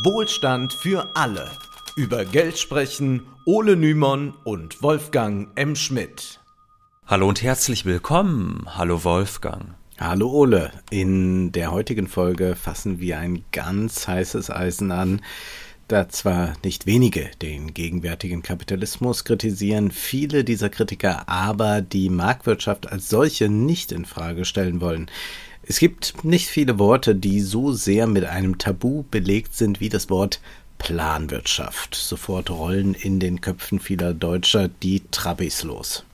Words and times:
Wohlstand 0.00 0.72
für 0.72 1.10
alle. 1.14 1.50
Über 1.96 2.24
Geld 2.24 2.58
sprechen 2.58 3.26
Ole 3.44 3.76
Nymon 3.76 4.32
und 4.42 4.82
Wolfgang 4.82 5.48
M. 5.54 5.76
Schmidt. 5.76 6.40
Hallo 7.06 7.28
und 7.28 7.42
herzlich 7.42 7.84
willkommen. 7.84 8.64
Hallo 8.66 9.04
Wolfgang. 9.04 9.74
Hallo 9.98 10.30
Ole. 10.30 10.72
In 10.88 11.52
der 11.52 11.72
heutigen 11.72 12.06
Folge 12.06 12.56
fassen 12.56 13.00
wir 13.00 13.18
ein 13.18 13.44
ganz 13.52 14.08
heißes 14.08 14.50
Eisen 14.50 14.92
an. 14.92 15.20
Da 15.88 16.08
zwar 16.08 16.54
nicht 16.64 16.86
wenige 16.86 17.30
den 17.42 17.74
gegenwärtigen 17.74 18.40
Kapitalismus 18.40 19.24
kritisieren, 19.24 19.90
viele 19.90 20.42
dieser 20.42 20.70
Kritiker 20.70 21.28
aber 21.28 21.82
die 21.82 22.08
Marktwirtschaft 22.08 22.90
als 22.90 23.10
solche 23.10 23.50
nicht 23.50 23.92
in 23.92 24.06
Frage 24.06 24.46
stellen 24.46 24.80
wollen. 24.80 25.10
Es 25.64 25.78
gibt 25.78 26.24
nicht 26.24 26.48
viele 26.48 26.78
Worte, 26.78 27.14
die 27.14 27.40
so 27.40 27.72
sehr 27.72 28.06
mit 28.06 28.24
einem 28.24 28.58
Tabu 28.58 29.04
belegt 29.10 29.54
sind 29.54 29.80
wie 29.80 29.88
das 29.88 30.10
Wort 30.10 30.40
Planwirtschaft. 30.78 31.94
Sofort 31.94 32.50
rollen 32.50 32.94
in 32.94 33.20
den 33.20 33.40
Köpfen 33.40 33.78
vieler 33.78 34.12
Deutscher 34.12 34.68
die 34.68 35.02
Trabis 35.12 35.62
los. 35.62 36.04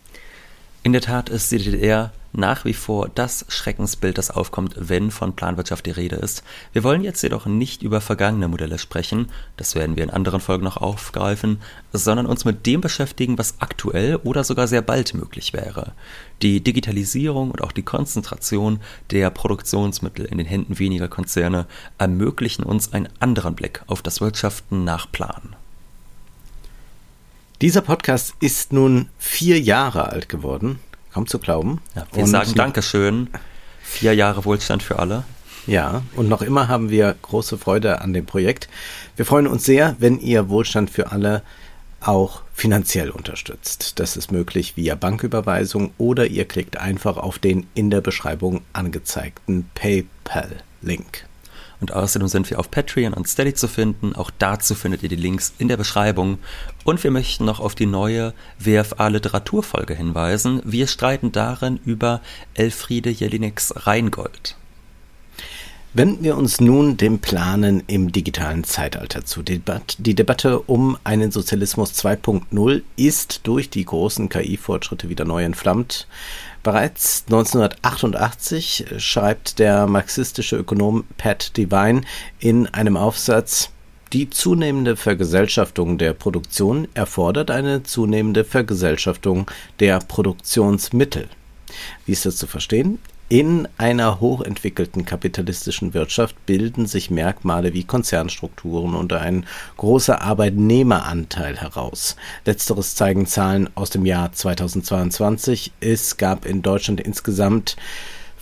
In 0.82 0.92
der 0.92 1.00
Tat 1.00 1.30
ist 1.30 1.50
die 1.50 1.58
DDR 1.58 2.12
nach 2.32 2.64
wie 2.64 2.74
vor 2.74 3.08
das 3.14 3.44
Schreckensbild, 3.48 4.18
das 4.18 4.30
aufkommt, 4.30 4.74
wenn 4.76 5.10
von 5.10 5.34
Planwirtschaft 5.34 5.86
die 5.86 5.90
Rede 5.90 6.16
ist. 6.16 6.42
Wir 6.72 6.84
wollen 6.84 7.02
jetzt 7.02 7.22
jedoch 7.22 7.46
nicht 7.46 7.82
über 7.82 8.00
vergangene 8.00 8.48
Modelle 8.48 8.78
sprechen, 8.78 9.28
das 9.56 9.74
werden 9.74 9.96
wir 9.96 10.04
in 10.04 10.10
anderen 10.10 10.40
Folgen 10.40 10.64
noch 10.64 10.76
aufgreifen, 10.76 11.60
sondern 11.92 12.26
uns 12.26 12.44
mit 12.44 12.66
dem 12.66 12.80
beschäftigen, 12.80 13.38
was 13.38 13.60
aktuell 13.60 14.16
oder 14.16 14.44
sogar 14.44 14.68
sehr 14.68 14.82
bald 14.82 15.14
möglich 15.14 15.52
wäre. 15.52 15.92
Die 16.42 16.60
Digitalisierung 16.62 17.50
und 17.50 17.62
auch 17.62 17.72
die 17.72 17.82
Konzentration 17.82 18.80
der 19.10 19.30
Produktionsmittel 19.30 20.24
in 20.26 20.38
den 20.38 20.46
Händen 20.46 20.78
weniger 20.78 21.08
Konzerne 21.08 21.66
ermöglichen 21.96 22.62
uns 22.62 22.92
einen 22.92 23.08
anderen 23.20 23.54
Blick 23.54 23.82
auf 23.86 24.02
das 24.02 24.20
Wirtschaften 24.20 24.84
nach 24.84 25.10
Plan. 25.10 25.56
Dieser 27.60 27.80
Podcast 27.80 28.34
ist 28.38 28.72
nun 28.72 29.08
vier 29.18 29.60
Jahre 29.60 30.10
alt 30.10 30.28
geworden 30.28 30.78
kaum 31.12 31.26
zu 31.26 31.38
glauben. 31.38 31.80
Ja, 31.94 32.06
wir 32.12 32.24
und 32.24 32.30
sagen 32.30 32.54
Dankeschön. 32.54 33.28
Vier 33.82 34.14
Jahre 34.14 34.44
Wohlstand 34.44 34.82
für 34.82 34.98
alle. 34.98 35.24
Ja, 35.66 36.02
und 36.16 36.28
noch 36.28 36.42
immer 36.42 36.68
haben 36.68 36.90
wir 36.90 37.14
große 37.20 37.58
Freude 37.58 38.00
an 38.00 38.12
dem 38.12 38.24
Projekt. 38.24 38.68
Wir 39.16 39.26
freuen 39.26 39.46
uns 39.46 39.64
sehr, 39.64 39.96
wenn 39.98 40.18
ihr 40.18 40.48
Wohlstand 40.48 40.90
für 40.90 41.12
alle 41.12 41.42
auch 42.00 42.42
finanziell 42.54 43.10
unterstützt. 43.10 43.98
Das 43.98 44.16
ist 44.16 44.32
möglich 44.32 44.76
via 44.76 44.94
Banküberweisung 44.94 45.92
oder 45.98 46.26
ihr 46.26 46.46
klickt 46.46 46.76
einfach 46.78 47.16
auf 47.16 47.38
den 47.38 47.66
in 47.74 47.90
der 47.90 48.00
Beschreibung 48.00 48.62
angezeigten 48.72 49.68
PayPal-Link. 49.74 51.27
Und 51.80 51.92
außerdem 51.92 52.28
sind 52.28 52.50
wir 52.50 52.58
auf 52.58 52.70
Patreon 52.70 53.14
und 53.14 53.28
Steady 53.28 53.54
zu 53.54 53.68
finden. 53.68 54.14
Auch 54.14 54.30
dazu 54.38 54.74
findet 54.74 55.02
ihr 55.02 55.08
die 55.08 55.16
Links 55.16 55.54
in 55.58 55.68
der 55.68 55.76
Beschreibung. 55.76 56.38
Und 56.84 57.02
wir 57.04 57.10
möchten 57.10 57.44
noch 57.44 57.60
auf 57.60 57.74
die 57.74 57.86
neue 57.86 58.34
WFA 58.58 59.08
Literaturfolge 59.08 59.94
hinweisen. 59.94 60.60
Wir 60.64 60.86
streiten 60.88 61.30
darin 61.30 61.78
über 61.84 62.20
Elfriede 62.54 63.10
Jelineks 63.10 63.86
Rheingold. 63.86 64.56
Wenden 65.94 66.22
wir 66.22 66.36
uns 66.36 66.60
nun 66.60 66.98
dem 66.98 67.18
Planen 67.18 67.82
im 67.86 68.12
digitalen 68.12 68.62
Zeitalter 68.62 69.24
zu. 69.24 69.42
Die 69.42 70.14
Debatte 70.14 70.60
um 70.60 70.98
einen 71.02 71.32
Sozialismus 71.32 71.92
2.0 71.94 72.82
ist 72.96 73.40
durch 73.44 73.70
die 73.70 73.86
großen 73.86 74.28
KI-Fortschritte 74.28 75.08
wieder 75.08 75.24
neu 75.24 75.44
entflammt. 75.44 76.06
Bereits 76.62 77.24
1988 77.26 78.86
schreibt 78.98 79.58
der 79.58 79.86
marxistische 79.86 80.56
Ökonom 80.56 81.04
Pat 81.16 81.56
Devine 81.56 82.02
in 82.40 82.66
einem 82.66 82.96
Aufsatz, 82.96 83.70
die 84.12 84.30
zunehmende 84.30 84.96
Vergesellschaftung 84.96 85.98
der 85.98 86.14
Produktion 86.14 86.88
erfordert 86.94 87.50
eine 87.50 87.82
zunehmende 87.82 88.44
Vergesellschaftung 88.44 89.50
der 89.80 89.98
Produktionsmittel. 90.00 91.28
Wie 92.06 92.12
ist 92.12 92.24
das 92.24 92.36
zu 92.36 92.46
verstehen? 92.46 92.98
In 93.30 93.68
einer 93.76 94.20
hochentwickelten 94.20 95.04
kapitalistischen 95.04 95.92
Wirtschaft 95.92 96.46
bilden 96.46 96.86
sich 96.86 97.10
Merkmale 97.10 97.74
wie 97.74 97.84
Konzernstrukturen 97.84 98.94
und 98.94 99.12
ein 99.12 99.44
großer 99.76 100.22
Arbeitnehmeranteil 100.22 101.58
heraus. 101.58 102.16
Letzteres 102.46 102.94
zeigen 102.94 103.26
Zahlen 103.26 103.68
aus 103.74 103.90
dem 103.90 104.06
Jahr 104.06 104.32
2022. 104.32 105.72
Es 105.80 106.16
gab 106.16 106.46
in 106.46 106.62
Deutschland 106.62 107.02
insgesamt 107.02 107.76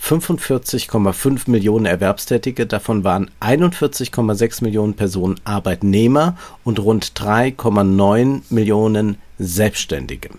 45,5 0.01 1.51
Millionen 1.51 1.85
Erwerbstätige, 1.85 2.65
davon 2.65 3.03
waren 3.03 3.29
41,6 3.41 4.63
Millionen 4.63 4.93
Personen 4.93 5.35
Arbeitnehmer 5.43 6.37
und 6.63 6.79
rund 6.79 7.11
3,9 7.11 8.43
Millionen 8.49 9.17
Selbstständige. 9.37 10.29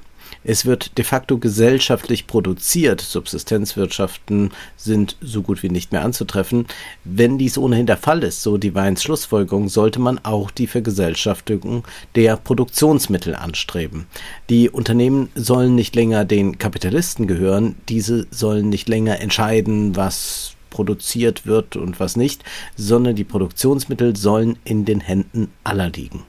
Es 0.48 0.64
wird 0.64 0.96
de 0.96 1.04
facto 1.04 1.36
gesellschaftlich 1.36 2.26
produziert. 2.26 3.02
Subsistenzwirtschaften 3.02 4.48
sind 4.78 5.18
so 5.20 5.42
gut 5.42 5.62
wie 5.62 5.68
nicht 5.68 5.92
mehr 5.92 6.02
anzutreffen. 6.02 6.64
Wenn 7.04 7.36
dies 7.36 7.58
ohnehin 7.58 7.84
der 7.84 7.98
Fall 7.98 8.22
ist, 8.22 8.42
so 8.42 8.56
die 8.56 8.74
Weins 8.74 9.02
Schlussfolgerung, 9.02 9.68
sollte 9.68 10.00
man 10.00 10.18
auch 10.24 10.50
die 10.50 10.66
Vergesellschaftung 10.66 11.84
der 12.14 12.38
Produktionsmittel 12.38 13.34
anstreben. 13.34 14.06
Die 14.48 14.70
Unternehmen 14.70 15.28
sollen 15.34 15.74
nicht 15.74 15.94
länger 15.94 16.24
den 16.24 16.56
Kapitalisten 16.56 17.26
gehören, 17.26 17.74
diese 17.90 18.26
sollen 18.30 18.70
nicht 18.70 18.88
länger 18.88 19.20
entscheiden, 19.20 19.96
was 19.96 20.54
produziert 20.70 21.46
wird 21.46 21.76
und 21.76 22.00
was 22.00 22.16
nicht, 22.16 22.42
sondern 22.74 23.16
die 23.16 23.24
Produktionsmittel 23.24 24.16
sollen 24.16 24.58
in 24.64 24.86
den 24.86 25.00
Händen 25.00 25.50
aller 25.62 25.90
liegen. 25.90 26.24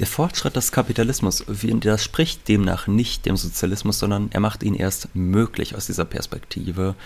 Der 0.00 0.06
Fortschritt 0.08 0.56
des 0.56 0.72
Kapitalismus 0.72 1.44
widerspricht 1.46 2.48
demnach 2.48 2.88
nicht 2.88 3.26
dem 3.26 3.36
Sozialismus, 3.36 4.00
sondern 4.00 4.28
er 4.32 4.40
macht 4.40 4.64
ihn 4.64 4.74
erst 4.74 5.08
möglich 5.14 5.76
aus 5.76 5.86
dieser 5.86 6.04
Perspektive. 6.04 6.96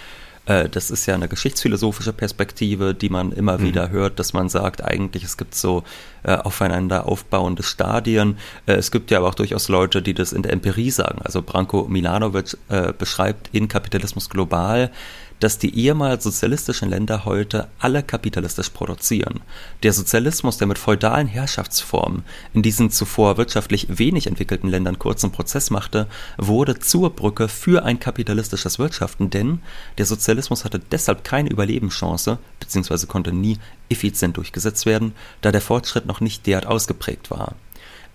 Äh, 0.49 0.71
das 0.71 0.91
ist 0.91 1.05
ja 1.05 1.15
eine 1.15 1.29
geschichtsphilosophische 1.29 2.15
Perspektive, 2.15 2.95
die 2.95 3.11
man 3.11 3.33
immer 3.33 3.59
mhm. 3.59 3.63
wieder 3.63 3.91
hört, 3.91 4.19
dass 4.19 4.33
man 4.33 4.49
sagt, 4.49 4.83
eigentlich 4.83 5.23
es 5.23 5.37
gibt 5.37 5.55
so 5.55 5.85
äh, 6.23 6.35
aufeinander 6.35 7.07
aufbauende 7.07 7.63
Stadien. 7.63 8.39
Äh, 8.65 8.77
es 8.77 8.91
gibt 8.91 9.11
ja 9.11 9.19
aber 9.19 9.29
auch 9.29 9.35
durchaus 9.35 9.69
Leute, 9.69 10.01
die 10.01 10.15
das 10.15 10.33
in 10.33 10.43
der 10.43 10.53
Empirie 10.53 10.91
sagen. 10.91 11.21
Also 11.23 11.43
Branko 11.43 11.87
Milanovic 11.89 12.57
beschreibt 12.97 13.51
in 13.53 13.69
Kapitalismus 13.69 14.31
global, 14.31 14.91
dass 15.41 15.59
die 15.59 15.77
ehemals 15.77 16.25
sozialistischen 16.25 16.91
Länder 16.91 17.25
heute 17.25 17.69
alle 17.79 18.03
kapitalistisch 18.03 18.71
produzieren. 18.71 19.41
Der 19.83 19.93
Sozialismus, 19.93 20.59
der 20.59 20.67
mit 20.67 20.79
feudalen 20.79 21.27
Herrschaftsformen 21.27 22.25
in 22.55 22.63
diesen 22.63 22.91
zuvor 22.91 23.37
wirtschaftlich 23.37 23.87
wenig 23.99 24.27
entwickelten 24.27 24.69
Ländern 24.69 24.99
kurzen 24.99 25.31
Prozess 25.31 25.71
machte, 25.71 26.07
wurde 26.37 26.79
zur 26.79 27.11
Brücke 27.11 27.49
für 27.49 27.85
ein 27.85 28.01
kapitalistisches 28.01 28.79
Wirtschaften, 28.79 29.31
denn 29.31 29.61
der 29.99 30.07
Sozialismus 30.07 30.65
hatte 30.65 30.79
deshalb 30.79 31.25
keine 31.25 31.51
Überlebenschance 31.51 32.39
bzw. 32.61 33.07
konnte 33.07 33.33
nie 33.33 33.59
effizient 33.89 34.37
durchgesetzt 34.37 34.87
werden, 34.87 35.13
da 35.41 35.53
der 35.53 35.61
Fortschritt 35.61 36.07
noch 36.07 36.21
nicht 36.21 36.47
derart 36.47 36.67
ausgeprägt 36.67 37.31
war. 37.31 37.55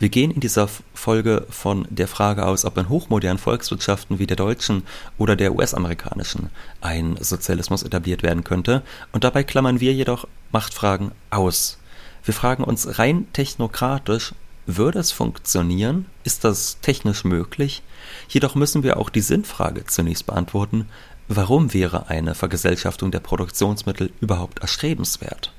Wir 0.03 0.09
gehen 0.09 0.31
in 0.31 0.41
dieser 0.41 0.68
Folge 0.94 1.47
von 1.50 1.88
der 1.90 2.09
Frage 2.09 2.46
aus, 2.46 2.66
ob 2.66 2.78
in 2.78 2.90
hochmodernen 2.90 3.38
Volkswirtschaften 3.38 4.19
wie 4.19 4.28
der 4.28 4.36
deutschen 4.36 4.84
oder 5.18 5.38
der 5.38 5.56
US-amerikanischen 5.56 6.50
ein 6.81 7.16
Sozialismus 7.22 7.84
etabliert 7.84 8.22
werden 8.22 8.44
könnte, 8.44 8.84
und 9.13 9.24
dabei 9.24 9.46
klammern 9.46 9.80
wir 9.80 9.94
jedoch 9.94 10.28
Machtfragen 10.52 11.13
aus. 11.30 11.78
Wir 12.25 12.34
fragen 12.34 12.66
uns 12.66 13.00
rein 13.00 13.28
technokratisch, 13.31 14.34
würde 14.66 15.00
es 15.00 15.13
funktionieren? 15.13 16.08
Ist 16.25 16.44
das 16.44 16.81
technisch 16.81 17.24
möglich? 17.24 17.81
Jedoch 18.28 18.56
müssen 18.56 18.84
wir 18.84 18.97
auch 18.97 19.09
die 19.09 19.22
Sinnfrage 19.22 19.86
zunächst 19.86 20.25
beantworten, 20.25 20.90
warum 21.30 21.74
wäre 21.74 22.09
eine 22.09 22.36
Vergesellschaftung 22.36 23.09
der 23.12 23.22
Produktionsmittel 23.22 24.12
überhaupt 24.19 24.59
erstrebenswert? 24.59 25.53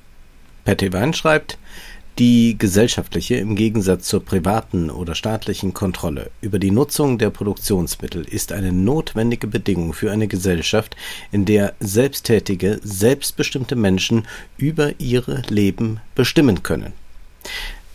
Patty 0.67 0.93
Wein 0.93 1.15
schreibt, 1.15 1.57
die 2.19 2.57
gesellschaftliche 2.57 3.37
im 3.37 3.57
Gegensatz 3.57 4.07
zur 4.07 4.25
privaten 4.25 4.91
oder 4.91 5.15
staatlichen 5.15 5.75
Kontrolle 5.75 6.31
über 6.41 6.59
die 6.59 6.71
Nutzung 6.71 7.19
der 7.19 7.31
Produktionsmittel 7.31 8.25
ist 8.25 8.53
eine 8.53 8.73
notwendige 8.73 9.49
Bedingung 9.49 9.95
für 9.95 10.13
eine 10.13 10.29
Gesellschaft, 10.29 10.97
in 11.33 11.45
der 11.45 11.75
selbsttätige, 11.81 12.81
selbstbestimmte 12.83 13.75
Menschen 13.75 14.27
über 14.57 15.01
ihre 15.01 15.43
Leben 15.49 16.01
bestimmen 16.15 16.63
können. 16.63 16.93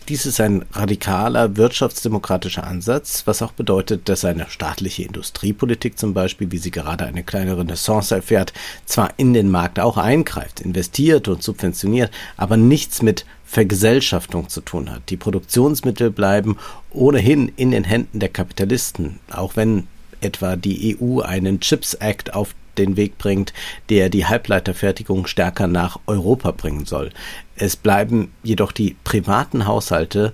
Dies 0.10 0.25
ist 0.25 0.42
ein 0.42 0.65
radikaler 0.72 1.56
wirtschaftsdemokratischer 1.56 2.65
Ansatz, 2.65 3.22
was 3.25 3.44
auch 3.44 3.51
bedeutet, 3.51 4.10
dass 4.10 4.25
eine 4.25 4.50
staatliche 4.50 5.04
Industriepolitik 5.04 6.00
zum 6.00 6.15
Beispiel, 6.15 6.51
wie 6.51 6.57
sie 6.57 6.72
gerade 6.72 7.06
eine 7.06 7.24
kleine 7.24 7.56
Renaissance 7.56 8.15
erfährt, 8.15 8.51
zwar 8.86 9.13
in 9.18 9.36
den 9.36 9.51
Markt 9.51 9.80
auch 9.80 9.98
eingreift, 9.98 10.62
investiert 10.62 11.27
und 11.27 11.44
subventioniert, 11.44 12.10
aber 12.38 12.57
nichts 12.57 13.04
mit 13.04 13.24
Vergesellschaftung 13.50 14.48
zu 14.48 14.62
tun 14.62 14.92
hat. 14.92 15.10
Die 15.10 15.18
Produktionsmittel 15.18 16.12
bleiben 16.12 16.57
ohnehin 16.92 17.51
in 17.56 17.72
den 17.72 17.84
Händen 17.84 18.19
der 18.19 18.30
Kapitalisten, 18.30 19.19
auch 19.31 19.56
wenn 19.56 19.88
etwa 20.22 20.56
die 20.56 20.96
EU 21.01 21.22
einen 21.22 21.60
Chips 21.60 21.96
Act 21.96 22.36
auf 22.36 22.54
den 22.78 22.96
Weg 22.96 23.18
bringt, 23.18 23.51
der 23.90 24.10
die 24.10 24.28
Halbleiterfertigung 24.28 25.25
stärker 25.25 25.66
nach 25.66 26.00
Europa 26.06 26.51
bringen 26.51 26.86
soll. 26.86 27.10
Es 27.56 27.75
bleiben 27.75 28.31
jedoch 28.44 28.72
die 28.72 28.96
privaten 29.04 29.66
Haushalte 29.66 30.31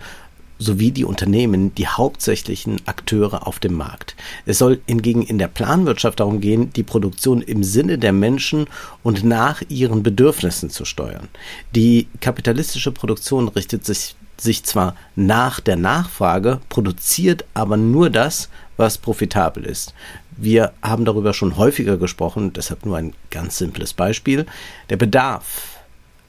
sowie 0.57 0.91
die 0.91 1.05
Unternehmen 1.05 1.75
die 1.75 1.87
hauptsächlichen 1.87 2.81
Akteure 2.85 3.47
auf 3.47 3.59
dem 3.59 3.73
Markt. 3.73 4.15
Es 4.45 4.57
soll 4.57 4.81
hingegen 4.87 5.21
in 5.23 5.37
der 5.37 5.47
Planwirtschaft 5.47 6.19
darum 6.19 6.41
gehen, 6.41 6.71
die 6.73 6.83
Produktion 6.83 7.41
im 7.41 7.63
Sinne 7.63 7.97
der 7.97 8.13
Menschen 8.13 8.67
und 9.03 9.23
nach 9.23 9.61
ihren 9.69 10.03
Bedürfnissen 10.03 10.69
zu 10.69 10.85
steuern. 10.85 11.27
Die 11.75 12.07
kapitalistische 12.21 12.91
Produktion 12.91 13.47
richtet 13.49 13.85
sich, 13.85 14.15
sich 14.37 14.63
zwar 14.63 14.95
nach 15.15 15.59
der 15.59 15.75
Nachfrage, 15.75 16.59
produziert 16.69 17.45
aber 17.53 17.77
nur 17.77 18.09
das, 18.09 18.49
was 18.77 18.97
profitabel 18.97 19.65
ist. 19.65 19.93
Wir 20.37 20.73
haben 20.81 21.05
darüber 21.05 21.33
schon 21.33 21.55
häufiger 21.55 21.97
gesprochen, 21.97 22.51
deshalb 22.51 22.85
nur 22.85 22.97
ein 22.97 23.13
ganz 23.31 23.57
simples 23.57 23.93
Beispiel. 23.93 24.45
Der 24.89 24.97
Bedarf 24.97 25.79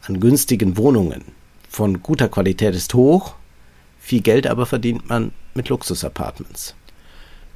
an 0.02 0.20
günstigen 0.20 0.76
Wohnungen 0.76 1.22
von 1.68 2.02
guter 2.02 2.28
Qualität 2.28 2.74
ist 2.74 2.94
hoch, 2.94 3.34
viel 4.06 4.20
Geld 4.20 4.46
aber 4.46 4.66
verdient 4.66 5.08
man 5.08 5.32
mit 5.54 5.68
Luxusapartments. 5.68 6.76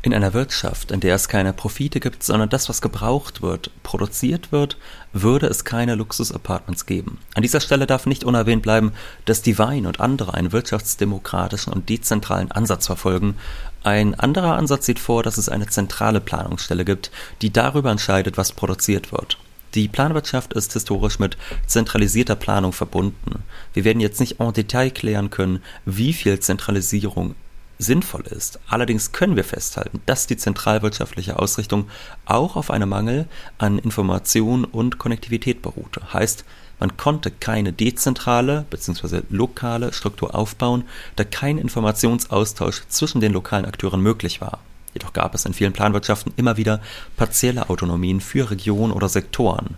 In 0.03 0.13
einer 0.13 0.35
Wirtschaft, 0.35 0.91
in 0.91 0.99
der 0.99 1.15
es 1.15 1.29
keine 1.29 1.53
Profite 1.53 2.01
gibt, 2.01 2.25
sondern 2.25 2.49
das, 2.49 2.69
was 2.69 2.83
gebraucht 2.83 3.41
wird, 3.41 3.71
produziert 3.85 4.51
wird, 4.51 4.77
würde 5.13 5.47
es 5.47 5.65
keine 5.65 5.95
Luxusapartments 5.95 6.87
geben. 6.87 7.19
An 7.35 7.43
dieser 7.43 7.61
Stelle 7.61 7.87
darf 7.87 8.05
nicht 8.05 8.25
unerwähnt 8.25 8.63
bleiben, 8.63 8.93
dass 9.27 9.43
Divine 9.43 9.87
und 9.87 10.01
andere 10.01 10.35
einen 10.35 10.51
wirtschaftsdemokratischen 10.51 11.73
und 11.73 11.89
dezentralen 11.89 12.51
Ansatz 12.51 12.87
verfolgen. 12.87 13.37
Ein 13.85 14.19
anderer 14.19 14.57
Ansatz 14.57 14.87
sieht 14.87 14.99
vor, 14.99 15.23
dass 15.23 15.39
es 15.39 15.49
eine 15.49 15.69
zentrale 15.69 16.21
Planungsstelle 16.21 16.85
gibt, 16.85 17.13
die 17.43 17.53
darüber 17.53 17.93
entscheidet, 17.93 18.37
was 18.37 18.51
produziert 18.51 19.13
wird. 19.13 19.39
Die 19.75 19.87
Planwirtschaft 19.87 20.53
ist 20.55 20.73
historisch 20.73 21.21
mit 21.21 21.37
zentralisierter 21.67 22.35
Planung 22.35 22.73
verbunden. 22.73 23.45
Wir 23.73 23.85
werden 23.85 24.01
jetzt 24.01 24.19
nicht 24.19 24.41
en 24.41 24.53
Detail 24.53 24.91
klären 24.91 25.31
können, 25.31 25.63
wie 25.85 26.13
viel 26.13 26.41
Zentralisierung 26.41 27.37
sinnvoll 27.79 28.27
ist. 28.27 28.59
Allerdings 28.69 29.13
können 29.13 29.37
wir 29.37 29.45
festhalten, 29.45 30.01
dass 30.07 30.27
die 30.27 30.37
zentralwirtschaftliche 30.37 31.39
Ausrichtung 31.39 31.89
auch 32.27 32.57
auf 32.57 32.71
einem 32.71 32.89
Mangel 32.89 33.27
an 33.59 33.79
Information 33.79 34.65
und 34.65 34.99
Konnektivität 34.99 35.63
beruhte. 35.63 36.13
Heißt, 36.13 36.45
man 36.79 36.97
konnte 36.97 37.31
keine 37.31 37.73
dezentrale 37.73 38.67
bzw. 38.71 39.23
lokale 39.31 39.93
Struktur 39.93 40.35
aufbauen, 40.35 40.85
da 41.17 41.25
kein 41.25 41.59
Informationsaustausch 41.59 42.83
zwischen 42.89 43.21
den 43.21 43.33
lokalen 43.33 43.67
Akteuren 43.67 44.01
möglich 44.01 44.41
war. 44.41 44.59
Jedoch 44.93 45.13
gab 45.13 45.35
es 45.35 45.45
in 45.45 45.55
vielen 45.55 45.73
Planwirtschaften 45.73 46.33
immer 46.37 46.57
wieder 46.57 46.81
partielle 47.17 47.71
Autonomien 47.71 48.21
für 48.21 48.51
Regionen 48.51 48.93
oder 48.93 49.09
Sektoren. 49.09 49.77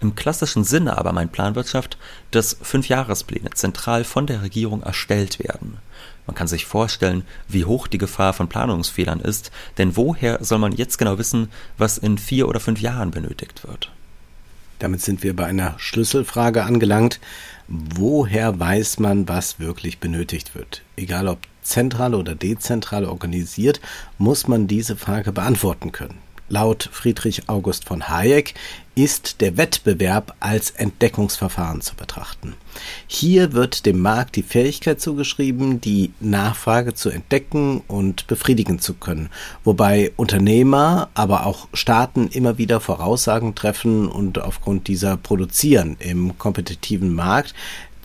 Im 0.00 0.14
klassischen 0.14 0.64
Sinne 0.64 0.96
aber 0.98 1.12
meint 1.12 1.32
Planwirtschaft, 1.32 1.98
dass 2.30 2.56
Fünfjahrespläne 2.60 3.50
zentral 3.50 4.04
von 4.04 4.26
der 4.26 4.42
Regierung 4.42 4.82
erstellt 4.82 5.38
werden. 5.38 5.78
Man 6.26 6.36
kann 6.36 6.46
sich 6.46 6.66
vorstellen, 6.66 7.24
wie 7.48 7.64
hoch 7.64 7.88
die 7.88 7.98
Gefahr 7.98 8.32
von 8.32 8.48
Planungsfehlern 8.48 9.20
ist, 9.20 9.50
denn 9.78 9.96
woher 9.96 10.44
soll 10.44 10.58
man 10.58 10.72
jetzt 10.72 10.98
genau 10.98 11.18
wissen, 11.18 11.50
was 11.78 11.98
in 11.98 12.18
vier 12.18 12.48
oder 12.48 12.60
fünf 12.60 12.80
Jahren 12.80 13.10
benötigt 13.10 13.66
wird? 13.66 13.90
Damit 14.78 15.00
sind 15.00 15.22
wir 15.22 15.34
bei 15.34 15.46
einer 15.46 15.74
Schlüsselfrage 15.78 16.64
angelangt. 16.64 17.20
Woher 17.68 18.58
weiß 18.58 18.98
man, 18.98 19.28
was 19.28 19.60
wirklich 19.60 20.00
benötigt 20.00 20.56
wird? 20.56 20.82
Egal 20.96 21.28
ob 21.28 21.38
zentral 21.62 22.14
oder 22.14 22.34
dezentral 22.34 23.04
organisiert, 23.04 23.80
muss 24.18 24.48
man 24.48 24.66
diese 24.66 24.96
Frage 24.96 25.32
beantworten 25.32 25.92
können. 25.92 26.18
Laut 26.52 26.90
Friedrich 26.92 27.48
August 27.48 27.86
von 27.86 28.10
Hayek 28.10 28.52
ist 28.94 29.40
der 29.40 29.56
Wettbewerb 29.56 30.36
als 30.38 30.70
Entdeckungsverfahren 30.70 31.80
zu 31.80 31.94
betrachten. 31.94 32.52
Hier 33.06 33.54
wird 33.54 33.86
dem 33.86 34.00
Markt 34.00 34.36
die 34.36 34.42
Fähigkeit 34.42 35.00
zugeschrieben, 35.00 35.80
die 35.80 36.12
Nachfrage 36.20 36.92
zu 36.92 37.08
entdecken 37.08 37.82
und 37.88 38.26
befriedigen 38.26 38.80
zu 38.80 38.92
können, 38.92 39.30
wobei 39.64 40.12
Unternehmer, 40.16 41.08
aber 41.14 41.46
auch 41.46 41.68
Staaten 41.72 42.28
immer 42.28 42.58
wieder 42.58 42.80
Voraussagen 42.80 43.54
treffen 43.54 44.06
und 44.06 44.38
aufgrund 44.38 44.88
dieser 44.88 45.16
produzieren 45.16 45.96
im 46.00 46.36
kompetitiven 46.36 47.14
Markt, 47.14 47.54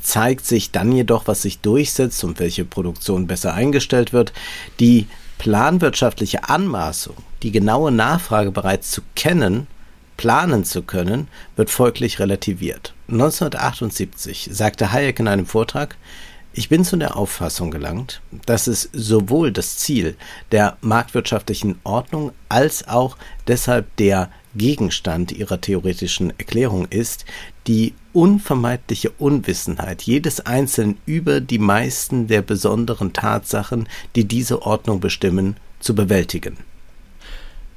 zeigt 0.08 0.46
sich 0.46 0.72
dann 0.72 0.92
jedoch, 0.94 1.28
was 1.28 1.42
sich 1.42 1.60
durchsetzt 1.60 2.24
und 2.24 2.40
welche 2.40 2.64
Produktion 2.64 3.28
besser 3.28 3.54
eingestellt 3.54 4.14
wird. 4.14 4.32
Die 4.80 5.08
planwirtschaftliche 5.38 6.48
Anmaßung, 6.48 7.16
die 7.44 7.52
genaue 7.52 7.92
Nachfrage 7.92 8.52
bereits 8.52 8.90
zu 8.90 9.02
kennen, 9.16 9.68
planen 10.16 10.64
zu 10.64 10.82
können, 10.82 11.28
wird 11.58 11.70
folglich 11.70 12.20
relativiert. 12.20 12.94
1978 13.10 14.50
sagte 14.52 14.94
Hayek 14.94 15.20
in 15.20 15.28
einem 15.28 15.46
Vortrag, 15.46 15.98
ich 16.54 16.70
bin 16.70 16.86
zu 16.86 16.96
der 16.98 17.18
Auffassung 17.18 17.70
gelangt, 17.70 18.22
dass 18.46 18.66
es 18.66 18.90
sowohl 18.94 19.52
das 19.52 19.78
Ziel 19.78 20.16
der 20.52 20.78
marktwirtschaftlichen 20.82 21.80
Ordnung 21.84 22.32
als 22.50 22.88
auch 22.88 23.18
deshalb 23.46 23.96
der 23.98 24.32
Gegenstand 24.56 25.32
ihrer 25.32 25.62
theoretischen 25.62 26.32
Erklärung 26.40 26.88
ist, 26.90 27.26
die 27.68 27.94
unvermeidliche 28.14 29.12
Unwissenheit 29.12 30.02
jedes 30.04 30.46
Einzelnen 30.46 30.98
über 31.06 31.42
die 31.42 31.60
meisten 31.60 32.28
der 32.28 32.42
besonderen 32.42 33.14
Tatsachen, 33.14 33.88
die 34.16 34.26
diese 34.26 34.62
Ordnung 34.62 35.00
bestimmen, 35.00 35.58
zu 35.80 35.94
bewältigen. 35.94 36.58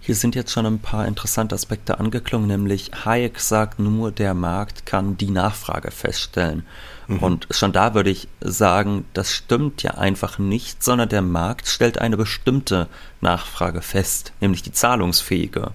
Hier 0.02 0.14
sind 0.14 0.34
jetzt 0.34 0.50
schon 0.50 0.64
ein 0.64 0.78
paar 0.78 1.06
interessante 1.06 1.54
Aspekte 1.54 2.00
angeklungen, 2.00 2.48
nämlich 2.48 2.90
Hayek 3.04 3.38
sagt 3.38 3.78
nur, 3.78 4.10
der 4.10 4.32
Markt 4.32 4.86
kann 4.86 5.18
die 5.18 5.30
Nachfrage 5.30 5.90
feststellen. 5.90 6.64
Mhm. 7.06 7.18
Und 7.18 7.48
schon 7.50 7.72
da 7.72 7.94
würde 7.94 8.08
ich 8.08 8.26
sagen, 8.40 9.04
das 9.12 9.34
stimmt 9.34 9.82
ja 9.82 9.92
einfach 9.92 10.38
nicht, 10.38 10.82
sondern 10.82 11.10
der 11.10 11.22
Markt 11.22 11.68
stellt 11.68 11.98
eine 11.98 12.16
bestimmte 12.16 12.88
Nachfrage 13.20 13.82
fest, 13.82 14.32
nämlich 14.40 14.62
die 14.62 14.72
zahlungsfähige 14.72 15.72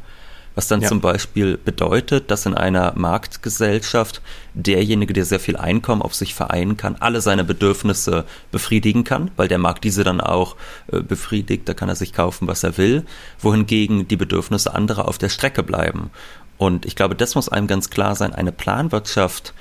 was 0.56 0.68
dann 0.68 0.82
ja. 0.82 0.88
zum 0.88 1.02
Beispiel 1.02 1.58
bedeutet, 1.58 2.32
dass 2.32 2.46
in 2.46 2.54
einer 2.54 2.94
Marktgesellschaft 2.96 4.22
derjenige, 4.54 5.14
der 5.14 5.26
sehr 5.26 5.40
viel 5.40 5.58
Einkommen 5.58 6.02
auf 6.02 6.16
sich 6.16 6.34
vereinen 6.34 6.78
kann, 6.78 6.96
alle 7.00 7.22
seine 7.22 7.44
Bedürfnisse 7.44 8.26
befriedigen 8.52 9.04
kann, 9.04 9.32
weil 9.36 9.50
der 9.50 9.58
Markt 9.58 9.84
diese 9.84 10.04
dann 10.04 10.22
auch 10.22 10.56
äh, 10.92 11.02
befriedigt, 11.02 11.68
da 11.68 11.74
kann 11.74 11.90
er 11.90 11.96
sich 11.96 12.14
kaufen, 12.14 12.48
was 12.48 12.64
er 12.64 12.78
will, 12.78 13.06
wohingegen 13.40 14.08
die 14.08 14.18
Bedürfnisse 14.18 14.74
anderer 14.74 15.08
auf 15.08 15.18
der 15.18 15.30
Strecke 15.30 15.62
bleiben. 15.62 16.10
Und 16.58 16.86
ich 16.86 16.96
glaube, 16.96 17.16
das 17.16 17.36
muss 17.36 17.50
einem 17.50 17.68
ganz 17.68 17.90
klar 17.90 18.16
sein, 18.16 18.34
eine 18.34 18.54
Planwirtschaft, 18.54 19.54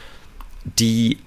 die 0.78 1.18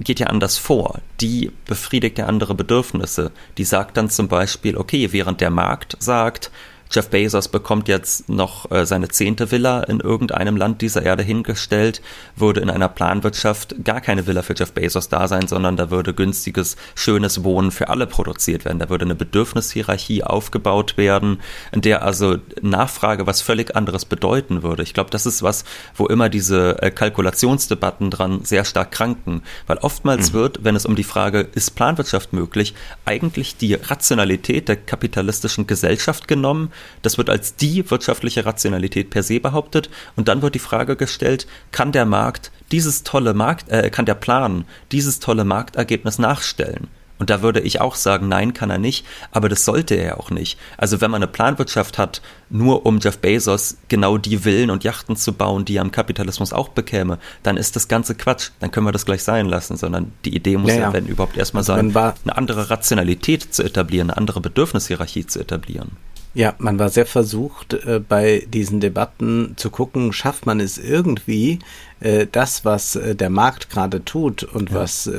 geht 0.00 0.20
ja 0.20 0.26
anders 0.26 0.58
vor. 0.58 1.00
Die 1.20 1.50
befriedigt 1.66 2.18
ja 2.18 2.26
andere 2.26 2.54
Bedürfnisse. 2.54 3.32
Die 3.58 3.64
sagt 3.64 3.96
dann 3.96 4.10
zum 4.10 4.28
Beispiel, 4.28 4.76
okay, 4.76 5.12
während 5.12 5.40
der 5.40 5.50
Markt 5.50 5.96
sagt, 5.98 6.50
Jeff 6.90 7.08
Bezos 7.08 7.48
bekommt 7.48 7.88
jetzt 7.88 8.28
noch 8.28 8.70
äh, 8.70 8.86
seine 8.86 9.08
zehnte 9.08 9.50
Villa 9.50 9.82
in 9.82 10.00
irgendeinem 10.00 10.56
Land 10.56 10.82
dieser 10.82 11.02
Erde 11.02 11.22
hingestellt, 11.22 12.00
würde 12.36 12.60
in 12.60 12.70
einer 12.70 12.88
Planwirtschaft 12.88 13.84
gar 13.84 14.00
keine 14.00 14.26
Villa 14.26 14.42
für 14.42 14.54
Jeff 14.56 14.72
Bezos 14.72 15.08
da 15.08 15.28
sein, 15.28 15.48
sondern 15.48 15.76
da 15.76 15.90
würde 15.90 16.14
günstiges, 16.14 16.76
schönes 16.94 17.44
Wohnen 17.44 17.70
für 17.70 17.88
alle 17.88 18.06
produziert 18.06 18.64
werden. 18.64 18.78
Da 18.78 18.88
würde 18.88 19.04
eine 19.04 19.14
Bedürfnishierarchie 19.14 20.22
aufgebaut 20.24 20.96
werden, 20.96 21.40
in 21.72 21.80
der 21.80 22.02
also 22.02 22.36
Nachfrage 22.62 23.26
was 23.26 23.42
völlig 23.42 23.74
anderes 23.76 24.04
bedeuten 24.04 24.62
würde. 24.62 24.82
Ich 24.82 24.94
glaube, 24.94 25.10
das 25.10 25.26
ist 25.26 25.42
was, 25.42 25.64
wo 25.94 26.06
immer 26.06 26.28
diese 26.28 26.80
äh, 26.82 26.90
Kalkulationsdebatten 26.90 28.10
dran 28.10 28.44
sehr 28.44 28.64
stark 28.64 28.92
kranken, 28.92 29.42
weil 29.66 29.78
oftmals 29.78 30.32
mhm. 30.32 30.36
wird, 30.36 30.64
wenn 30.64 30.76
es 30.76 30.86
um 30.86 30.96
die 30.96 31.04
Frage, 31.04 31.40
ist 31.54 31.74
Planwirtschaft 31.74 32.32
möglich, 32.32 32.74
eigentlich 33.04 33.56
die 33.56 33.74
Rationalität 33.74 34.68
der 34.68 34.76
kapitalistischen 34.76 35.66
Gesellschaft 35.66 36.28
genommen, 36.28 36.70
das 37.02 37.18
wird 37.18 37.30
als 37.30 37.56
die 37.56 37.88
wirtschaftliche 37.90 38.44
Rationalität 38.44 39.10
per 39.10 39.22
se 39.22 39.40
behauptet 39.40 39.90
und 40.16 40.28
dann 40.28 40.42
wird 40.42 40.54
die 40.54 40.60
Frage 40.60 40.96
gestellt, 40.96 41.46
kann 41.72 41.92
der 41.92 42.06
Markt 42.06 42.50
dieses 42.72 43.02
tolle 43.02 43.34
Markt, 43.34 43.70
äh, 43.70 43.90
kann 43.90 44.06
der 44.06 44.14
Plan 44.14 44.64
dieses 44.92 45.20
tolle 45.20 45.44
Marktergebnis 45.44 46.18
nachstellen? 46.18 46.88
Und 47.18 47.30
da 47.30 47.42
würde 47.42 47.60
ich 47.60 47.80
auch 47.80 47.94
sagen, 47.94 48.28
nein, 48.28 48.52
kann 48.52 48.70
er 48.70 48.78
nicht, 48.78 49.06
aber 49.30 49.48
das 49.48 49.64
sollte 49.64 49.94
er 49.94 50.20
auch 50.20 50.30
nicht. 50.30 50.58
Also 50.76 51.00
wenn 51.00 51.10
man 51.10 51.22
eine 51.22 51.30
Planwirtschaft 51.30 51.96
hat, 51.96 52.20
nur 52.50 52.84
um 52.84 52.98
Jeff 52.98 53.18
Bezos 53.18 53.78
genau 53.88 54.18
die 54.18 54.38
Villen 54.38 54.70
und 54.70 54.84
Yachten 54.84 55.16
zu 55.16 55.32
bauen, 55.32 55.64
die 55.64 55.76
er 55.76 55.82
am 55.82 55.90
Kapitalismus 55.90 56.52
auch 56.52 56.68
bekäme, 56.68 57.18
dann 57.42 57.56
ist 57.56 57.74
das 57.74 57.88
ganze 57.88 58.14
Quatsch. 58.14 58.50
Dann 58.60 58.70
können 58.70 58.86
wir 58.86 58.92
das 58.92 59.06
gleich 59.06 59.22
sein 59.22 59.46
lassen, 59.46 59.76
sondern 59.76 60.12
die 60.24 60.36
Idee 60.36 60.58
muss 60.58 60.72
ja, 60.72 60.78
ja 60.78 60.92
wenn 60.92 61.06
überhaupt 61.06 61.38
erstmal 61.38 61.62
also 61.62 61.74
sein, 61.74 61.96
eine 61.96 62.36
andere 62.36 62.68
Rationalität 62.68 63.54
zu 63.54 63.62
etablieren, 63.62 64.10
eine 64.10 64.18
andere 64.18 64.40
Bedürfnishierarchie 64.40 65.26
zu 65.26 65.40
etablieren. 65.40 65.92
Ja, 66.36 66.54
man 66.58 66.78
war 66.78 66.90
sehr 66.90 67.06
versucht, 67.06 67.72
äh, 67.72 67.98
bei 67.98 68.46
diesen 68.52 68.78
Debatten 68.78 69.54
zu 69.56 69.70
gucken, 69.70 70.12
schafft 70.12 70.44
man 70.44 70.60
es 70.60 70.76
irgendwie, 70.76 71.60
äh, 72.00 72.26
das, 72.30 72.62
was 72.62 72.94
äh, 72.94 73.14
der 73.14 73.30
Markt 73.30 73.70
gerade 73.70 74.04
tut 74.04 74.42
und 74.42 74.68
ja. 74.68 74.76
was 74.76 75.10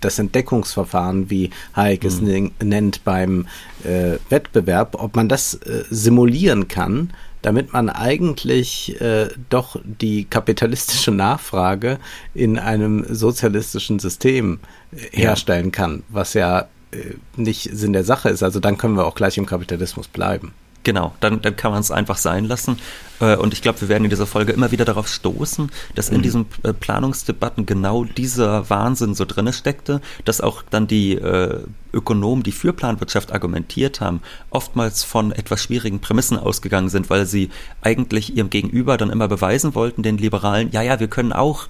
das 0.00 0.18
Entdeckungsverfahren, 0.20 1.28
wie 1.28 1.50
Hayek 1.74 2.04
es 2.04 2.20
mhm. 2.20 2.52
nennt, 2.62 3.04
beim 3.04 3.48
Wettbewerb, 4.28 4.94
ob 4.98 5.16
man 5.16 5.28
das 5.28 5.58
simulieren 5.90 6.68
kann 6.68 7.12
damit 7.42 7.72
man 7.72 7.88
eigentlich 7.88 8.98
doch 9.48 9.80
die 9.82 10.26
kapitalistische 10.26 11.10
Nachfrage 11.10 11.98
in 12.34 12.58
einem 12.58 13.06
sozialistischen 13.08 13.98
System 13.98 14.60
herstellen 14.92 15.72
kann, 15.72 16.02
was 16.10 16.34
ja 16.34 16.66
nicht 17.36 17.70
Sinn 17.72 17.94
der 17.94 18.04
Sache 18.04 18.28
ist. 18.28 18.42
Also 18.42 18.60
dann 18.60 18.76
können 18.76 18.94
wir 18.94 19.06
auch 19.06 19.14
gleich 19.14 19.38
im 19.38 19.46
Kapitalismus 19.46 20.06
bleiben. 20.06 20.52
Genau, 20.82 21.14
dann, 21.20 21.42
dann 21.42 21.56
kann 21.56 21.72
man 21.72 21.80
es 21.80 21.90
einfach 21.90 22.16
sein 22.16 22.46
lassen. 22.46 22.78
Äh, 23.20 23.36
und 23.36 23.52
ich 23.52 23.60
glaube, 23.60 23.82
wir 23.82 23.88
werden 23.88 24.04
in 24.04 24.10
dieser 24.10 24.26
Folge 24.26 24.52
immer 24.52 24.70
wieder 24.70 24.86
darauf 24.86 25.08
stoßen, 25.08 25.70
dass 25.94 26.08
in 26.08 26.18
mhm. 26.18 26.22
diesen 26.22 26.46
äh, 26.62 26.72
Planungsdebatten 26.72 27.66
genau 27.66 28.04
dieser 28.04 28.70
Wahnsinn 28.70 29.14
so 29.14 29.26
drinne 29.26 29.52
steckte, 29.52 30.00
dass 30.24 30.40
auch 30.40 30.62
dann 30.70 30.86
die 30.86 31.12
äh, 31.12 31.60
Ökonomen, 31.92 32.42
die 32.42 32.52
für 32.52 32.72
Planwirtschaft 32.72 33.32
argumentiert 33.32 34.00
haben, 34.00 34.22
oftmals 34.48 35.04
von 35.04 35.32
etwas 35.32 35.62
schwierigen 35.62 36.00
Prämissen 36.00 36.38
ausgegangen 36.38 36.88
sind, 36.88 37.10
weil 37.10 37.26
sie 37.26 37.50
eigentlich 37.82 38.34
ihrem 38.36 38.48
Gegenüber 38.48 38.96
dann 38.96 39.10
immer 39.10 39.28
beweisen 39.28 39.74
wollten, 39.74 40.02
den 40.02 40.16
Liberalen, 40.16 40.70
ja, 40.72 40.80
ja, 40.80 40.98
wir 40.98 41.08
können 41.08 41.34
auch 41.34 41.68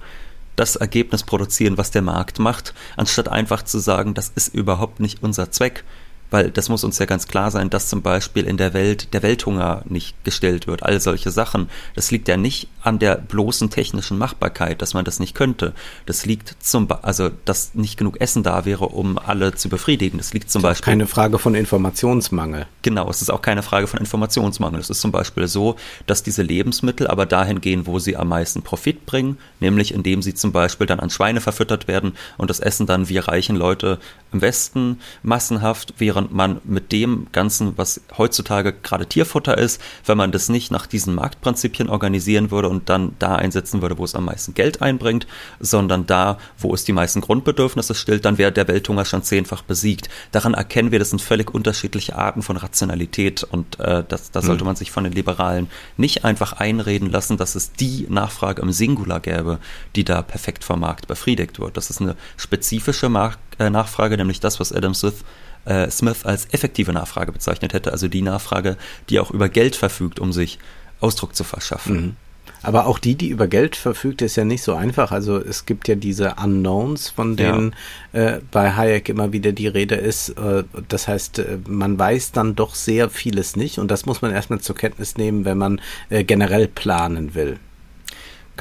das 0.55 0.75
Ergebnis 0.75 1.23
produzieren, 1.23 1.77
was 1.77 1.91
der 1.91 2.01
Markt 2.01 2.39
macht, 2.39 2.73
anstatt 2.95 3.29
einfach 3.29 3.63
zu 3.63 3.79
sagen, 3.79 4.13
das 4.13 4.31
ist 4.35 4.53
überhaupt 4.53 4.99
nicht 4.99 5.23
unser 5.23 5.51
Zweck 5.51 5.83
weil 6.31 6.49
das 6.49 6.69
muss 6.69 6.83
uns 6.83 6.97
ja 6.97 7.05
ganz 7.05 7.27
klar 7.27 7.51
sein, 7.51 7.69
dass 7.69 7.89
zum 7.89 8.01
Beispiel 8.01 8.45
in 8.45 8.57
der 8.57 8.73
Welt 8.73 9.13
der 9.13 9.21
Welthunger 9.21 9.83
nicht 9.85 10.23
gestellt 10.23 10.65
wird, 10.65 10.83
all 10.83 10.99
solche 10.99 11.29
Sachen. 11.29 11.69
Das 11.93 12.09
liegt 12.09 12.27
ja 12.27 12.37
nicht 12.37 12.69
an 12.81 12.99
der 12.99 13.15
bloßen 13.15 13.69
technischen 13.69 14.17
Machbarkeit, 14.17 14.81
dass 14.81 14.93
man 14.93 15.05
das 15.05 15.19
nicht 15.19 15.35
könnte. 15.35 15.73
Das 16.05 16.25
liegt 16.25 16.55
zum, 16.63 16.87
also 17.01 17.29
dass 17.45 17.75
nicht 17.75 17.97
genug 17.97 18.19
Essen 18.21 18.43
da 18.43 18.65
wäre, 18.65 18.85
um 18.85 19.17
alle 19.17 19.53
zu 19.53 19.69
befriedigen. 19.69 20.17
Das 20.17 20.33
liegt 20.33 20.49
zum 20.49 20.61
das 20.61 20.69
Beispiel. 20.69 20.91
Keine 20.91 21.07
Frage 21.07 21.37
von 21.37 21.53
Informationsmangel. 21.53 22.65
Genau, 22.81 23.09
es 23.09 23.21
ist 23.21 23.29
auch 23.29 23.41
keine 23.41 23.61
Frage 23.61 23.87
von 23.87 23.99
Informationsmangel. 23.99 24.79
Es 24.79 24.89
ist 24.89 25.01
zum 25.01 25.11
Beispiel 25.11 25.47
so, 25.47 25.75
dass 26.07 26.23
diese 26.23 26.41
Lebensmittel 26.41 27.07
aber 27.07 27.25
dahin 27.25 27.61
gehen, 27.61 27.85
wo 27.85 27.99
sie 27.99 28.15
am 28.15 28.29
meisten 28.29 28.61
Profit 28.61 29.05
bringen, 29.05 29.37
nämlich 29.59 29.93
indem 29.93 30.21
sie 30.21 30.33
zum 30.33 30.53
Beispiel 30.53 30.87
dann 30.87 31.01
an 31.01 31.09
Schweine 31.09 31.41
verfüttert 31.41 31.87
werden 31.89 32.13
und 32.37 32.49
das 32.49 32.61
Essen 32.61 32.85
dann 32.87 33.09
wir 33.09 33.27
reichen 33.27 33.57
Leute 33.57 33.99
im 34.31 34.41
Westen 34.41 34.99
massenhaft, 35.23 35.95
während 35.97 36.20
während 36.21 36.33
man 36.33 36.61
mit 36.63 36.91
dem 36.91 37.27
Ganzen, 37.31 37.77
was 37.77 38.01
heutzutage 38.17 38.73
gerade 38.73 39.05
Tierfutter 39.05 39.57
ist, 39.57 39.81
wenn 40.05 40.17
man 40.17 40.31
das 40.31 40.49
nicht 40.49 40.71
nach 40.71 40.85
diesen 40.85 41.15
Marktprinzipien 41.15 41.89
organisieren 41.89 42.51
würde 42.51 42.69
und 42.69 42.89
dann 42.89 43.13
da 43.19 43.35
einsetzen 43.35 43.81
würde, 43.81 43.97
wo 43.97 44.03
es 44.03 44.15
am 44.15 44.25
meisten 44.25 44.53
Geld 44.53 44.81
einbringt, 44.81 45.27
sondern 45.59 46.05
da, 46.05 46.37
wo 46.57 46.73
es 46.73 46.83
die 46.83 46.93
meisten 46.93 47.21
Grundbedürfnisse 47.21 47.95
stillt, 47.95 48.25
dann 48.25 48.37
wäre 48.37 48.51
der 48.51 48.67
Welthunger 48.67 49.05
schon 49.05 49.23
zehnfach 49.23 49.63
besiegt. 49.63 50.09
Daran 50.31 50.53
erkennen 50.53 50.91
wir, 50.91 50.99
das 50.99 51.09
sind 51.09 51.21
völlig 51.21 51.53
unterschiedliche 51.53 52.15
Arten 52.15 52.41
von 52.41 52.57
Rationalität 52.57 53.43
und 53.43 53.79
äh, 53.79 54.03
das, 54.07 54.31
da 54.31 54.41
sollte 54.41 54.63
mhm. 54.63 54.69
man 54.69 54.75
sich 54.75 54.91
von 54.91 55.03
den 55.03 55.13
Liberalen 55.13 55.67
nicht 55.97 56.23
einfach 56.23 56.53
einreden 56.53 57.09
lassen, 57.09 57.37
dass 57.37 57.55
es 57.55 57.73
die 57.73 58.05
Nachfrage 58.09 58.61
im 58.61 58.71
Singular 58.71 59.19
gäbe, 59.19 59.59
die 59.95 60.03
da 60.03 60.21
perfekt 60.21 60.63
vom 60.63 60.81
Markt 60.81 61.07
befriedigt 61.07 61.59
wird. 61.59 61.77
Das 61.77 61.89
ist 61.89 62.01
eine 62.01 62.15
spezifische 62.37 63.09
Mark 63.09 63.37
äh, 63.59 63.69
Nachfrage, 63.69 64.17
nämlich 64.17 64.39
das, 64.39 64.59
was 64.59 64.71
Adam 64.71 64.93
Smith 64.93 65.23
äh, 65.65 65.89
Smith 65.89 66.25
als 66.25 66.47
effektive 66.51 66.93
Nachfrage 66.93 67.31
bezeichnet 67.31 67.73
hätte, 67.73 67.91
also 67.91 68.07
die 68.07 68.21
Nachfrage, 68.21 68.77
die 69.09 69.19
auch 69.19 69.31
über 69.31 69.49
Geld 69.49 69.75
verfügt, 69.75 70.19
um 70.19 70.33
sich 70.33 70.59
Ausdruck 70.99 71.35
zu 71.35 71.43
verschaffen. 71.43 71.95
Mhm. 71.95 72.15
Aber 72.63 72.85
auch 72.85 72.99
die, 72.99 73.15
die 73.15 73.29
über 73.29 73.47
Geld 73.47 73.75
verfügt, 73.75 74.21
ist 74.21 74.35
ja 74.35 74.45
nicht 74.45 74.61
so 74.61 74.75
einfach. 74.75 75.11
Also 75.11 75.37
es 75.37 75.65
gibt 75.65 75.87
ja 75.87 75.95
diese 75.95 76.35
Unknowns, 76.35 77.09
von 77.09 77.35
denen 77.35 77.75
ja. 78.13 78.35
äh, 78.35 78.41
bei 78.51 78.71
Hayek 78.73 79.09
immer 79.09 79.33
wieder 79.33 79.51
die 79.51 79.67
Rede 79.67 79.95
ist. 79.95 80.29
Äh, 80.29 80.63
das 80.87 81.07
heißt, 81.07 81.39
äh, 81.39 81.57
man 81.67 81.97
weiß 81.97 82.33
dann 82.33 82.55
doch 82.55 82.75
sehr 82.75 83.09
vieles 83.09 83.55
nicht 83.55 83.79
und 83.79 83.89
das 83.89 84.05
muss 84.05 84.21
man 84.21 84.31
erstmal 84.31 84.59
zur 84.59 84.75
Kenntnis 84.75 85.17
nehmen, 85.17 85.43
wenn 85.43 85.57
man 85.57 85.81
äh, 86.09 86.23
generell 86.23 86.67
planen 86.67 87.33
will. 87.33 87.57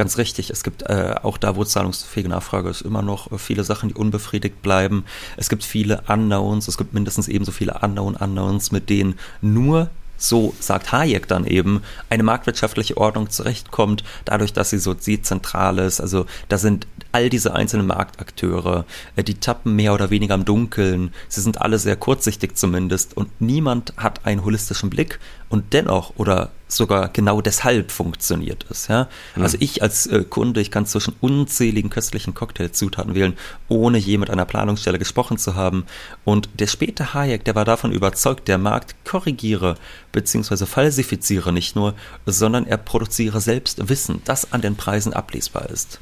Ganz 0.00 0.16
richtig. 0.16 0.48
Es 0.48 0.64
gibt 0.64 0.84
äh, 0.84 1.16
auch 1.22 1.36
da, 1.36 1.56
wo 1.56 1.64
zahlungsfähige 1.64 2.30
Nachfrage 2.30 2.70
ist, 2.70 2.80
immer 2.80 3.02
noch 3.02 3.30
äh, 3.32 3.36
viele 3.36 3.64
Sachen, 3.64 3.90
die 3.90 3.94
unbefriedigt 3.94 4.62
bleiben. 4.62 5.04
Es 5.36 5.50
gibt 5.50 5.62
viele 5.62 6.00
Unknowns. 6.08 6.68
Es 6.68 6.78
gibt 6.78 6.94
mindestens 6.94 7.28
ebenso 7.28 7.52
viele 7.52 7.74
Unknown 7.82 8.16
Unknowns, 8.16 8.72
mit 8.72 8.88
denen 8.88 9.18
nur 9.42 9.90
so 10.16 10.54
sagt 10.58 10.92
Hayek 10.92 11.26
dann 11.28 11.46
eben, 11.46 11.82
eine 12.08 12.22
marktwirtschaftliche 12.22 12.96
Ordnung 12.96 13.28
zurechtkommt, 13.28 14.02
dadurch, 14.24 14.54
dass 14.54 14.70
sie 14.70 14.78
so 14.78 14.94
dezentral 14.94 15.78
ist. 15.78 16.00
Also 16.00 16.24
da 16.48 16.56
sind 16.56 16.86
all 17.12 17.28
diese 17.28 17.54
einzelnen 17.54 17.86
Marktakteure, 17.86 18.86
äh, 19.16 19.22
die 19.22 19.34
tappen 19.34 19.76
mehr 19.76 19.92
oder 19.92 20.08
weniger 20.08 20.34
im 20.34 20.46
Dunkeln. 20.46 21.12
Sie 21.28 21.42
sind 21.42 21.60
alle 21.60 21.78
sehr 21.78 21.96
kurzsichtig 21.96 22.56
zumindest 22.56 23.16
und 23.18 23.40
niemand 23.40 23.92
hat 23.98 24.24
einen 24.24 24.44
holistischen 24.46 24.88
Blick 24.88 25.20
und 25.50 25.72
dennoch 25.74 26.14
oder 26.16 26.50
sogar 26.68 27.08
genau 27.08 27.40
deshalb 27.40 27.90
funktioniert 27.90 28.64
es. 28.70 28.86
Ja? 28.88 29.08
Mhm. 29.34 29.42
Also 29.42 29.58
ich 29.60 29.82
als 29.82 30.06
äh, 30.06 30.24
Kunde, 30.24 30.60
ich 30.60 30.70
kann 30.70 30.86
zwischen 30.86 31.14
unzähligen 31.20 31.90
köstlichen 31.90 32.34
Cocktailzutaten 32.34 33.14
wählen, 33.14 33.36
ohne 33.68 33.98
je 33.98 34.16
mit 34.16 34.30
einer 34.30 34.44
Planungsstelle 34.44 34.98
gesprochen 34.98 35.36
zu 35.36 35.56
haben. 35.56 35.84
Und 36.24 36.48
der 36.54 36.68
späte 36.68 37.12
Hayek, 37.12 37.44
der 37.44 37.56
war 37.56 37.64
davon 37.64 37.92
überzeugt, 37.92 38.48
der 38.48 38.58
Markt 38.58 38.94
korrigiere 39.04 39.74
bzw. 40.12 40.64
falsifiziere 40.64 41.52
nicht 41.52 41.74
nur, 41.74 41.94
sondern 42.24 42.66
er 42.66 42.78
produziere 42.78 43.40
selbst 43.40 43.88
Wissen, 43.88 44.22
das 44.24 44.52
an 44.52 44.62
den 44.62 44.76
Preisen 44.76 45.12
ablesbar 45.12 45.68
ist. 45.68 45.98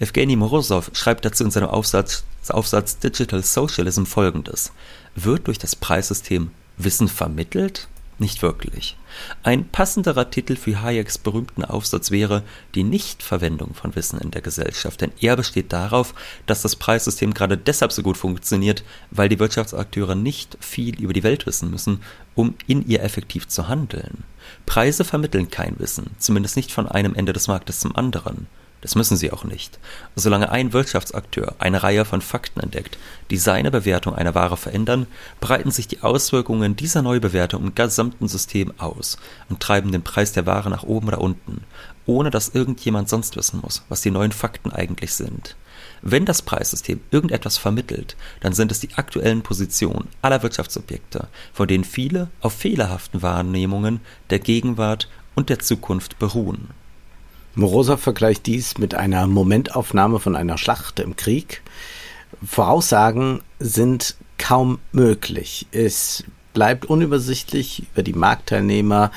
Evgeny 0.00 0.36
Morozov 0.36 0.90
schreibt 0.92 1.24
dazu 1.24 1.44
in 1.44 1.50
seinem 1.50 1.68
Aufsatz, 1.68 2.24
Aufsatz 2.48 2.98
Digital 2.98 3.42
Socialism 3.42 4.04
folgendes. 4.04 4.72
Wird 5.14 5.46
durch 5.46 5.58
das 5.58 5.76
Preissystem 5.76 6.50
Wissen 6.76 7.08
vermittelt? 7.08 7.88
Nicht 8.20 8.42
wirklich. 8.42 8.96
Ein 9.44 9.68
passenderer 9.68 10.28
Titel 10.28 10.56
für 10.56 10.82
Hayeks 10.82 11.18
berühmten 11.18 11.64
Aufsatz 11.64 12.10
wäre 12.10 12.42
die 12.74 12.82
Nichtverwendung 12.82 13.74
von 13.74 13.94
Wissen 13.94 14.18
in 14.18 14.32
der 14.32 14.42
Gesellschaft, 14.42 15.00
denn 15.00 15.12
er 15.20 15.36
besteht 15.36 15.72
darauf, 15.72 16.14
dass 16.44 16.62
das 16.62 16.74
Preissystem 16.74 17.32
gerade 17.32 17.56
deshalb 17.56 17.92
so 17.92 18.02
gut 18.02 18.16
funktioniert, 18.16 18.82
weil 19.12 19.28
die 19.28 19.38
Wirtschaftsakteure 19.38 20.16
nicht 20.16 20.58
viel 20.60 21.00
über 21.00 21.12
die 21.12 21.22
Welt 21.22 21.46
wissen 21.46 21.70
müssen, 21.70 22.00
um 22.34 22.56
in 22.66 22.86
ihr 22.88 23.04
effektiv 23.04 23.46
zu 23.46 23.68
handeln. 23.68 24.24
Preise 24.66 25.04
vermitteln 25.04 25.48
kein 25.48 25.78
Wissen, 25.78 26.10
zumindest 26.18 26.56
nicht 26.56 26.72
von 26.72 26.88
einem 26.88 27.14
Ende 27.14 27.32
des 27.32 27.46
Marktes 27.46 27.78
zum 27.78 27.94
anderen. 27.94 28.48
Das 28.80 28.94
müssen 28.94 29.16
sie 29.16 29.32
auch 29.32 29.44
nicht. 29.44 29.78
Solange 30.14 30.50
ein 30.50 30.72
Wirtschaftsakteur 30.72 31.56
eine 31.58 31.82
Reihe 31.82 32.04
von 32.04 32.20
Fakten 32.20 32.60
entdeckt, 32.60 32.96
die 33.30 33.36
seine 33.36 33.70
Bewertung 33.70 34.14
einer 34.14 34.34
Ware 34.34 34.56
verändern, 34.56 35.06
breiten 35.40 35.72
sich 35.72 35.88
die 35.88 36.02
Auswirkungen 36.02 36.76
dieser 36.76 37.02
Neubewertung 37.02 37.64
im 37.64 37.74
gesamten 37.74 38.28
System 38.28 38.72
aus 38.78 39.18
und 39.48 39.60
treiben 39.60 39.90
den 39.90 40.02
Preis 40.02 40.32
der 40.32 40.46
Ware 40.46 40.70
nach 40.70 40.84
oben 40.84 41.08
oder 41.08 41.20
unten, 41.20 41.64
ohne 42.06 42.30
dass 42.30 42.50
irgendjemand 42.50 43.08
sonst 43.08 43.36
wissen 43.36 43.60
muss, 43.60 43.84
was 43.88 44.00
die 44.00 44.12
neuen 44.12 44.32
Fakten 44.32 44.70
eigentlich 44.70 45.12
sind. 45.12 45.56
Wenn 46.00 46.24
das 46.24 46.42
Preissystem 46.42 47.00
irgendetwas 47.10 47.58
vermittelt, 47.58 48.16
dann 48.40 48.52
sind 48.52 48.70
es 48.70 48.78
die 48.78 48.94
aktuellen 48.94 49.42
Positionen 49.42 50.08
aller 50.22 50.42
Wirtschaftsobjekte, 50.42 51.26
von 51.52 51.66
denen 51.66 51.84
viele 51.84 52.28
auf 52.40 52.52
fehlerhaften 52.52 53.22
Wahrnehmungen 53.22 54.00
der 54.30 54.38
Gegenwart 54.38 55.08
und 55.34 55.48
der 55.48 55.58
Zukunft 55.58 56.18
beruhen. 56.18 56.68
Morosow 57.58 57.96
vergleicht 57.96 58.46
dies 58.46 58.78
mit 58.78 58.94
einer 58.94 59.26
Momentaufnahme 59.26 60.20
von 60.20 60.36
einer 60.36 60.58
Schlacht 60.58 61.00
im 61.00 61.16
Krieg. 61.16 61.62
Voraussagen 62.46 63.40
sind 63.58 64.16
kaum 64.38 64.78
möglich. 64.92 65.66
Es 65.72 66.22
bleibt 66.54 66.86
unübersichtlich 66.86 67.82
über 67.92 68.04
die 68.04 68.12
Marktteilnehmer. 68.12 69.10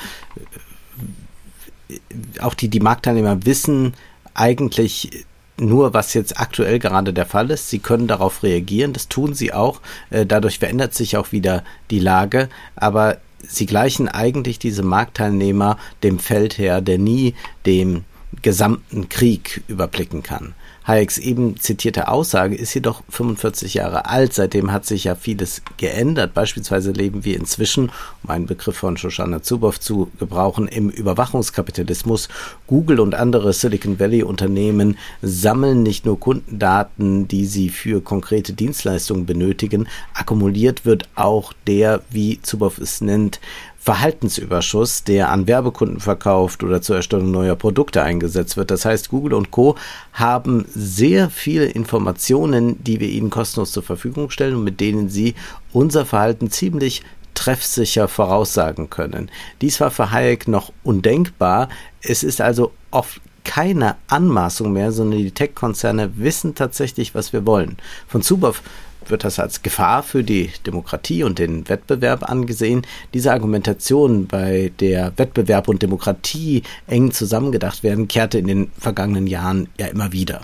Auch 2.40 2.54
die, 2.54 2.68
die 2.68 2.80
Marktteilnehmer 2.80 3.46
wissen 3.46 3.94
eigentlich 4.34 5.24
nur, 5.56 5.94
was 5.94 6.12
jetzt 6.12 6.40
aktuell 6.40 6.80
gerade 6.80 7.12
der 7.12 7.26
Fall 7.26 7.48
ist. 7.52 7.70
Sie 7.70 7.78
können 7.78 8.08
darauf 8.08 8.42
reagieren, 8.42 8.92
das 8.92 9.06
tun 9.06 9.34
sie 9.34 9.52
auch. 9.52 9.80
Äh, 10.10 10.26
dadurch 10.26 10.58
verändert 10.58 10.94
sich 10.94 11.16
auch 11.16 11.30
wieder 11.30 11.62
die 11.92 12.00
Lage. 12.00 12.48
Aber 12.74 13.18
sie 13.46 13.66
gleichen 13.66 14.08
eigentlich 14.08 14.58
diese 14.58 14.82
Marktteilnehmer 14.82 15.78
dem 16.02 16.18
Feldherr, 16.18 16.80
der 16.80 16.98
nie 16.98 17.36
dem 17.66 18.04
gesamten 18.40 19.08
Krieg 19.08 19.62
überblicken 19.68 20.22
kann. 20.22 20.54
Hayeks 20.84 21.18
eben 21.18 21.56
zitierte 21.58 22.08
Aussage 22.08 22.56
ist 22.56 22.74
jedoch 22.74 23.02
45 23.08 23.74
Jahre 23.74 24.06
alt. 24.06 24.34
Seitdem 24.34 24.72
hat 24.72 24.84
sich 24.84 25.04
ja 25.04 25.14
vieles 25.14 25.62
geändert. 25.76 26.34
Beispielsweise 26.34 26.90
leben 26.90 27.24
wir 27.24 27.36
inzwischen, 27.36 27.92
um 28.24 28.30
einen 28.30 28.46
Begriff 28.46 28.78
von 28.78 28.96
Shoshana 28.96 29.42
Zuboff 29.42 29.78
zu 29.78 30.10
gebrauchen, 30.18 30.66
im 30.66 30.90
Überwachungskapitalismus. 30.90 32.28
Google 32.66 32.98
und 32.98 33.14
andere 33.14 33.52
Silicon 33.52 34.00
Valley 34.00 34.24
Unternehmen 34.24 34.98
sammeln 35.20 35.84
nicht 35.84 36.04
nur 36.04 36.18
Kundendaten, 36.18 37.28
die 37.28 37.46
sie 37.46 37.68
für 37.68 38.00
konkrete 38.00 38.52
Dienstleistungen 38.52 39.24
benötigen. 39.24 39.86
Akkumuliert 40.14 40.84
wird 40.84 41.08
auch 41.14 41.52
der, 41.68 42.02
wie 42.10 42.42
Zuboff 42.42 42.78
es 42.78 43.00
nennt, 43.00 43.40
Verhaltensüberschuss, 43.82 45.02
der 45.02 45.30
an 45.30 45.48
Werbekunden 45.48 45.98
verkauft 45.98 46.62
oder 46.62 46.80
zur 46.82 46.96
Erstellung 46.96 47.32
neuer 47.32 47.56
Produkte 47.56 48.00
eingesetzt 48.02 48.56
wird. 48.56 48.70
Das 48.70 48.84
heißt, 48.84 49.08
Google 49.08 49.34
und 49.34 49.50
Co. 49.50 49.74
haben 50.12 50.66
sehr 50.72 51.30
viele 51.30 51.64
Informationen, 51.64 52.82
die 52.84 53.00
wir 53.00 53.08
ihnen 53.08 53.30
kostenlos 53.30 53.72
zur 53.72 53.82
Verfügung 53.82 54.30
stellen 54.30 54.54
und 54.54 54.62
mit 54.62 54.78
denen 54.78 55.08
sie 55.08 55.34
unser 55.72 56.06
Verhalten 56.06 56.48
ziemlich 56.48 57.02
treffsicher 57.34 58.06
voraussagen 58.06 58.88
können. 58.88 59.32
Dies 59.60 59.80
war 59.80 59.90
für 59.90 60.12
Hayek 60.12 60.46
noch 60.46 60.72
undenkbar. 60.84 61.68
Es 62.02 62.22
ist 62.22 62.40
also 62.40 62.70
oft 62.92 63.20
keine 63.42 63.96
Anmaßung 64.06 64.72
mehr, 64.72 64.92
sondern 64.92 65.18
die 65.18 65.32
Tech-Konzerne 65.32 66.12
wissen 66.18 66.54
tatsächlich, 66.54 67.16
was 67.16 67.32
wir 67.32 67.46
wollen. 67.46 67.78
Von 68.06 68.22
Zuboff 68.22 68.62
wird 69.10 69.24
das 69.24 69.38
als 69.38 69.62
Gefahr 69.62 70.02
für 70.02 70.22
die 70.22 70.50
Demokratie 70.66 71.22
und 71.22 71.38
den 71.38 71.68
Wettbewerb 71.68 72.28
angesehen. 72.28 72.82
Diese 73.14 73.32
Argumentation, 73.32 74.26
bei 74.26 74.72
der 74.80 75.12
Wettbewerb 75.16 75.68
und 75.68 75.82
Demokratie 75.82 76.62
eng 76.86 77.12
zusammengedacht 77.12 77.82
werden, 77.82 78.08
kehrte 78.08 78.38
in 78.38 78.46
den 78.46 78.70
vergangenen 78.78 79.26
Jahren 79.26 79.68
ja 79.78 79.86
immer 79.86 80.12
wieder. 80.12 80.42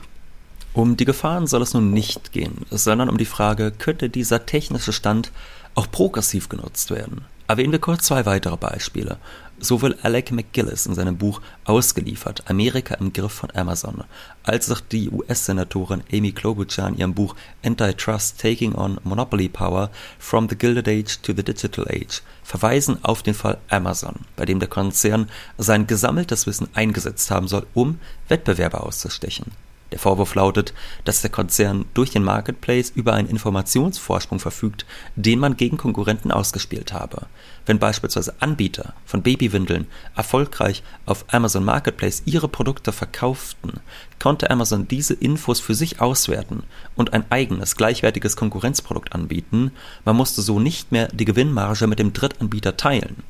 Um 0.74 0.96
die 0.96 1.04
Gefahren 1.04 1.46
soll 1.46 1.62
es 1.62 1.74
nun 1.74 1.92
nicht 1.92 2.32
gehen, 2.32 2.66
sondern 2.70 3.08
um 3.08 3.18
die 3.18 3.24
Frage, 3.24 3.72
könnte 3.76 4.08
dieser 4.08 4.46
technische 4.46 4.92
Stand 4.92 5.32
auch 5.74 5.90
progressiv 5.90 6.48
genutzt 6.48 6.90
werden? 6.90 7.24
Erwähnen 7.48 7.72
wir 7.72 7.78
kurz 7.78 8.04
zwei 8.04 8.26
weitere 8.26 8.58
Beispiele. 8.58 9.16
So 9.58 9.80
will 9.80 9.96
Alec 10.02 10.30
McGillis 10.30 10.84
in 10.84 10.94
seinem 10.94 11.16
Buch 11.16 11.40
Ausgeliefert, 11.64 12.48
Amerika 12.48 12.94
im 12.96 13.14
Griff 13.14 13.32
von 13.32 13.50
Amazon, 13.54 14.04
als 14.42 14.70
auch 14.70 14.80
die 14.80 15.08
US-Senatorin 15.10 16.04
Amy 16.12 16.32
Klobuchar 16.32 16.88
in 16.88 16.98
ihrem 16.98 17.14
Buch 17.14 17.34
Antitrust 17.64 18.38
Taking 18.38 18.74
on 18.74 19.00
Monopoly 19.02 19.48
Power 19.48 19.90
from 20.18 20.48
the 20.50 20.56
Gilded 20.56 20.88
Age 20.88 21.20
to 21.22 21.32
the 21.34 21.42
Digital 21.42 21.86
Age 21.88 22.22
verweisen 22.44 23.02
auf 23.02 23.22
den 23.22 23.34
Fall 23.34 23.56
Amazon, 23.70 24.16
bei 24.36 24.44
dem 24.44 24.58
der 24.58 24.68
Konzern 24.68 25.30
sein 25.56 25.86
gesammeltes 25.86 26.46
Wissen 26.46 26.68
eingesetzt 26.74 27.30
haben 27.30 27.48
soll, 27.48 27.66
um 27.72 27.98
Wettbewerber 28.28 28.84
auszustechen. 28.84 29.52
Der 29.90 29.98
Vorwurf 29.98 30.34
lautet, 30.34 30.74
dass 31.04 31.22
der 31.22 31.30
Konzern 31.30 31.86
durch 31.94 32.10
den 32.10 32.22
Marketplace 32.22 32.92
über 32.94 33.14
einen 33.14 33.28
Informationsvorsprung 33.28 34.38
verfügt, 34.38 34.84
den 35.16 35.38
man 35.38 35.56
gegen 35.56 35.78
Konkurrenten 35.78 36.30
ausgespielt 36.30 36.92
habe. 36.92 37.26
Wenn 37.64 37.78
beispielsweise 37.78 38.34
Anbieter 38.40 38.92
von 39.06 39.22
Babywindeln 39.22 39.86
erfolgreich 40.14 40.82
auf 41.06 41.24
Amazon 41.28 41.64
Marketplace 41.64 42.22
ihre 42.26 42.48
Produkte 42.48 42.92
verkauften, 42.92 43.80
konnte 44.18 44.50
Amazon 44.50 44.88
diese 44.88 45.14
Infos 45.14 45.60
für 45.60 45.74
sich 45.74 46.00
auswerten 46.00 46.64
und 46.94 47.14
ein 47.14 47.24
eigenes 47.30 47.76
gleichwertiges 47.76 48.36
Konkurrenzprodukt 48.36 49.14
anbieten, 49.14 49.72
man 50.04 50.16
musste 50.16 50.42
so 50.42 50.60
nicht 50.60 50.92
mehr 50.92 51.08
die 51.08 51.24
Gewinnmarge 51.24 51.86
mit 51.86 51.98
dem 51.98 52.12
Drittanbieter 52.12 52.76
teilen. 52.76 53.22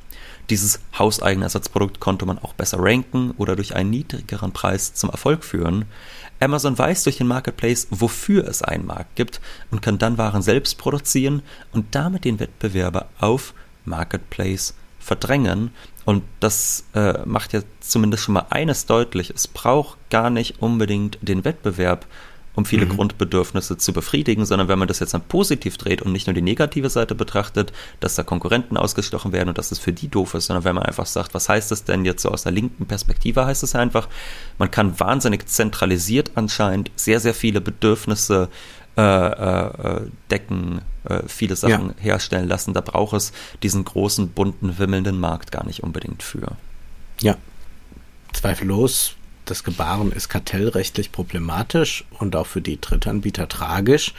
Dieses 0.49 0.79
hauseigene 0.97 1.45
Ersatzprodukt 1.45 1.99
konnte 1.99 2.25
man 2.25 2.39
auch 2.39 2.53
besser 2.53 2.77
ranken 2.79 3.31
oder 3.37 3.55
durch 3.55 3.75
einen 3.75 3.91
niedrigeren 3.91 4.51
Preis 4.51 4.95
zum 4.95 5.11
Erfolg 5.11 5.43
führen. 5.43 5.85
Amazon 6.39 6.77
weiß 6.77 7.03
durch 7.03 7.17
den 7.17 7.27
Marketplace, 7.27 7.87
wofür 7.89 8.47
es 8.47 8.61
einen 8.61 8.85
Markt 8.85 9.15
gibt 9.15 9.41
und 9.71 9.81
kann 9.81 9.97
dann 9.97 10.17
Waren 10.17 10.41
selbst 10.41 10.77
produzieren 10.77 11.41
und 11.71 11.95
damit 11.95 12.25
den 12.25 12.39
Wettbewerber 12.39 13.07
auf 13.19 13.53
Marketplace 13.85 14.73
verdrängen. 14.99 15.71
Und 16.05 16.23
das 16.39 16.85
äh, 16.93 17.19
macht 17.25 17.53
ja 17.53 17.61
zumindest 17.81 18.23
schon 18.23 18.33
mal 18.33 18.47
eines 18.49 18.85
deutlich. 18.85 19.29
Es 19.29 19.47
braucht 19.47 19.97
gar 20.09 20.29
nicht 20.29 20.61
unbedingt 20.61 21.17
den 21.21 21.45
Wettbewerb, 21.45 22.05
um 22.59 22.65
viele 22.65 22.85
mhm. 22.85 22.95
Grundbedürfnisse 22.95 23.77
zu 23.77 23.93
befriedigen, 23.93 24.45
sondern 24.45 24.67
wenn 24.67 24.77
man 24.77 24.87
das 24.87 24.99
jetzt 24.99 25.13
dann 25.13 25.21
positiv 25.21 25.77
dreht 25.77 26.01
und 26.01 26.11
nicht 26.11 26.27
nur 26.27 26.33
die 26.33 26.41
negative 26.41 26.89
Seite 26.89 27.15
betrachtet, 27.15 27.73
dass 27.99 28.15
da 28.15 28.23
Konkurrenten 28.23 28.77
ausgestochen 28.77 29.31
werden 29.31 29.49
und 29.49 29.57
dass 29.57 29.71
es 29.71 29.79
für 29.79 29.93
die 29.93 30.09
doof 30.09 30.33
ist, 30.35 30.47
sondern 30.47 30.65
wenn 30.65 30.75
man 30.75 30.83
einfach 30.83 31.05
sagt, 31.05 31.33
was 31.33 31.49
heißt 31.49 31.71
das 31.71 31.85
denn 31.85 32.05
jetzt 32.05 32.21
so 32.21 32.29
aus 32.29 32.43
der 32.43 32.51
linken 32.51 32.85
Perspektive, 32.85 33.45
heißt 33.45 33.63
es 33.63 33.75
einfach, 33.75 34.07
man 34.57 34.69
kann 34.69 34.99
wahnsinnig 34.99 35.47
zentralisiert 35.47 36.31
anscheinend 36.35 36.91
sehr, 36.95 37.19
sehr 37.19 37.33
viele 37.33 37.61
Bedürfnisse 37.61 38.49
äh, 38.97 39.01
äh, 39.01 40.01
decken, 40.29 40.81
äh, 41.05 41.21
viele 41.27 41.55
Sachen 41.55 41.89
ja. 41.97 42.03
herstellen 42.03 42.49
lassen. 42.49 42.73
Da 42.73 42.81
braucht 42.81 43.13
es 43.13 43.31
diesen 43.63 43.85
großen, 43.85 44.29
bunten, 44.29 44.77
wimmelnden 44.77 45.19
Markt 45.19 45.53
gar 45.53 45.65
nicht 45.65 45.83
unbedingt 45.83 46.21
für. 46.21 46.57
Ja, 47.21 47.37
zweifellos 48.33 49.15
das 49.49 49.63
Gebaren 49.63 50.11
ist 50.11 50.29
kartellrechtlich 50.29 51.11
problematisch 51.11 52.05
und 52.19 52.35
auch 52.35 52.47
für 52.47 52.61
die 52.61 52.79
Drittanbieter 52.79 53.47
tragisch. 53.47 54.13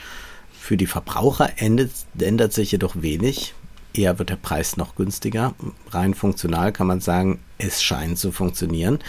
Für 0.51 0.77
die 0.77 0.87
Verbraucher 0.87 1.51
ändert, 1.57 1.91
ändert 2.19 2.53
sich 2.53 2.71
jedoch 2.71 3.01
wenig. 3.01 3.53
Eher 3.93 4.19
wird 4.19 4.29
der 4.29 4.35
Preis 4.37 4.77
noch 4.77 4.95
günstiger. 4.95 5.53
Rein 5.89 6.13
funktional 6.13 6.71
kann 6.71 6.87
man 6.87 7.01
sagen, 7.01 7.39
es 7.57 7.81
scheint 7.83 8.17
zu 8.17 8.31
funktionieren. 8.31 8.99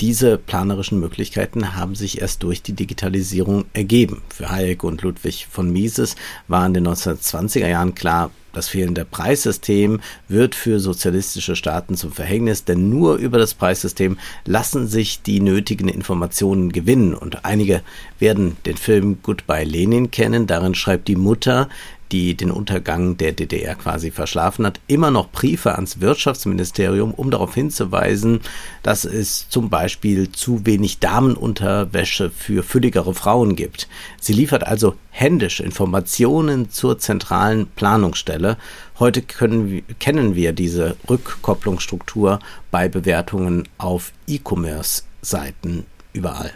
Diese 0.00 0.38
planerischen 0.38 0.98
Möglichkeiten 0.98 1.76
haben 1.76 1.94
sich 1.94 2.20
erst 2.20 2.42
durch 2.42 2.62
die 2.62 2.72
Digitalisierung 2.72 3.64
ergeben. 3.74 4.22
Für 4.28 4.50
Hayek 4.50 4.82
und 4.82 5.02
Ludwig 5.02 5.46
von 5.50 5.70
Mises 5.70 6.16
war 6.48 6.66
in 6.66 6.74
den 6.74 6.88
1920er 6.88 7.68
Jahren 7.68 7.94
klar, 7.94 8.30
das 8.54 8.68
fehlende 8.68 9.04
Preissystem 9.04 10.00
wird 10.28 10.54
für 10.54 10.80
sozialistische 10.80 11.56
Staaten 11.56 11.96
zum 11.96 12.12
Verhängnis, 12.12 12.64
denn 12.64 12.88
nur 12.88 13.16
über 13.16 13.38
das 13.38 13.54
Preissystem 13.54 14.18
lassen 14.44 14.86
sich 14.86 15.22
die 15.22 15.40
nötigen 15.40 15.88
Informationen 15.88 16.72
gewinnen. 16.72 17.14
Und 17.14 17.44
einige 17.44 17.82
werden 18.18 18.56
den 18.64 18.76
Film 18.76 19.18
Goodbye 19.22 19.64
Lenin 19.64 20.10
kennen. 20.10 20.46
Darin 20.46 20.74
schreibt 20.74 21.08
die 21.08 21.16
Mutter 21.16 21.68
die 22.14 22.36
den 22.36 22.52
Untergang 22.52 23.16
der 23.16 23.32
DDR 23.32 23.74
quasi 23.74 24.12
verschlafen 24.12 24.64
hat, 24.64 24.78
immer 24.86 25.10
noch 25.10 25.32
Briefe 25.32 25.74
ans 25.74 26.00
Wirtschaftsministerium, 26.00 27.12
um 27.12 27.32
darauf 27.32 27.54
hinzuweisen, 27.54 28.38
dass 28.84 29.04
es 29.04 29.48
zum 29.48 29.68
Beispiel 29.68 30.30
zu 30.30 30.64
wenig 30.64 31.00
Damenunterwäsche 31.00 32.30
für 32.30 32.62
fülligere 32.62 33.14
Frauen 33.14 33.56
gibt. 33.56 33.88
Sie 34.20 34.32
liefert 34.32 34.64
also 34.64 34.94
händisch 35.10 35.58
Informationen 35.58 36.70
zur 36.70 37.00
zentralen 37.00 37.66
Planungsstelle. 37.66 38.58
Heute 39.00 39.20
können, 39.20 39.82
kennen 39.98 40.36
wir 40.36 40.52
diese 40.52 40.94
Rückkopplungsstruktur 41.10 42.38
bei 42.70 42.88
Bewertungen 42.88 43.66
auf 43.76 44.12
E-Commerce-Seiten 44.28 45.84
überall 46.12 46.52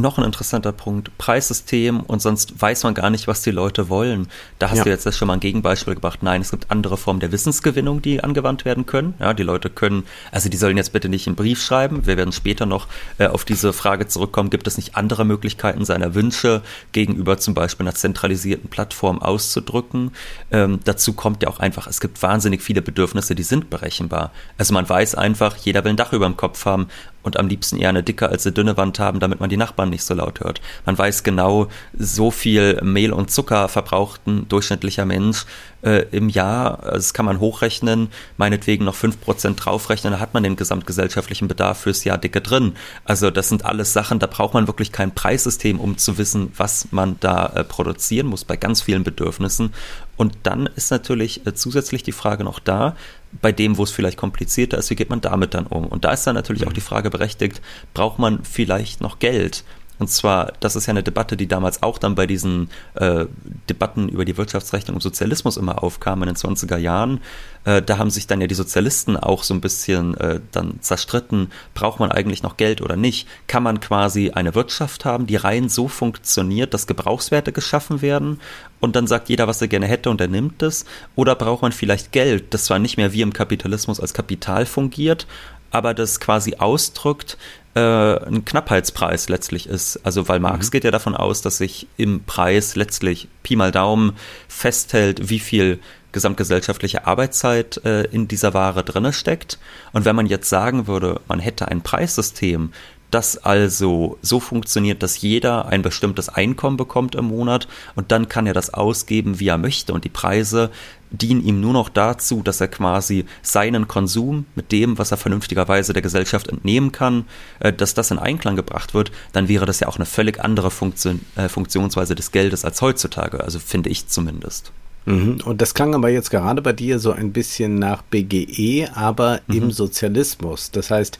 noch 0.00 0.18
ein 0.18 0.24
interessanter 0.24 0.72
Punkt, 0.72 1.16
Preissystem 1.18 2.00
und 2.00 2.20
sonst 2.22 2.60
weiß 2.60 2.84
man 2.84 2.94
gar 2.94 3.10
nicht, 3.10 3.28
was 3.28 3.42
die 3.42 3.50
Leute 3.50 3.88
wollen. 3.88 4.28
Da 4.58 4.70
hast 4.70 4.78
ja. 4.78 4.84
du 4.84 4.90
jetzt 4.90 5.16
schon 5.16 5.28
mal 5.28 5.34
ein 5.34 5.40
Gegenbeispiel 5.40 5.94
gebracht. 5.94 6.22
Nein, 6.22 6.40
es 6.40 6.50
gibt 6.50 6.70
andere 6.70 6.96
Formen 6.96 7.20
der 7.20 7.32
Wissensgewinnung, 7.32 8.02
die 8.02 8.22
angewandt 8.22 8.64
werden 8.64 8.86
können. 8.86 9.14
Ja, 9.18 9.34
die 9.34 9.42
Leute 9.42 9.70
können, 9.70 10.04
also 10.32 10.48
die 10.48 10.56
sollen 10.56 10.76
jetzt 10.76 10.92
bitte 10.92 11.08
nicht 11.08 11.26
einen 11.26 11.36
Brief 11.36 11.62
schreiben. 11.62 12.06
Wir 12.06 12.16
werden 12.16 12.32
später 12.32 12.66
noch 12.66 12.86
äh, 13.18 13.26
auf 13.26 13.44
diese 13.44 13.72
Frage 13.72 14.08
zurückkommen. 14.08 14.50
Gibt 14.50 14.66
es 14.66 14.76
nicht 14.76 14.96
andere 14.96 15.24
Möglichkeiten, 15.24 15.84
seiner 15.84 16.14
Wünsche 16.14 16.62
gegenüber 16.92 17.38
zum 17.38 17.54
Beispiel 17.54 17.86
einer 17.86 17.94
zentralisierten 17.94 18.70
Plattform 18.70 19.22
auszudrücken? 19.22 20.12
Ähm, 20.50 20.80
dazu 20.84 21.12
kommt 21.12 21.42
ja 21.42 21.48
auch 21.48 21.60
einfach, 21.60 21.86
es 21.86 22.00
gibt 22.00 22.22
wahnsinnig 22.22 22.62
viele 22.62 22.82
Bedürfnisse, 22.82 23.34
die 23.34 23.42
sind 23.42 23.70
berechenbar. 23.70 24.32
Also 24.58 24.74
man 24.74 24.88
weiß 24.88 25.14
einfach, 25.14 25.56
jeder 25.56 25.84
will 25.84 25.90
ein 25.90 25.96
Dach 25.96 26.12
über 26.12 26.26
dem 26.26 26.36
Kopf 26.36 26.64
haben 26.64 26.88
und 27.22 27.38
am 27.38 27.48
liebsten 27.48 27.78
eher 27.78 27.90
eine 27.90 28.02
dicke 28.02 28.28
als 28.28 28.46
eine 28.46 28.52
dünne 28.52 28.76
Wand 28.76 28.98
haben, 28.98 29.20
damit 29.20 29.40
man 29.40 29.50
die 29.50 29.56
Nachbarn 29.56 29.90
nicht 29.90 30.04
so 30.04 30.14
laut 30.14 30.40
hört. 30.40 30.60
Man 30.86 30.96
weiß 30.96 31.22
genau, 31.22 31.68
so 31.96 32.30
viel 32.30 32.80
Mehl 32.82 33.12
und 33.12 33.30
Zucker 33.30 33.68
verbraucht 33.68 34.26
ein 34.26 34.48
durchschnittlicher 34.48 35.04
Mensch 35.04 35.44
äh, 35.82 36.06
im 36.10 36.28
Jahr. 36.28 36.78
Das 36.82 37.14
kann 37.14 37.24
man 37.24 37.40
hochrechnen, 37.40 38.08
meinetwegen 38.36 38.84
noch 38.84 38.94
fünf 38.94 39.20
Prozent 39.20 39.64
draufrechnen, 39.64 40.12
da 40.12 40.20
hat 40.20 40.34
man 40.34 40.42
den 40.42 40.56
gesamtgesellschaftlichen 40.56 41.48
Bedarf 41.48 41.80
fürs 41.80 42.04
Jahr 42.04 42.18
dicke 42.18 42.40
drin. 42.40 42.74
Also 43.04 43.30
das 43.30 43.48
sind 43.48 43.64
alles 43.64 43.92
Sachen, 43.92 44.18
da 44.18 44.26
braucht 44.26 44.54
man 44.54 44.66
wirklich 44.66 44.92
kein 44.92 45.14
Preissystem, 45.14 45.80
um 45.80 45.98
zu 45.98 46.18
wissen, 46.18 46.52
was 46.56 46.88
man 46.90 47.16
da 47.20 47.46
äh, 47.46 47.64
produzieren 47.64 48.26
muss 48.26 48.44
bei 48.44 48.56
ganz 48.56 48.82
vielen 48.82 49.04
Bedürfnissen. 49.04 49.72
Und 50.16 50.36
dann 50.42 50.66
ist 50.66 50.90
natürlich 50.90 51.46
äh, 51.46 51.54
zusätzlich 51.54 52.02
die 52.02 52.12
Frage 52.12 52.44
noch 52.44 52.58
da, 52.58 52.96
bei 53.40 53.52
dem, 53.52 53.78
wo 53.78 53.84
es 53.84 53.90
vielleicht 53.90 54.18
komplizierter 54.18 54.76
ist, 54.76 54.90
wie 54.90 54.96
geht 54.96 55.08
man 55.08 55.20
damit 55.20 55.54
dann 55.54 55.66
um? 55.66 55.86
Und 55.86 56.04
da 56.04 56.12
ist 56.12 56.26
dann 56.26 56.34
natürlich 56.34 56.64
auch 56.64 56.70
mhm. 56.70 56.74
die 56.74 56.80
Frage 56.80 57.10
berechtigt, 57.10 57.62
braucht 57.94 58.18
man 58.18 58.44
vielleicht 58.44 59.00
noch 59.00 59.18
Geld? 59.18 59.64
Und 60.00 60.08
zwar, 60.08 60.54
das 60.60 60.76
ist 60.76 60.86
ja 60.86 60.92
eine 60.92 61.02
Debatte, 61.02 61.36
die 61.36 61.46
damals 61.46 61.82
auch 61.82 61.98
dann 61.98 62.14
bei 62.14 62.26
diesen 62.26 62.70
äh, 62.94 63.26
Debatten 63.68 64.08
über 64.08 64.24
die 64.24 64.38
Wirtschaftsrechnung 64.38 64.94
und 64.94 65.02
Sozialismus 65.02 65.58
immer 65.58 65.84
aufkam 65.84 66.22
in 66.22 66.28
den 66.28 66.36
20er 66.36 66.78
Jahren. 66.78 67.20
Äh, 67.66 67.82
da 67.82 67.98
haben 67.98 68.08
sich 68.08 68.26
dann 68.26 68.40
ja 68.40 68.46
die 68.46 68.54
Sozialisten 68.54 69.18
auch 69.18 69.42
so 69.42 69.52
ein 69.52 69.60
bisschen 69.60 70.16
äh, 70.16 70.40
dann 70.52 70.80
zerstritten, 70.80 71.52
braucht 71.74 72.00
man 72.00 72.10
eigentlich 72.10 72.42
noch 72.42 72.56
Geld 72.56 72.80
oder 72.80 72.96
nicht? 72.96 73.28
Kann 73.46 73.62
man 73.62 73.78
quasi 73.80 74.30
eine 74.30 74.54
Wirtschaft 74.54 75.04
haben, 75.04 75.26
die 75.26 75.36
rein 75.36 75.68
so 75.68 75.86
funktioniert, 75.86 76.72
dass 76.72 76.86
Gebrauchswerte 76.86 77.52
geschaffen 77.52 78.00
werden 78.00 78.40
und 78.80 78.96
dann 78.96 79.06
sagt 79.06 79.28
jeder, 79.28 79.48
was 79.48 79.60
er 79.60 79.68
gerne 79.68 79.86
hätte 79.86 80.08
und 80.08 80.22
er 80.22 80.28
nimmt 80.28 80.62
es? 80.62 80.86
Oder 81.14 81.34
braucht 81.34 81.60
man 81.60 81.72
vielleicht 81.72 82.10
Geld, 82.10 82.54
das 82.54 82.64
zwar 82.64 82.78
nicht 82.78 82.96
mehr 82.96 83.12
wie 83.12 83.20
im 83.20 83.34
Kapitalismus 83.34 84.00
als 84.00 84.14
Kapital 84.14 84.64
fungiert, 84.64 85.26
aber 85.70 85.94
das 85.94 86.20
quasi 86.20 86.56
ausdrückt, 86.56 87.36
äh, 87.74 87.80
ein 87.80 88.44
Knappheitspreis 88.44 89.28
letztlich 89.28 89.68
ist. 89.68 90.00
Also 90.04 90.28
weil 90.28 90.40
Marx 90.40 90.68
mhm. 90.68 90.70
geht 90.72 90.84
ja 90.84 90.90
davon 90.90 91.14
aus, 91.14 91.42
dass 91.42 91.58
sich 91.58 91.86
im 91.96 92.24
Preis 92.24 92.76
letztlich 92.76 93.28
Pi 93.42 93.56
mal 93.56 93.72
Daumen 93.72 94.16
festhält, 94.48 95.30
wie 95.30 95.38
viel 95.38 95.80
gesamtgesellschaftliche 96.12 97.06
Arbeitszeit 97.06 97.84
äh, 97.84 98.02
in 98.04 98.26
dieser 98.26 98.54
Ware 98.54 98.82
drinne 98.82 99.12
steckt. 99.12 99.58
Und 99.92 100.04
wenn 100.04 100.16
man 100.16 100.26
jetzt 100.26 100.48
sagen 100.48 100.86
würde, 100.86 101.20
man 101.28 101.38
hätte 101.38 101.68
ein 101.68 101.82
Preissystem, 101.82 102.72
das 103.10 103.38
also 103.38 104.18
so 104.22 104.40
funktioniert, 104.40 105.02
dass 105.02 105.20
jeder 105.20 105.66
ein 105.66 105.82
bestimmtes 105.82 106.28
Einkommen 106.28 106.76
bekommt 106.76 107.14
im 107.14 107.26
Monat 107.26 107.68
und 107.94 108.12
dann 108.12 108.28
kann 108.28 108.46
er 108.46 108.54
das 108.54 108.72
ausgeben, 108.72 109.40
wie 109.40 109.48
er 109.48 109.58
möchte 109.58 109.92
und 109.92 110.04
die 110.04 110.10
Preise 110.10 110.70
dienen 111.10 111.44
ihm 111.44 111.60
nur 111.60 111.72
noch 111.72 111.88
dazu, 111.88 112.42
dass 112.42 112.60
er 112.60 112.68
quasi 112.68 113.24
seinen 113.42 113.88
Konsum 113.88 114.46
mit 114.54 114.72
dem, 114.72 114.98
was 114.98 115.10
er 115.10 115.16
vernünftigerweise 115.16 115.92
der 115.92 116.02
Gesellschaft 116.02 116.48
entnehmen 116.48 116.92
kann, 116.92 117.24
äh, 117.58 117.72
dass 117.72 117.94
das 117.94 118.10
in 118.10 118.18
Einklang 118.18 118.56
gebracht 118.56 118.94
wird, 118.94 119.10
dann 119.32 119.48
wäre 119.48 119.66
das 119.66 119.80
ja 119.80 119.88
auch 119.88 119.96
eine 119.96 120.06
völlig 120.06 120.40
andere 120.40 120.70
Funktion, 120.70 121.20
äh, 121.36 121.48
Funktionsweise 121.48 122.14
des 122.14 122.30
Geldes 122.30 122.64
als 122.64 122.80
heutzutage, 122.80 123.42
also 123.42 123.58
finde 123.58 123.90
ich 123.90 124.06
zumindest. 124.06 124.72
Mhm. 125.06 125.38
Und 125.44 125.60
das 125.60 125.74
klang 125.74 125.94
aber 125.94 126.10
jetzt 126.10 126.30
gerade 126.30 126.62
bei 126.62 126.72
dir 126.72 126.98
so 126.98 127.12
ein 127.12 127.32
bisschen 127.32 127.78
nach 127.78 128.02
BGE, 128.02 128.88
aber 128.94 129.40
mhm. 129.46 129.56
im 129.56 129.70
Sozialismus. 129.70 130.70
Das 130.70 130.90
heißt, 130.90 131.18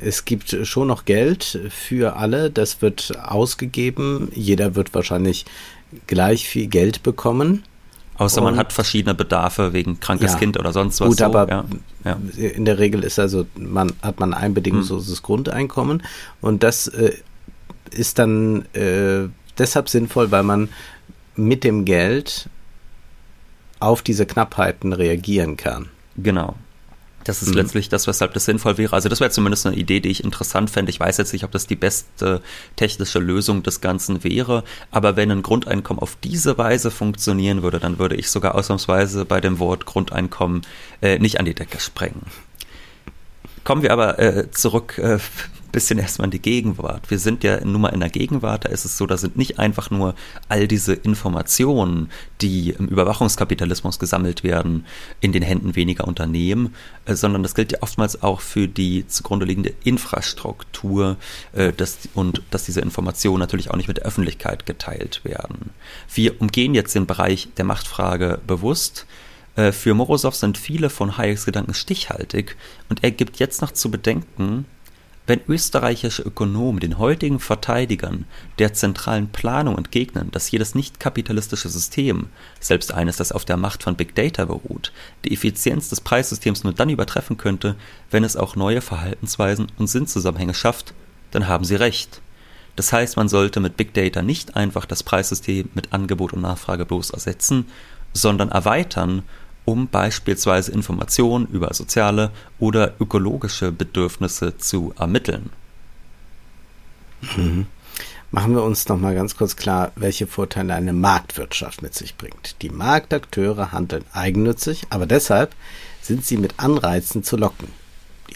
es 0.00 0.24
gibt 0.24 0.56
schon 0.64 0.88
noch 0.88 1.04
Geld 1.04 1.58
für 1.70 2.16
alle, 2.16 2.50
das 2.50 2.82
wird 2.82 3.12
ausgegeben, 3.22 4.28
jeder 4.34 4.74
wird 4.74 4.94
wahrscheinlich 4.94 5.44
gleich 6.06 6.48
viel 6.48 6.66
Geld 6.66 7.02
bekommen. 7.02 7.64
Außer 8.16 8.42
man 8.42 8.58
hat 8.58 8.74
verschiedene 8.74 9.14
Bedarfe 9.14 9.72
wegen 9.72 9.98
krankes 9.98 10.32
ja, 10.32 10.38
Kind 10.38 10.58
oder 10.58 10.74
sonst 10.74 11.00
was. 11.00 11.08
Gut, 11.08 11.18
so. 11.18 11.24
aber 11.24 11.48
ja, 11.48 11.64
ja. 12.04 12.18
in 12.36 12.66
der 12.66 12.78
Regel 12.78 13.02
ist 13.02 13.18
also, 13.18 13.46
man 13.56 13.94
hat 14.02 14.20
man 14.20 14.34
ein 14.34 14.52
bedingungsloses 14.52 15.18
hm. 15.18 15.22
Grundeinkommen 15.22 16.02
und 16.42 16.62
das 16.62 16.86
äh, 16.88 17.12
ist 17.90 18.18
dann 18.18 18.66
äh, 18.74 19.28
deshalb 19.56 19.88
sinnvoll, 19.88 20.30
weil 20.30 20.42
man 20.42 20.68
mit 21.34 21.64
dem 21.64 21.86
Geld 21.86 22.48
auf 23.78 24.02
diese 24.02 24.26
Knappheiten 24.26 24.92
reagieren 24.92 25.56
kann. 25.56 25.88
Genau. 26.16 26.56
Das 27.24 27.42
ist 27.42 27.48
mhm. 27.50 27.56
letztlich 27.56 27.88
das, 27.88 28.06
weshalb 28.06 28.32
das 28.32 28.46
sinnvoll 28.46 28.78
wäre. 28.78 28.94
Also 28.94 29.08
das 29.08 29.20
wäre 29.20 29.30
zumindest 29.30 29.66
eine 29.66 29.76
Idee, 29.76 30.00
die 30.00 30.08
ich 30.08 30.24
interessant 30.24 30.70
fände. 30.70 30.90
Ich 30.90 31.00
weiß 31.00 31.18
jetzt 31.18 31.32
nicht, 31.32 31.44
ob 31.44 31.50
das 31.50 31.66
die 31.66 31.76
beste 31.76 32.40
technische 32.76 33.18
Lösung 33.18 33.62
des 33.62 33.80
Ganzen 33.80 34.24
wäre, 34.24 34.64
aber 34.90 35.16
wenn 35.16 35.30
ein 35.30 35.42
Grundeinkommen 35.42 36.02
auf 36.02 36.16
diese 36.22 36.56
Weise 36.56 36.90
funktionieren 36.90 37.62
würde, 37.62 37.78
dann 37.78 37.98
würde 37.98 38.16
ich 38.16 38.30
sogar 38.30 38.54
ausnahmsweise 38.54 39.24
bei 39.24 39.40
dem 39.40 39.58
Wort 39.58 39.84
Grundeinkommen 39.84 40.62
äh, 41.02 41.18
nicht 41.18 41.38
an 41.38 41.44
die 41.44 41.54
Decke 41.54 41.78
sprengen. 41.78 42.22
Kommen 43.64 43.82
wir 43.82 43.92
aber 43.92 44.18
äh, 44.18 44.50
zurück 44.50 44.96
äh, 44.98 45.18
bisschen 45.70 45.98
erstmal 45.98 46.26
in 46.26 46.32
die 46.32 46.42
Gegenwart. 46.42 47.10
Wir 47.10 47.18
sind 47.18 47.44
ja 47.44 47.64
nun 47.64 47.80
mal 47.80 47.88
in 47.90 48.00
der 48.00 48.10
Gegenwart, 48.10 48.64
da 48.64 48.68
ist 48.68 48.84
es 48.84 48.96
so, 48.96 49.06
da 49.06 49.16
sind 49.16 49.36
nicht 49.36 49.58
einfach 49.58 49.90
nur 49.90 50.14
all 50.48 50.68
diese 50.68 50.94
Informationen, 50.94 52.10
die 52.40 52.70
im 52.70 52.88
Überwachungskapitalismus 52.88 53.98
gesammelt 53.98 54.44
werden, 54.44 54.86
in 55.20 55.32
den 55.32 55.42
Händen 55.42 55.76
weniger 55.76 56.06
Unternehmen, 56.06 56.74
äh, 57.04 57.14
sondern 57.14 57.42
das 57.42 57.54
gilt 57.54 57.72
ja 57.72 57.78
oftmals 57.82 58.22
auch 58.22 58.40
für 58.40 58.68
die 58.68 59.06
zugrunde 59.06 59.46
liegende 59.46 59.74
Infrastruktur 59.84 61.16
äh, 61.52 61.72
dass, 61.72 61.98
und 62.14 62.42
dass 62.50 62.64
diese 62.64 62.80
Informationen 62.80 63.40
natürlich 63.40 63.70
auch 63.70 63.76
nicht 63.76 63.88
mit 63.88 63.98
der 63.98 64.04
Öffentlichkeit 64.04 64.66
geteilt 64.66 65.24
werden. 65.24 65.70
Wir 66.12 66.40
umgehen 66.40 66.74
jetzt 66.74 66.94
den 66.94 67.06
Bereich 67.06 67.48
der 67.56 67.64
Machtfrage 67.64 68.40
bewusst. 68.46 69.06
Äh, 69.56 69.72
für 69.72 69.94
Morosow 69.94 70.34
sind 70.34 70.58
viele 70.58 70.90
von 70.90 71.16
Hayeks 71.16 71.46
Gedanken 71.46 71.74
stichhaltig 71.74 72.56
und 72.88 73.02
er 73.02 73.10
gibt 73.10 73.38
jetzt 73.38 73.62
noch 73.62 73.72
zu 73.72 73.90
bedenken, 73.90 74.66
wenn 75.30 75.40
österreichische 75.46 76.22
Ökonomen 76.22 76.80
den 76.80 76.98
heutigen 76.98 77.38
Verteidigern 77.38 78.24
der 78.58 78.72
zentralen 78.72 79.28
Planung 79.28 79.78
entgegnen, 79.78 80.32
dass 80.32 80.50
jedes 80.50 80.74
nicht-kapitalistische 80.74 81.68
System, 81.68 82.26
selbst 82.58 82.92
eines, 82.92 83.16
das 83.16 83.30
auf 83.30 83.44
der 83.44 83.56
Macht 83.56 83.84
von 83.84 83.94
Big 83.94 84.16
Data 84.16 84.46
beruht, 84.46 84.92
die 85.24 85.32
Effizienz 85.32 85.88
des 85.88 86.00
Preissystems 86.00 86.64
nur 86.64 86.72
dann 86.72 86.90
übertreffen 86.90 87.36
könnte, 87.36 87.76
wenn 88.10 88.24
es 88.24 88.36
auch 88.36 88.56
neue 88.56 88.80
Verhaltensweisen 88.80 89.68
und 89.78 89.86
Sinnzusammenhänge 89.86 90.52
schafft, 90.52 90.94
dann 91.30 91.46
haben 91.46 91.64
sie 91.64 91.76
recht. 91.76 92.20
Das 92.74 92.92
heißt, 92.92 93.16
man 93.16 93.28
sollte 93.28 93.60
mit 93.60 93.76
Big 93.76 93.94
Data 93.94 94.22
nicht 94.22 94.56
einfach 94.56 94.84
das 94.84 95.04
Preissystem 95.04 95.68
mit 95.74 95.92
Angebot 95.92 96.32
und 96.32 96.40
Nachfrage 96.40 96.84
bloß 96.84 97.10
ersetzen, 97.10 97.66
sondern 98.12 98.48
erweitern 98.48 99.22
um 99.64 99.88
beispielsweise 99.88 100.72
Informationen 100.72 101.46
über 101.46 101.72
soziale 101.74 102.30
oder 102.58 102.94
ökologische 103.00 103.72
Bedürfnisse 103.72 104.58
zu 104.58 104.92
ermitteln. 104.98 105.50
Mhm. 107.36 107.66
Machen 108.32 108.54
wir 108.54 108.62
uns 108.62 108.88
noch 108.88 108.98
mal 108.98 109.14
ganz 109.14 109.36
kurz 109.36 109.56
klar, 109.56 109.90
welche 109.96 110.28
Vorteile 110.28 110.74
eine 110.74 110.92
Marktwirtschaft 110.92 111.82
mit 111.82 111.94
sich 111.94 112.16
bringt. 112.16 112.62
Die 112.62 112.70
Marktakteure 112.70 113.72
handeln 113.72 114.04
eigennützig, 114.12 114.84
aber 114.90 115.06
deshalb 115.06 115.52
sind 116.00 116.24
sie 116.24 116.36
mit 116.36 116.54
Anreizen 116.58 117.24
zu 117.24 117.36
locken. 117.36 117.68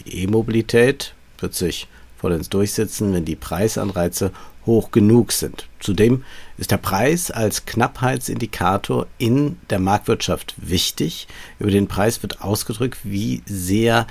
Die 0.05 0.23
E-Mobilität 0.23 1.13
wird 1.39 1.53
sich 1.53 1.87
vollends 2.17 2.49
durchsetzen, 2.49 3.13
wenn 3.13 3.23
die 3.23 3.37
Preisanreize 3.37 4.31
hoch 4.65 4.91
genug 4.91 5.31
sind. 5.31 5.67
Zudem 5.79 6.23
ist 6.57 6.71
der 6.71 6.77
Preis 6.77 7.31
als 7.31 7.65
Knappheitsindikator 7.65 9.07
in 9.17 9.57
der 9.69 9.79
Marktwirtschaft 9.79 10.55
wichtig. 10.57 11.27
Über 11.59 11.71
den 11.71 11.87
Preis 11.87 12.21
wird 12.21 12.41
ausgedrückt, 12.41 12.99
wie 13.03 13.41
sehr 13.45 14.07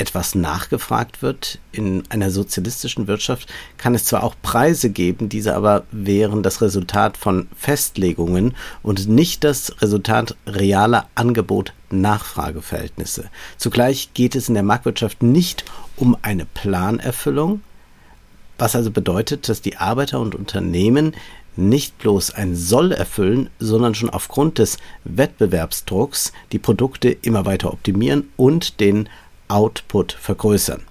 etwas 0.00 0.34
nachgefragt 0.34 1.22
wird. 1.22 1.60
In 1.72 2.04
einer 2.08 2.30
sozialistischen 2.30 3.06
Wirtschaft 3.06 3.48
kann 3.76 3.94
es 3.94 4.04
zwar 4.04 4.22
auch 4.22 4.34
Preise 4.42 4.88
geben, 4.90 5.28
diese 5.28 5.54
aber 5.54 5.84
wären 5.90 6.42
das 6.42 6.62
Resultat 6.62 7.16
von 7.16 7.48
Festlegungen 7.56 8.54
und 8.82 9.08
nicht 9.08 9.44
das 9.44 9.80
Resultat 9.82 10.36
realer 10.46 11.06
Angebot-Nachfrageverhältnisse. 11.14 13.30
Zugleich 13.56 14.10
geht 14.14 14.34
es 14.36 14.48
in 14.48 14.54
der 14.54 14.62
Marktwirtschaft 14.62 15.22
nicht 15.22 15.64
um 15.96 16.16
eine 16.22 16.46
Planerfüllung, 16.46 17.60
was 18.58 18.76
also 18.76 18.90
bedeutet, 18.90 19.48
dass 19.48 19.62
die 19.62 19.76
Arbeiter 19.76 20.20
und 20.20 20.34
Unternehmen 20.34 21.14
nicht 21.56 21.98
bloß 21.98 22.32
ein 22.32 22.54
Soll 22.54 22.92
erfüllen, 22.92 23.50
sondern 23.58 23.94
schon 23.94 24.10
aufgrund 24.10 24.58
des 24.58 24.78
Wettbewerbsdrucks 25.04 26.32
die 26.52 26.58
Produkte 26.58 27.10
immer 27.10 27.46
weiter 27.46 27.72
optimieren 27.72 28.28
und 28.36 28.80
den 28.80 29.08
Output 29.48 30.12
vergrößern. 30.12 30.82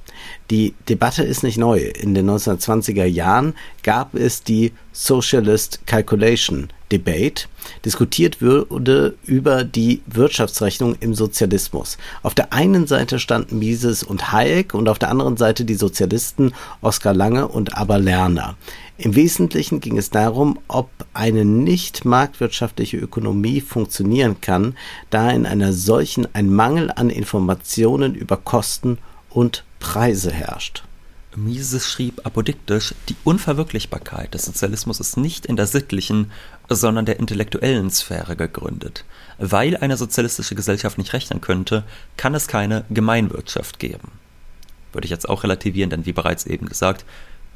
Die 0.50 0.74
Debatte 0.90 1.24
ist 1.24 1.44
nicht 1.44 1.58
neu. 1.58 1.80
In 1.80 2.16
den 2.16 2.30
1920er 2.30 3.06
Jahren 3.06 3.54
gab 3.84 4.16
es 4.16 4.44
die 4.44 4.74
Socialist 4.92 5.86
Calculation 5.86 6.70
Debate. 6.92 7.48
Diskutiert 7.84 8.42
wurde 8.42 9.16
über 9.26 9.64
die 9.64 10.02
Wirtschaftsrechnung 10.06 10.96
im 11.00 11.14
Sozialismus. 11.14 11.98
Auf 12.24 12.34
der 12.34 12.54
einen 12.54 12.88
Seite 12.88 13.20
standen 13.20 13.60
Mises 13.60 14.04
und 14.04 14.32
Hayek 14.32 14.74
und 14.74 14.88
auf 14.88 15.00
der 15.00 15.10
anderen 15.10 15.38
Seite 15.38 15.66
die 15.66 15.76
Sozialisten 15.76 16.54
Oskar 16.82 17.14
Lange 17.14 17.48
und 17.48 17.78
Aber 17.78 18.00
Lerner. 18.00 18.56
Im 18.98 19.16
Wesentlichen 19.16 19.80
ging 19.80 19.98
es 19.98 20.10
darum, 20.10 20.60
ob 20.68 20.90
eine 21.14 21.46
nicht 21.46 22.06
marktwirtschaftliche 22.06 22.98
Ökonomie 22.98 23.62
funktionieren 23.62 24.42
kann, 24.42 24.76
da 25.10 25.30
in 25.30 25.46
einer 25.46 25.74
solchen 25.74 26.28
ein 26.34 26.52
Mangel 26.52 26.92
an 26.92 27.10
Informationen 27.10 28.16
über 28.16 28.38
Kosten 28.38 28.98
und 29.30 29.64
Preise 29.80 30.32
herrscht. 30.32 30.84
Mises 31.38 31.88
schrieb 31.88 32.26
apodiktisch, 32.26 32.96
die 33.10 33.16
Unverwirklichbarkeit 33.24 34.34
des 34.34 34.46
Sozialismus 34.46 35.00
ist 35.00 35.18
nicht 35.18 35.46
in 35.46 35.56
der 35.56 35.68
sittlichen, 35.68 36.32
sondern 36.70 37.06
der 37.06 37.20
intellektuellen 37.20 37.90
Sphäre 37.90 38.36
gegründet. 38.36 39.06
Weil 39.38 39.78
eine 39.78 39.98
sozialistische 39.98 40.56
Gesellschaft 40.56 40.98
nicht 40.98 41.14
rechnen 41.14 41.42
könnte, 41.42 41.84
kann 42.18 42.36
es 42.36 42.48
keine 42.48 42.86
Gemeinwirtschaft 42.90 43.80
geben. 43.80 44.12
Würde 44.92 45.06
ich 45.06 45.12
jetzt 45.12 45.30
auch 45.30 45.44
relativieren, 45.44 45.90
denn 45.90 46.06
wie 46.06 46.14
bereits 46.14 46.46
eben 46.46 46.68
gesagt, 46.68 47.06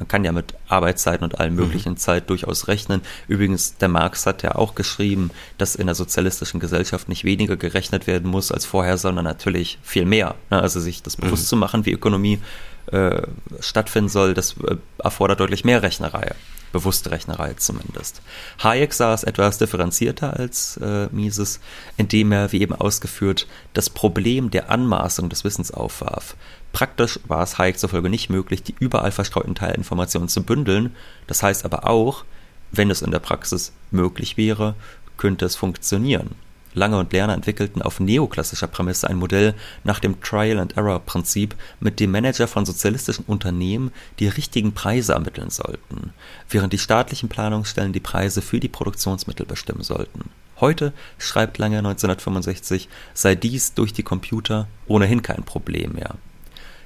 man 0.01 0.07
kann 0.07 0.25
ja 0.25 0.31
mit 0.31 0.55
Arbeitszeiten 0.67 1.23
und 1.23 1.39
allen 1.39 1.53
mhm. 1.53 1.59
möglichen 1.59 1.91
mhm. 1.91 1.97
Zeit 1.97 2.29
durchaus 2.31 2.67
rechnen. 2.67 3.01
Übrigens, 3.27 3.77
der 3.77 3.87
Marx 3.87 4.25
hat 4.25 4.41
ja 4.41 4.55
auch 4.55 4.73
geschrieben, 4.73 5.29
dass 5.59 5.75
in 5.75 5.85
der 5.85 5.93
sozialistischen 5.93 6.59
Gesellschaft 6.59 7.07
nicht 7.07 7.23
weniger 7.23 7.55
gerechnet 7.55 8.07
werden 8.07 8.29
muss 8.29 8.51
als 8.51 8.65
vorher, 8.65 8.97
sondern 8.97 9.25
natürlich 9.25 9.77
viel 9.83 10.05
mehr. 10.05 10.33
Ne? 10.49 10.59
Also 10.59 10.79
sich 10.79 11.03
das 11.03 11.17
bewusst 11.17 11.43
mhm. 11.43 11.49
zu 11.49 11.55
machen, 11.55 11.85
wie 11.85 11.91
Ökonomie 11.91 12.39
äh, 12.87 13.21
stattfinden 13.59 14.09
soll, 14.09 14.33
das 14.33 14.55
äh, 14.67 14.77
erfordert 14.97 15.39
deutlich 15.39 15.65
mehr 15.65 15.83
Rechnerei. 15.83 16.33
Bewusste 16.71 17.11
Rechnerei 17.11 17.53
zumindest. 17.55 18.21
Hayek 18.63 18.93
sah 18.93 19.13
es 19.13 19.23
etwas 19.23 19.57
differenzierter 19.57 20.37
als 20.37 20.77
äh, 20.77 21.07
Mises, 21.11 21.59
indem 21.97 22.31
er, 22.31 22.51
wie 22.51 22.61
eben 22.61 22.73
ausgeführt, 22.73 23.47
das 23.73 23.89
Problem 23.89 24.51
der 24.51 24.69
Anmaßung 24.69 25.29
des 25.29 25.43
Wissens 25.43 25.71
aufwarf. 25.71 26.35
Praktisch 26.71 27.19
war 27.27 27.43
es 27.43 27.57
Hayek 27.57 27.77
zufolge 27.77 28.09
nicht 28.09 28.29
möglich, 28.29 28.63
die 28.63 28.75
überall 28.79 29.11
verstreuten 29.11 29.55
Teilinformationen 29.55 30.29
zu 30.29 30.43
bündeln. 30.43 30.95
Das 31.27 31.43
heißt 31.43 31.65
aber 31.65 31.87
auch, 31.87 32.23
wenn 32.71 32.89
es 32.89 33.01
in 33.01 33.11
der 33.11 33.19
Praxis 33.19 33.73
möglich 33.91 34.37
wäre, 34.37 34.75
könnte 35.17 35.45
es 35.45 35.55
funktionieren. 35.55 36.35
Lange 36.73 36.97
und 36.97 37.11
Lerner 37.11 37.33
entwickelten 37.33 37.81
auf 37.81 37.99
neoklassischer 37.99 38.67
Prämisse 38.67 39.09
ein 39.09 39.17
Modell 39.17 39.53
nach 39.83 39.99
dem 39.99 40.21
Trial-and-Error-Prinzip, 40.21 41.55
mit 41.79 41.99
dem 41.99 42.11
Manager 42.11 42.47
von 42.47 42.65
sozialistischen 42.65 43.25
Unternehmen 43.25 43.91
die 44.19 44.27
richtigen 44.27 44.73
Preise 44.73 45.13
ermitteln 45.13 45.49
sollten, 45.49 46.13
während 46.49 46.73
die 46.73 46.79
staatlichen 46.79 47.29
Planungsstellen 47.29 47.93
die 47.93 47.99
Preise 47.99 48.41
für 48.41 48.59
die 48.59 48.69
Produktionsmittel 48.69 49.45
bestimmen 49.45 49.83
sollten. 49.83 50.29
Heute, 50.59 50.93
schreibt 51.17 51.57
Lange 51.57 51.79
1965, 51.79 52.87
sei 53.13 53.35
dies 53.35 53.73
durch 53.73 53.93
die 53.93 54.03
Computer 54.03 54.67
ohnehin 54.87 55.21
kein 55.21 55.43
Problem 55.43 55.93
mehr 55.93 56.15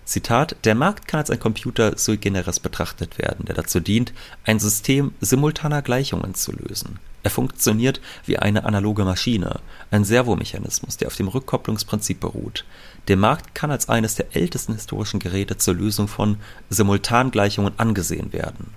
Zitat, 0.05 0.55
der 0.65 0.75
Markt 0.75 1.07
kann 1.07 1.19
als 1.19 1.31
ein 1.31 1.39
Computer 1.39 1.97
sui 1.97 2.17
generis 2.17 2.59
betrachtet 2.59 3.17
werden, 3.17 3.45
der 3.45 3.55
dazu 3.55 3.79
dient, 3.79 4.13
ein 4.45 4.59
System 4.59 5.13
simultaner 5.19 5.81
Gleichungen 5.81 6.35
zu 6.35 6.51
lösen. 6.51 6.99
Er 7.25 7.31
funktioniert 7.31 8.01
wie 8.27 8.37
eine 8.37 8.65
analoge 8.65 9.03
Maschine, 9.03 9.59
ein 9.89 10.05
Servomechanismus, 10.05 10.97
der 10.97 11.07
auf 11.07 11.15
dem 11.15 11.27
Rückkopplungsprinzip 11.27 12.19
beruht. 12.19 12.65
Der 13.07 13.17
Markt 13.17 13.55
kann 13.55 13.71
als 13.71 13.89
eines 13.89 14.13
der 14.13 14.35
ältesten 14.35 14.73
historischen 14.73 15.19
Geräte 15.19 15.57
zur 15.57 15.73
Lösung 15.73 16.07
von 16.07 16.37
Simultangleichungen 16.69 17.73
angesehen 17.77 18.31
werden. 18.31 18.75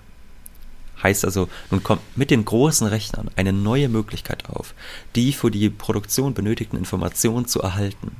Heißt 1.03 1.25
also, 1.25 1.47
nun 1.69 1.83
kommt 1.83 2.01
mit 2.17 2.31
den 2.31 2.43
großen 2.43 2.87
Rechnern 2.87 3.29
eine 3.35 3.53
neue 3.53 3.87
Möglichkeit 3.87 4.49
auf, 4.49 4.73
die 5.15 5.31
für 5.31 5.51
die 5.51 5.69
Produktion 5.69 6.33
benötigten 6.33 6.79
Informationen 6.79 7.45
zu 7.45 7.61
erhalten. 7.61 8.15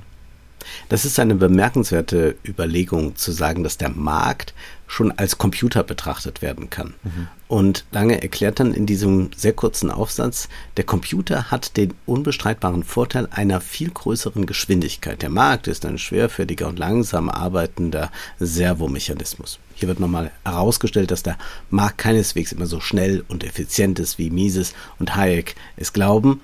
Das 0.89 1.05
ist 1.05 1.19
eine 1.19 1.35
bemerkenswerte 1.35 2.35
Überlegung 2.45 3.15
zu 3.15 3.31
sagen, 3.31 3.63
dass 3.63 3.77
der 3.77 3.89
Markt 3.89 4.53
schon 4.89 5.11
als 5.11 5.37
Computer 5.37 5.83
betrachtet 5.83 6.41
werden 6.41 6.69
kann. 6.69 6.95
Mhm. 7.03 7.27
Und 7.47 7.85
Lange 7.91 8.21
erklärt 8.21 8.59
dann 8.59 8.73
in 8.73 8.85
diesem 8.85 9.29
sehr 9.35 9.53
kurzen 9.53 9.91
Aufsatz, 9.91 10.49
der 10.77 10.83
Computer 10.83 11.51
hat 11.51 11.77
den 11.77 11.93
unbestreitbaren 12.05 12.83
Vorteil 12.83 13.27
einer 13.31 13.61
viel 13.61 13.91
größeren 13.91 14.47
Geschwindigkeit. 14.47 15.21
Der 15.21 15.29
Markt 15.29 15.67
ist 15.67 15.85
ein 15.85 15.99
schwerfälliger 15.99 16.67
und 16.67 16.79
langsam 16.79 17.29
arbeitender 17.29 18.11
Servomechanismus. 18.39 19.59
Hier 19.75 19.87
wird 19.87 19.99
nochmal 19.99 20.31
herausgestellt, 20.43 21.11
dass 21.11 21.23
der 21.23 21.37
Markt 21.69 21.99
keineswegs 21.99 22.51
immer 22.51 22.65
so 22.65 22.79
schnell 22.79 23.23
und 23.27 23.43
effizient 23.43 23.99
ist, 23.99 24.17
wie 24.17 24.31
Mises 24.31 24.73
und 24.97 25.15
Hayek 25.15 25.55
es 25.77 25.93
glauben. 25.93 26.41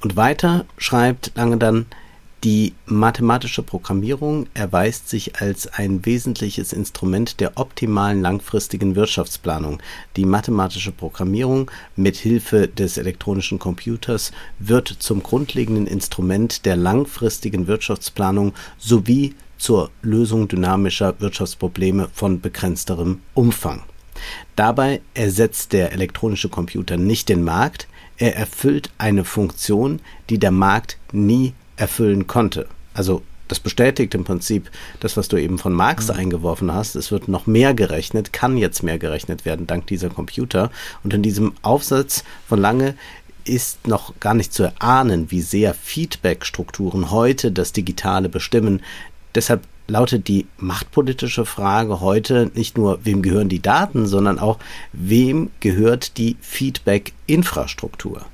Und 0.00 0.16
weiter 0.16 0.66
schreibt 0.76 1.32
Lange 1.34 1.56
dann, 1.56 1.86
die 2.46 2.74
mathematische 2.86 3.64
Programmierung 3.64 4.46
erweist 4.54 5.08
sich 5.08 5.40
als 5.40 5.66
ein 5.66 6.06
wesentliches 6.06 6.72
Instrument 6.72 7.40
der 7.40 7.58
optimalen 7.58 8.22
langfristigen 8.22 8.94
Wirtschaftsplanung. 8.94 9.82
Die 10.14 10.26
mathematische 10.26 10.92
Programmierung 10.92 11.68
mit 11.96 12.14
Hilfe 12.14 12.68
des 12.68 12.98
elektronischen 12.98 13.58
Computers 13.58 14.30
wird 14.60 14.86
zum 14.86 15.24
grundlegenden 15.24 15.88
Instrument 15.88 16.64
der 16.66 16.76
langfristigen 16.76 17.66
Wirtschaftsplanung 17.66 18.54
sowie 18.78 19.34
zur 19.58 19.90
Lösung 20.02 20.46
dynamischer 20.46 21.18
Wirtschaftsprobleme 21.18 22.10
von 22.12 22.40
begrenzterem 22.40 23.22
Umfang. 23.34 23.82
Dabei 24.54 25.00
ersetzt 25.14 25.72
der 25.72 25.90
elektronische 25.90 26.48
Computer 26.48 26.96
nicht 26.96 27.28
den 27.28 27.42
Markt, 27.42 27.88
er 28.18 28.36
erfüllt 28.36 28.90
eine 28.98 29.24
Funktion, 29.24 29.98
die 30.30 30.38
der 30.38 30.52
Markt 30.52 30.96
nie 31.10 31.52
erfüllen 31.76 32.26
konnte. 32.26 32.66
Also 32.94 33.22
das 33.48 33.60
bestätigt 33.60 34.14
im 34.14 34.24
Prinzip 34.24 34.70
das, 35.00 35.16
was 35.16 35.28
du 35.28 35.36
eben 35.36 35.58
von 35.58 35.72
Marx 35.72 36.08
mhm. 36.08 36.14
eingeworfen 36.14 36.72
hast. 36.72 36.96
Es 36.96 37.12
wird 37.12 37.28
noch 37.28 37.46
mehr 37.46 37.74
gerechnet, 37.74 38.32
kann 38.32 38.56
jetzt 38.56 38.82
mehr 38.82 38.98
gerechnet 38.98 39.44
werden 39.44 39.66
dank 39.66 39.86
dieser 39.86 40.10
Computer. 40.10 40.70
Und 41.04 41.14
in 41.14 41.22
diesem 41.22 41.52
Aufsatz 41.62 42.24
von 42.48 42.60
Lange 42.60 42.94
ist 43.44 43.86
noch 43.86 44.18
gar 44.18 44.34
nicht 44.34 44.52
zu 44.52 44.64
erahnen, 44.64 45.30
wie 45.30 45.40
sehr 45.40 45.74
Feedback-Strukturen 45.74 47.12
heute 47.12 47.52
das 47.52 47.72
Digitale 47.72 48.28
bestimmen. 48.28 48.82
Deshalb 49.34 49.62
lautet 49.86 50.26
die 50.26 50.46
machtpolitische 50.58 51.44
Frage 51.44 52.00
heute 52.00 52.50
nicht 52.54 52.76
nur, 52.76 52.98
wem 53.04 53.22
gehören 53.22 53.48
die 53.48 53.62
Daten, 53.62 54.06
sondern 54.06 54.40
auch, 54.40 54.58
wem 54.92 55.50
gehört 55.60 56.18
die 56.18 56.36
Feedback-Infrastruktur. 56.40 58.26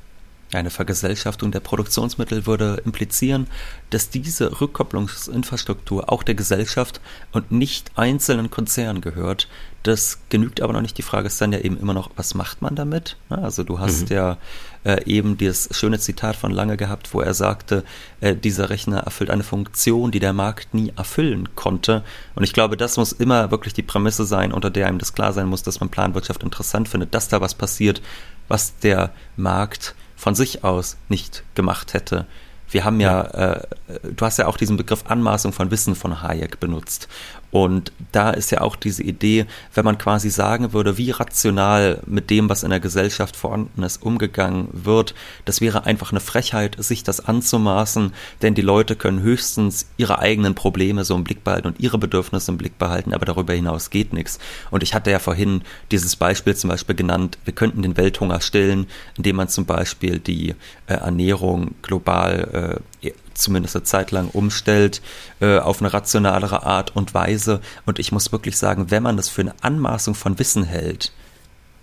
Eine 0.52 0.70
Vergesellschaftung 0.70 1.50
der 1.50 1.60
Produktionsmittel 1.60 2.46
würde 2.46 2.82
implizieren, 2.84 3.46
dass 3.88 4.10
diese 4.10 4.60
Rückkopplungsinfrastruktur 4.60 6.12
auch 6.12 6.22
der 6.22 6.34
Gesellschaft 6.34 7.00
und 7.32 7.50
nicht 7.50 7.90
einzelnen 7.96 8.50
Konzernen 8.50 9.00
gehört. 9.00 9.48
Das 9.82 10.20
genügt 10.28 10.60
aber 10.60 10.74
noch 10.74 10.82
nicht. 10.82 10.98
Die 10.98 11.02
Frage 11.02 11.26
ist 11.26 11.40
dann 11.40 11.52
ja 11.52 11.58
eben 11.58 11.78
immer 11.78 11.94
noch, 11.94 12.10
was 12.16 12.34
macht 12.34 12.60
man 12.60 12.74
damit? 12.74 13.16
Also 13.30 13.64
du 13.64 13.80
hast 13.80 14.10
mhm. 14.10 14.16
ja 14.16 14.38
äh, 14.84 15.02
eben 15.06 15.38
dieses 15.38 15.74
schöne 15.76 15.98
Zitat 15.98 16.36
von 16.36 16.52
Lange 16.52 16.76
gehabt, 16.76 17.14
wo 17.14 17.22
er 17.22 17.32
sagte, 17.32 17.82
äh, 18.20 18.36
dieser 18.36 18.68
Rechner 18.68 18.98
erfüllt 18.98 19.30
eine 19.30 19.42
Funktion, 19.44 20.10
die 20.10 20.20
der 20.20 20.34
Markt 20.34 20.74
nie 20.74 20.92
erfüllen 20.96 21.48
konnte. 21.56 22.04
Und 22.34 22.44
ich 22.44 22.52
glaube, 22.52 22.76
das 22.76 22.98
muss 22.98 23.12
immer 23.12 23.50
wirklich 23.50 23.72
die 23.74 23.82
Prämisse 23.82 24.26
sein, 24.26 24.52
unter 24.52 24.70
der 24.70 24.86
einem 24.86 24.98
das 24.98 25.14
klar 25.14 25.32
sein 25.32 25.48
muss, 25.48 25.62
dass 25.62 25.80
man 25.80 25.88
Planwirtschaft 25.88 26.42
interessant 26.42 26.88
findet, 26.88 27.14
dass 27.14 27.28
da 27.28 27.40
was 27.40 27.54
passiert, 27.54 28.02
was 28.48 28.78
der 28.78 29.12
Markt 29.36 29.94
von 30.22 30.37
sich 30.37 30.62
aus 30.62 30.96
nicht 31.08 31.42
gemacht 31.56 31.94
hätte. 31.94 32.26
Wir 32.70 32.85
haben 32.85 33.00
ja, 33.00 33.24
ja 33.24 33.52
äh, 33.54 33.66
du 34.04 34.24
hast 34.24 34.38
ja 34.38 34.46
auch 34.46 34.56
diesen 34.56 34.76
Begriff 34.76 35.02
Anmaßung 35.08 35.52
von 35.52 35.72
Wissen 35.72 35.96
von 35.96 36.22
Hayek 36.22 36.61
benutzt. 36.61 37.08
Und 37.52 37.92
da 38.12 38.30
ist 38.30 38.50
ja 38.50 38.62
auch 38.62 38.76
diese 38.76 39.02
Idee, 39.02 39.44
wenn 39.74 39.84
man 39.84 39.98
quasi 39.98 40.30
sagen 40.30 40.72
würde, 40.72 40.96
wie 40.96 41.10
rational 41.10 42.00
mit 42.06 42.30
dem, 42.30 42.48
was 42.48 42.62
in 42.62 42.70
der 42.70 42.80
Gesellschaft 42.80 43.36
vorhanden 43.36 43.82
ist, 43.82 44.02
umgegangen 44.02 44.68
wird, 44.72 45.14
das 45.44 45.60
wäre 45.60 45.84
einfach 45.84 46.12
eine 46.12 46.20
Frechheit, 46.20 46.76
sich 46.82 47.04
das 47.04 47.20
anzumaßen, 47.20 48.14
denn 48.40 48.54
die 48.54 48.62
Leute 48.62 48.96
können 48.96 49.20
höchstens 49.20 49.86
ihre 49.98 50.18
eigenen 50.18 50.54
Probleme 50.54 51.04
so 51.04 51.14
im 51.14 51.24
Blick 51.24 51.44
behalten 51.44 51.68
und 51.68 51.78
ihre 51.78 51.98
Bedürfnisse 51.98 52.50
im 52.50 52.56
Blick 52.56 52.78
behalten, 52.78 53.12
aber 53.12 53.26
darüber 53.26 53.52
hinaus 53.52 53.90
geht 53.90 54.14
nichts. 54.14 54.38
Und 54.70 54.82
ich 54.82 54.94
hatte 54.94 55.10
ja 55.10 55.18
vorhin 55.18 55.60
dieses 55.90 56.16
Beispiel 56.16 56.56
zum 56.56 56.70
Beispiel 56.70 56.96
genannt, 56.96 57.36
wir 57.44 57.52
könnten 57.52 57.82
den 57.82 57.98
Welthunger 57.98 58.40
stillen, 58.40 58.86
indem 59.18 59.36
man 59.36 59.48
zum 59.48 59.66
Beispiel 59.66 60.18
die 60.20 60.54
äh, 60.86 60.94
Ernährung 60.94 61.74
global 61.82 62.80
äh, 62.80 62.91
zumindest 63.34 63.76
eine 63.76 63.84
Zeit 63.84 64.10
lang 64.10 64.28
umstellt 64.28 65.02
äh, 65.40 65.58
auf 65.58 65.80
eine 65.80 65.92
rationalere 65.92 66.64
Art 66.64 66.94
und 66.94 67.14
Weise. 67.14 67.60
Und 67.86 67.98
ich 67.98 68.12
muss 68.12 68.32
wirklich 68.32 68.56
sagen, 68.56 68.90
wenn 68.90 69.02
man 69.02 69.16
das 69.16 69.28
für 69.28 69.42
eine 69.42 69.54
Anmaßung 69.62 70.14
von 70.14 70.38
Wissen 70.38 70.64
hält, 70.64 71.12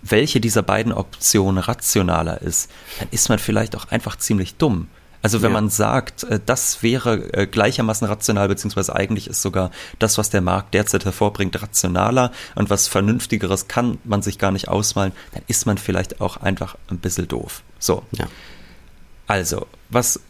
welche 0.02 0.40
dieser 0.40 0.62
beiden 0.62 0.92
Optionen 0.92 1.62
rationaler 1.62 2.40
ist, 2.40 2.70
dann 2.98 3.08
ist 3.10 3.28
man 3.28 3.38
vielleicht 3.38 3.76
auch 3.76 3.88
einfach 3.90 4.16
ziemlich 4.16 4.56
dumm. 4.56 4.88
Also 5.22 5.42
wenn 5.42 5.50
ja. 5.50 5.60
man 5.60 5.68
sagt, 5.68 6.24
äh, 6.24 6.40
das 6.44 6.82
wäre 6.82 7.32
äh, 7.34 7.46
gleichermaßen 7.46 8.06
rational, 8.06 8.48
beziehungsweise 8.48 8.96
eigentlich 8.96 9.28
ist 9.28 9.42
sogar 9.42 9.70
das, 9.98 10.16
was 10.18 10.30
der 10.30 10.40
Markt 10.40 10.74
derzeit 10.74 11.04
hervorbringt, 11.04 11.60
rationaler 11.60 12.32
und 12.54 12.70
was 12.70 12.88
Vernünftigeres 12.88 13.68
kann 13.68 13.98
man 14.04 14.22
sich 14.22 14.38
gar 14.38 14.50
nicht 14.50 14.68
ausmalen, 14.68 15.12
dann 15.32 15.42
ist 15.46 15.66
man 15.66 15.78
vielleicht 15.78 16.20
auch 16.20 16.38
einfach 16.38 16.76
ein 16.90 16.98
bisschen 16.98 17.28
doof. 17.28 17.62
So. 17.78 18.02
Ja. 18.12 18.28
Also, 19.26 19.66
was 19.90 20.20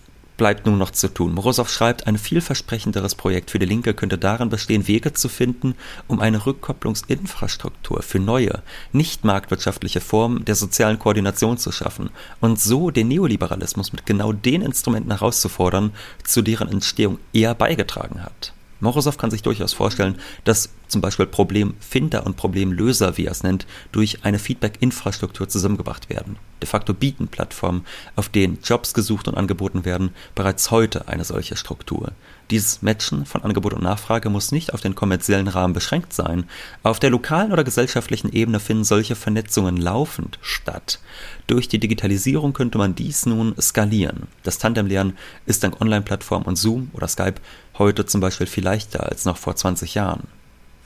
bleibt 0.41 0.65
nun 0.65 0.79
noch 0.79 0.91
zu 0.91 1.13
tun. 1.13 1.35
Morosow 1.35 1.69
schreibt, 1.69 2.07
ein 2.07 2.17
vielversprechenderes 2.17 3.15
Projekt 3.15 3.51
für 3.51 3.59
die 3.59 3.67
Linke 3.67 3.93
könnte 3.93 4.17
darin 4.17 4.49
bestehen, 4.49 4.89
Wege 4.89 5.13
zu 5.13 5.29
finden, 5.29 5.75
um 6.09 6.19
eine 6.19 6.47
Rückkopplungsinfrastruktur 6.47 8.01
für 8.03 8.21
neue, 8.21 8.63
nicht 8.91 9.23
marktwirtschaftliche 9.23 10.01
Formen 10.01 10.47
der 10.47 10.55
sozialen 10.55 10.99
Koordination 10.99 11.59
zu 11.59 11.73
schaffen 11.73 12.09
und 12.41 12.59
so 12.59 12.91
den 12.91 13.09
Neoliberalismus 13.09 13.93
mit 13.93 14.07
genau 14.07 14.33
den 14.33 14.63
Instrumenten 14.63 15.11
herauszufordern, 15.11 15.93
zu 16.25 16.41
deren 16.41 16.69
Entstehung 16.69 17.19
er 17.35 17.55
beigetragen 17.55 18.25
hat. 18.25 18.55
Morosow 18.81 19.17
kann 19.17 19.31
sich 19.31 19.43
durchaus 19.43 19.73
vorstellen, 19.73 20.19
dass 20.45 20.71
zum 20.89 21.01
Beispiel 21.01 21.27
Problemfinder 21.27 22.27
und 22.27 22.37
Problemlöser, 22.37 23.17
wie 23.17 23.27
er 23.27 23.33
es 23.33 23.43
nennt, 23.43 23.67
durch 23.93 24.25
eine 24.25 24.39
Feedback-Infrastruktur 24.39 25.49
zusammengebracht 25.49 26.11
werden. 26.11 26.37
De 26.61 26.69
facto 26.69 26.93
bieten 26.93 27.29
Plattformen, 27.29 27.85
auf 28.17 28.29
denen 28.29 28.59
Jobs 28.63 28.95
gesucht 28.95 29.29
und 29.29 29.37
angeboten 29.37 29.85
werden, 29.85 30.11
bereits 30.35 30.71
heute 30.71 31.09
eine 31.09 31.25
solche 31.25 31.57
Struktur. 31.57 32.13
Dieses 32.51 32.83
Matchen 32.83 33.27
von 33.27 33.43
Angebot 33.43 33.75
und 33.75 33.83
Nachfrage 33.83 34.29
muss 34.29 34.51
nicht 34.51 34.75
auf 34.75 34.81
den 34.81 34.97
kommerziellen 34.97 35.47
Rahmen 35.47 35.73
beschränkt 35.73 36.13
sein. 36.13 36.45
Auf 36.83 36.99
der 36.99 37.11
lokalen 37.11 37.53
oder 37.53 37.63
gesellschaftlichen 37.63 38.33
Ebene 38.33 38.59
finden 38.59 38.83
solche 38.83 39.15
Vernetzungen 39.15 39.77
laufend 39.77 40.39
statt. 40.43 40.99
Durch 41.47 41.69
die 41.69 41.79
Digitalisierung 41.79 42.53
könnte 42.53 42.79
man 42.79 42.97
dies 42.97 43.25
nun 43.25 43.55
skalieren. 43.61 44.27
Das 44.43 44.59
Tandemlernen 44.59 45.17
ist 45.47 45.63
dank 45.63 45.81
Online-Plattformen 45.81 46.47
und 46.47 46.57
Zoom 46.57 46.91
oder 46.93 47.07
Skype 47.07 47.37
heute 47.79 48.05
zum 48.05 48.21
Beispiel 48.21 48.49
viel 48.49 48.65
leichter 48.65 49.09
als 49.09 49.25
noch 49.25 49.37
vor 49.37 49.55
20 49.55 49.95
Jahren. 49.95 50.27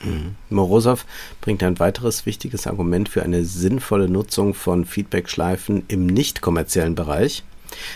Mhm. 0.03 0.35
Morosow 0.51 1.03
bringt 1.41 1.63
ein 1.63 1.79
weiteres 1.79 2.27
wichtiges 2.27 2.67
Argument 2.67 3.09
für 3.09 3.23
eine 3.23 3.43
sinnvolle 3.43 4.07
Nutzung 4.07 4.53
von 4.53 4.85
Feedback-Schleifen 4.85 5.83
im 5.87 6.05
nicht 6.05 6.41
kommerziellen 6.41 6.93
Bereich. 6.93 7.43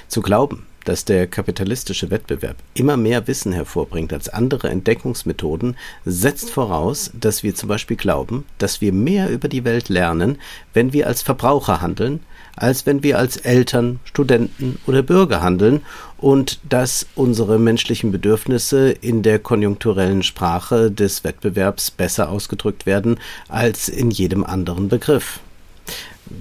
Zu 0.08 0.22
glauben, 0.22 0.66
dass 0.86 1.06
der 1.06 1.28
kapitalistische 1.28 2.10
Wettbewerb 2.10 2.58
immer 2.74 2.98
mehr 2.98 3.28
Wissen 3.28 3.52
hervorbringt 3.52 4.14
als 4.14 4.30
andere 4.30 4.70
Entdeckungsmethoden, 4.70 5.76
setzt 6.06 6.50
voraus, 6.50 7.12
dass 7.20 7.44
wir 7.44 7.56
zum 7.56 7.70
Beispiel 7.70 7.98
glauben, 7.98 8.46
dass 8.58 8.82
wir 8.82 8.94
mehr 8.94 9.30
über 9.30 9.48
die 9.48 9.64
Welt 9.66 9.90
lernen, 9.90 10.38
wenn 10.74 10.94
wir 10.94 11.08
als 11.08 11.22
Verbraucher 11.22 11.82
handeln, 11.82 12.22
als 12.56 12.86
wenn 12.86 13.04
wir 13.04 13.18
als 13.18 13.38
Eltern, 13.38 14.00
Studenten 14.04 14.80
oder 14.86 15.02
Bürger 15.02 15.42
handeln 15.42 15.82
und 16.18 16.60
dass 16.68 17.08
unsere 17.16 17.58
menschlichen 17.58 18.12
Bedürfnisse 18.12 18.92
in 18.92 19.24
der 19.24 19.40
konjunkturellen 19.40 20.24
Sprache 20.24 20.92
des 20.92 21.24
Wettbewerbs 21.24 21.92
besser 21.92 22.30
ausgedrückt 22.30 22.86
werden 22.86 23.20
als 23.48 23.88
in 23.88 24.12
jedem 24.12 24.44
anderen 24.44 24.90
Begriff 24.90 25.40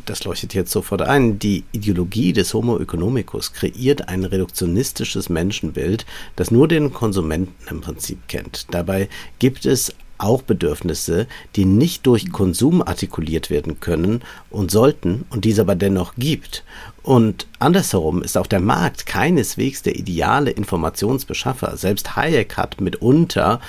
das 0.06 0.24
leuchtet 0.24 0.54
jetzt 0.54 0.70
sofort 0.70 1.02
ein, 1.02 1.38
die 1.38 1.64
Ideologie 1.72 2.32
des 2.32 2.52
Homo 2.54 2.78
economicus 2.78 3.52
kreiert 3.52 4.08
ein 4.08 4.24
reduktionistisches 4.24 5.28
Menschenbild, 5.28 6.04
das 6.36 6.50
nur 6.50 6.68
den 6.68 6.92
Konsumenten 6.92 7.68
im 7.68 7.80
Prinzip 7.80 8.28
kennt. 8.28 8.66
Dabei 8.70 9.08
gibt 9.38 9.66
es 9.66 9.94
auch 10.18 10.42
Bedürfnisse, 10.42 11.26
die 11.56 11.64
nicht 11.64 12.06
durch 12.06 12.32
Konsum 12.32 12.82
artikuliert 12.82 13.50
werden 13.50 13.80
können 13.80 14.22
und 14.50 14.70
sollten 14.70 15.24
und 15.30 15.44
dies 15.44 15.60
aber 15.60 15.76
dennoch 15.76 16.14
gibt. 16.16 16.64
Und 17.02 17.46
andersherum 17.60 18.22
ist 18.22 18.36
auch 18.36 18.48
der 18.48 18.60
Markt 18.60 19.06
keineswegs 19.06 19.82
der 19.82 19.96
ideale 19.96 20.50
Informationsbeschaffer. 20.50 21.76
Selbst 21.76 22.16
Hayek 22.16 22.56
hat 22.56 22.80
mitunter 22.80 23.60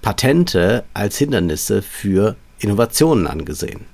Patente 0.00 0.84
als 0.94 1.18
Hindernisse 1.18 1.82
für 1.82 2.36
Innovationen 2.58 3.26
angesehen. 3.26 3.91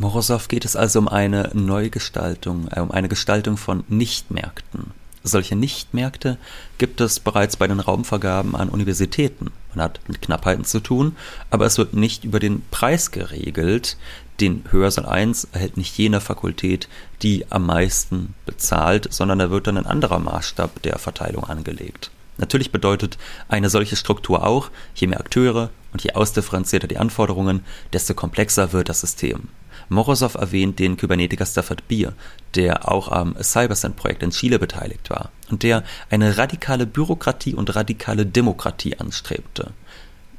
Morosow 0.00 0.48
geht 0.48 0.64
es 0.64 0.76
also 0.76 0.98
um 0.98 1.08
eine 1.08 1.50
Neugestaltung, 1.52 2.68
äh, 2.70 2.80
um 2.80 2.90
eine 2.90 3.10
Gestaltung 3.10 3.58
von 3.58 3.84
Nichtmärkten. 3.88 4.92
Solche 5.24 5.56
Nichtmärkte 5.56 6.38
gibt 6.78 7.02
es 7.02 7.20
bereits 7.20 7.56
bei 7.58 7.66
den 7.66 7.80
Raumvergaben 7.80 8.56
an 8.56 8.70
Universitäten. 8.70 9.50
Man 9.74 9.84
hat 9.84 10.00
mit 10.08 10.22
Knappheiten 10.22 10.64
zu 10.64 10.80
tun, 10.80 11.16
aber 11.50 11.66
es 11.66 11.76
wird 11.76 11.92
nicht 11.92 12.24
über 12.24 12.40
den 12.40 12.62
Preis 12.70 13.10
geregelt. 13.10 13.98
Den 14.40 14.64
Hörsaal 14.70 15.04
1 15.04 15.48
erhält 15.52 15.76
nicht 15.76 15.98
jene 15.98 16.22
Fakultät, 16.22 16.88
die 17.20 17.44
am 17.50 17.66
meisten 17.66 18.32
bezahlt, 18.46 19.12
sondern 19.12 19.38
da 19.38 19.50
wird 19.50 19.66
dann 19.66 19.76
ein 19.76 19.84
anderer 19.84 20.18
Maßstab 20.18 20.80
der 20.80 20.98
Verteilung 20.98 21.44
angelegt. 21.44 22.10
Natürlich 22.38 22.72
bedeutet 22.72 23.18
eine 23.48 23.68
solche 23.68 23.96
Struktur 23.96 24.46
auch, 24.46 24.70
je 24.94 25.08
mehr 25.08 25.20
Akteure 25.20 25.68
und 25.92 26.02
je 26.02 26.12
ausdifferenzierter 26.12 26.88
die 26.88 26.96
Anforderungen, 26.96 27.66
desto 27.92 28.14
komplexer 28.14 28.72
wird 28.72 28.88
das 28.88 29.02
System. 29.02 29.48
Morosow 29.90 30.36
erwähnt 30.36 30.78
den 30.78 30.96
Kybernetiker 30.96 31.44
Stafford 31.44 31.86
Beer, 31.88 32.14
der 32.54 32.88
auch 32.88 33.08
am 33.08 33.34
CyberSend-Projekt 33.34 34.22
in 34.22 34.30
Chile 34.30 34.60
beteiligt 34.60 35.10
war 35.10 35.30
und 35.50 35.64
der 35.64 35.82
eine 36.10 36.38
radikale 36.38 36.86
Bürokratie 36.86 37.54
und 37.54 37.74
radikale 37.74 38.24
Demokratie 38.24 38.96
anstrebte. 38.96 39.72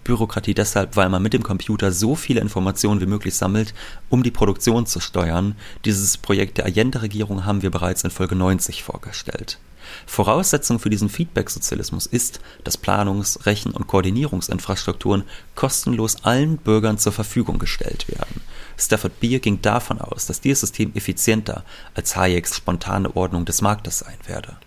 Bürokratie 0.06 0.54
deshalb, 0.54 0.96
weil 0.96 1.10
man 1.10 1.22
mit 1.22 1.34
dem 1.34 1.44
Computer 1.44 1.92
so 1.92 2.16
viele 2.16 2.40
Informationen 2.40 3.02
wie 3.02 3.06
möglich 3.06 3.36
sammelt, 3.36 3.74
um 4.10 4.24
die 4.24 4.32
Produktion 4.32 4.86
zu 4.86 5.02
steuern. 5.02 5.56
Dieses 5.86 6.18
Projekt 6.18 6.58
der 6.58 6.66
Allende-Regierung 6.66 7.46
haben 7.46 7.62
wir 7.62 7.72
bereits 7.72 8.04
in 8.04 8.10
Folge 8.10 8.36
90 8.36 8.84
vorgestellt. 8.84 9.60
Voraussetzung 10.06 10.80
für 10.80 10.90
diesen 10.90 11.10
Feedback-Sozialismus 11.10 12.06
ist, 12.06 12.40
dass 12.64 12.78
Planungs-, 12.78 13.46
Rechen- 13.46 13.74
und 13.74 13.88
Koordinierungsinfrastrukturen 13.88 15.24
kostenlos 15.56 16.24
allen 16.24 16.58
Bürgern 16.58 16.98
zur 16.98 17.12
Verfügung 17.12 17.60
gestellt 17.60 18.08
werden. 18.08 18.42
Stafford 18.82 19.20
Beer 19.20 19.40
ging 19.40 19.62
davon 19.62 20.02
aus, 20.02 20.26
dass 20.26 20.42
dieses 20.42 20.62
System 20.62 20.92
effizienter 20.96 21.64
als 21.94 22.16
Hayeks 22.16 22.58
spontane 22.58 23.16
Ordnung 23.16 23.46
des 23.46 23.62
Marktes 23.62 24.00
sein 24.00 24.18
werde. 24.28 24.58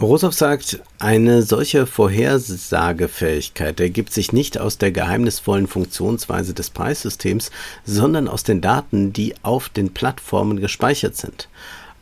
Rosow 0.00 0.32
sagt, 0.32 0.80
eine 1.00 1.42
solche 1.42 1.84
Vorhersagefähigkeit 1.84 3.80
ergibt 3.80 4.12
sich 4.12 4.32
nicht 4.32 4.56
aus 4.56 4.78
der 4.78 4.92
geheimnisvollen 4.92 5.66
Funktionsweise 5.66 6.54
des 6.54 6.70
Preissystems, 6.70 7.50
sondern 7.84 8.28
aus 8.28 8.44
den 8.44 8.60
Daten, 8.60 9.12
die 9.12 9.34
auf 9.42 9.68
den 9.68 9.92
Plattformen 9.92 10.60
gespeichert 10.60 11.16
sind. 11.16 11.48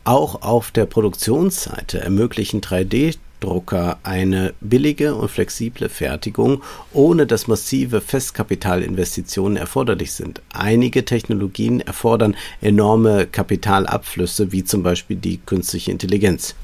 Auch 0.03 0.43
auf 0.43 0.69
der 0.69 0.85
Produktionsseite 0.85 1.99
ermöglichen 1.99 2.61
3D 2.61 3.17
Drucker 3.39 3.99
eine 4.03 4.53
billige 4.61 5.15
und 5.15 5.29
flexible 5.29 5.89
Fertigung, 5.89 6.63
ohne 6.93 7.27
dass 7.27 7.47
massive 7.47 8.01
Festkapitalinvestitionen 8.01 9.57
erforderlich 9.57 10.11
sind. 10.11 10.41
Einige 10.53 11.05
Technologien 11.05 11.81
erfordern 11.81 12.35
enorme 12.61 13.27
Kapitalabflüsse, 13.27 14.51
wie 14.51 14.63
zum 14.63 14.83
Beispiel 14.83 15.17
die 15.17 15.37
künstliche 15.37 15.91
Intelligenz. 15.91 16.55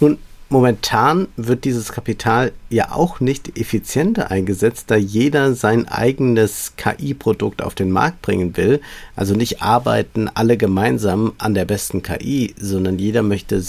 Nun 0.00 0.18
Momentan 0.52 1.28
wird 1.36 1.64
dieses 1.64 1.92
Kapital 1.92 2.50
ja 2.70 2.90
auch 2.90 3.20
nicht 3.20 3.56
effizienter 3.56 4.32
eingesetzt, 4.32 4.86
da 4.90 4.96
jeder 4.96 5.54
sein 5.54 5.86
eigenes 5.86 6.72
KI-Produkt 6.76 7.62
auf 7.62 7.76
den 7.76 7.92
Markt 7.92 8.20
bringen 8.20 8.56
will. 8.56 8.80
Also 9.14 9.36
nicht 9.36 9.62
arbeiten 9.62 10.28
alle 10.34 10.56
gemeinsam 10.56 11.34
an 11.38 11.54
der 11.54 11.66
besten 11.66 12.02
KI, 12.02 12.52
sondern 12.58 12.98
jeder 12.98 13.22
möchte 13.22 13.60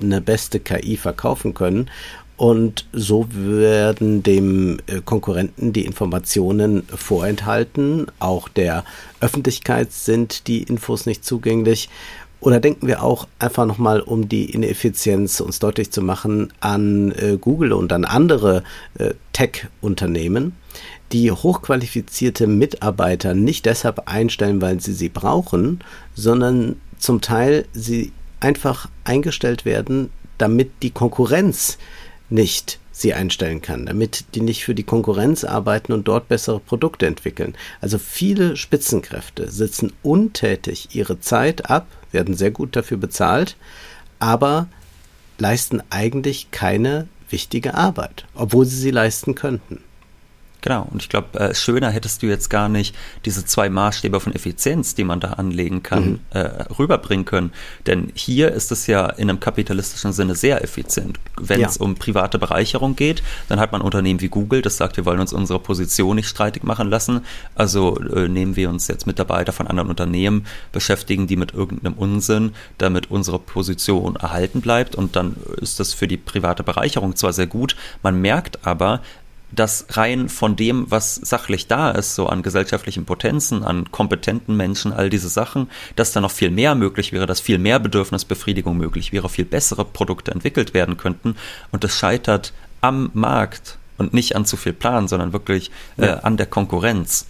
seine 0.00 0.20
beste 0.20 0.60
KI 0.60 0.96
verkaufen 0.96 1.54
können. 1.54 1.90
Und 2.36 2.86
so 2.92 3.26
werden 3.30 4.22
dem 4.22 4.78
äh, 4.86 5.00
Konkurrenten 5.04 5.72
die 5.72 5.84
Informationen 5.84 6.82
vorenthalten. 6.88 8.06
Auch 8.18 8.48
der 8.48 8.84
Öffentlichkeit 9.20 9.92
sind 9.92 10.48
die 10.48 10.62
Infos 10.64 11.06
nicht 11.06 11.24
zugänglich. 11.24 11.88
Oder 12.40 12.58
denken 12.58 12.88
wir 12.88 13.04
auch 13.04 13.28
einfach 13.38 13.66
nochmal, 13.66 14.00
um 14.00 14.28
die 14.28 14.50
Ineffizienz 14.50 15.38
uns 15.38 15.60
deutlich 15.60 15.92
zu 15.92 16.02
machen, 16.02 16.52
an 16.58 17.12
äh, 17.12 17.38
Google 17.40 17.72
und 17.72 17.92
an 17.92 18.04
andere 18.04 18.64
äh, 18.98 19.14
Tech-Unternehmen, 19.32 20.56
die 21.12 21.30
hochqualifizierte 21.30 22.48
Mitarbeiter 22.48 23.34
nicht 23.34 23.66
deshalb 23.66 24.08
einstellen, 24.08 24.60
weil 24.60 24.80
sie 24.80 24.94
sie 24.94 25.10
brauchen, 25.10 25.84
sondern 26.14 26.80
zum 26.98 27.20
Teil 27.20 27.66
sie 27.72 28.10
einfach 28.42 28.88
eingestellt 29.04 29.64
werden, 29.64 30.10
damit 30.38 30.70
die 30.82 30.90
Konkurrenz 30.90 31.78
nicht 32.30 32.78
sie 32.90 33.14
einstellen 33.14 33.62
kann, 33.62 33.86
damit 33.86 34.24
die 34.34 34.40
nicht 34.40 34.64
für 34.64 34.74
die 34.74 34.82
Konkurrenz 34.82 35.44
arbeiten 35.44 35.92
und 35.92 36.08
dort 36.08 36.28
bessere 36.28 36.60
Produkte 36.60 37.06
entwickeln. 37.06 37.54
Also 37.80 37.98
viele 37.98 38.56
Spitzenkräfte 38.56 39.50
sitzen 39.50 39.92
untätig 40.02 40.94
ihre 40.94 41.20
Zeit 41.20 41.70
ab, 41.70 41.86
werden 42.10 42.36
sehr 42.36 42.50
gut 42.50 42.76
dafür 42.76 42.98
bezahlt, 42.98 43.56
aber 44.18 44.68
leisten 45.38 45.82
eigentlich 45.90 46.50
keine 46.50 47.08
wichtige 47.30 47.74
Arbeit, 47.74 48.26
obwohl 48.34 48.66
sie 48.66 48.76
sie 48.76 48.90
leisten 48.90 49.34
könnten. 49.34 49.80
Genau, 50.62 50.86
und 50.92 51.02
ich 51.02 51.08
glaube, 51.08 51.38
äh, 51.40 51.54
schöner 51.56 51.90
hättest 51.90 52.22
du 52.22 52.26
jetzt 52.26 52.48
gar 52.48 52.68
nicht 52.68 52.94
diese 53.24 53.44
zwei 53.44 53.68
Maßstäbe 53.68 54.20
von 54.20 54.32
Effizienz, 54.32 54.94
die 54.94 55.02
man 55.02 55.18
da 55.18 55.32
anlegen 55.32 55.82
kann, 55.82 56.04
mhm. 56.04 56.20
äh, 56.30 56.38
rüberbringen 56.78 57.24
können. 57.24 57.52
Denn 57.88 58.12
hier 58.14 58.52
ist 58.52 58.70
es 58.70 58.86
ja 58.86 59.06
in 59.06 59.28
einem 59.28 59.40
kapitalistischen 59.40 60.12
Sinne 60.12 60.36
sehr 60.36 60.62
effizient. 60.62 61.18
Wenn 61.36 61.60
ja. 61.60 61.68
es 61.68 61.78
um 61.78 61.96
private 61.96 62.38
Bereicherung 62.38 62.94
geht, 62.94 63.24
dann 63.48 63.58
hat 63.58 63.72
man 63.72 63.80
Unternehmen 63.80 64.20
wie 64.20 64.28
Google, 64.28 64.62
das 64.62 64.76
sagt, 64.76 64.96
wir 64.96 65.04
wollen 65.04 65.18
uns 65.18 65.32
unsere 65.32 65.58
Position 65.58 66.14
nicht 66.14 66.28
streitig 66.28 66.62
machen 66.62 66.88
lassen. 66.88 67.22
Also 67.56 67.98
äh, 67.98 68.28
nehmen 68.28 68.54
wir 68.54 68.70
uns 68.70 68.86
jetzt 68.86 69.08
Mitarbeiter 69.08 69.52
von 69.52 69.66
anderen 69.66 69.90
Unternehmen, 69.90 70.46
beschäftigen 70.70 71.26
die 71.26 71.36
mit 71.36 71.54
irgendeinem 71.54 71.94
Unsinn, 71.94 72.54
damit 72.78 73.10
unsere 73.10 73.40
Position 73.40 74.14
erhalten 74.14 74.60
bleibt. 74.60 74.94
Und 74.94 75.16
dann 75.16 75.34
ist 75.56 75.80
das 75.80 75.92
für 75.92 76.06
die 76.06 76.18
private 76.18 76.62
Bereicherung 76.62 77.16
zwar 77.16 77.32
sehr 77.32 77.48
gut, 77.48 77.74
man 78.04 78.20
merkt 78.20 78.64
aber, 78.64 79.00
dass 79.52 79.86
rein 79.90 80.28
von 80.28 80.56
dem, 80.56 80.90
was 80.90 81.14
sachlich 81.14 81.66
da 81.66 81.90
ist, 81.90 82.14
so 82.14 82.26
an 82.26 82.42
gesellschaftlichen 82.42 83.04
Potenzen, 83.04 83.62
an 83.62 83.90
kompetenten 83.90 84.56
Menschen, 84.56 84.92
all 84.92 85.10
diese 85.10 85.28
Sachen, 85.28 85.70
dass 85.94 86.12
da 86.12 86.20
noch 86.20 86.30
viel 86.30 86.50
mehr 86.50 86.74
möglich 86.74 87.12
wäre, 87.12 87.26
dass 87.26 87.40
viel 87.40 87.58
mehr 87.58 87.78
Bedürfnisbefriedigung 87.78 88.76
möglich 88.76 89.12
wäre, 89.12 89.28
viel 89.28 89.44
bessere 89.44 89.84
Produkte 89.84 90.30
entwickelt 90.32 90.74
werden 90.74 90.96
könnten. 90.96 91.36
Und 91.70 91.84
das 91.84 91.96
scheitert 91.96 92.52
am 92.80 93.10
Markt 93.14 93.78
und 93.98 94.14
nicht 94.14 94.34
an 94.34 94.46
zu 94.46 94.56
viel 94.56 94.72
Plan, 94.72 95.06
sondern 95.06 95.32
wirklich 95.32 95.70
äh, 95.98 96.06
ja. 96.06 96.14
an 96.20 96.36
der 96.36 96.46
Konkurrenz. 96.46 97.26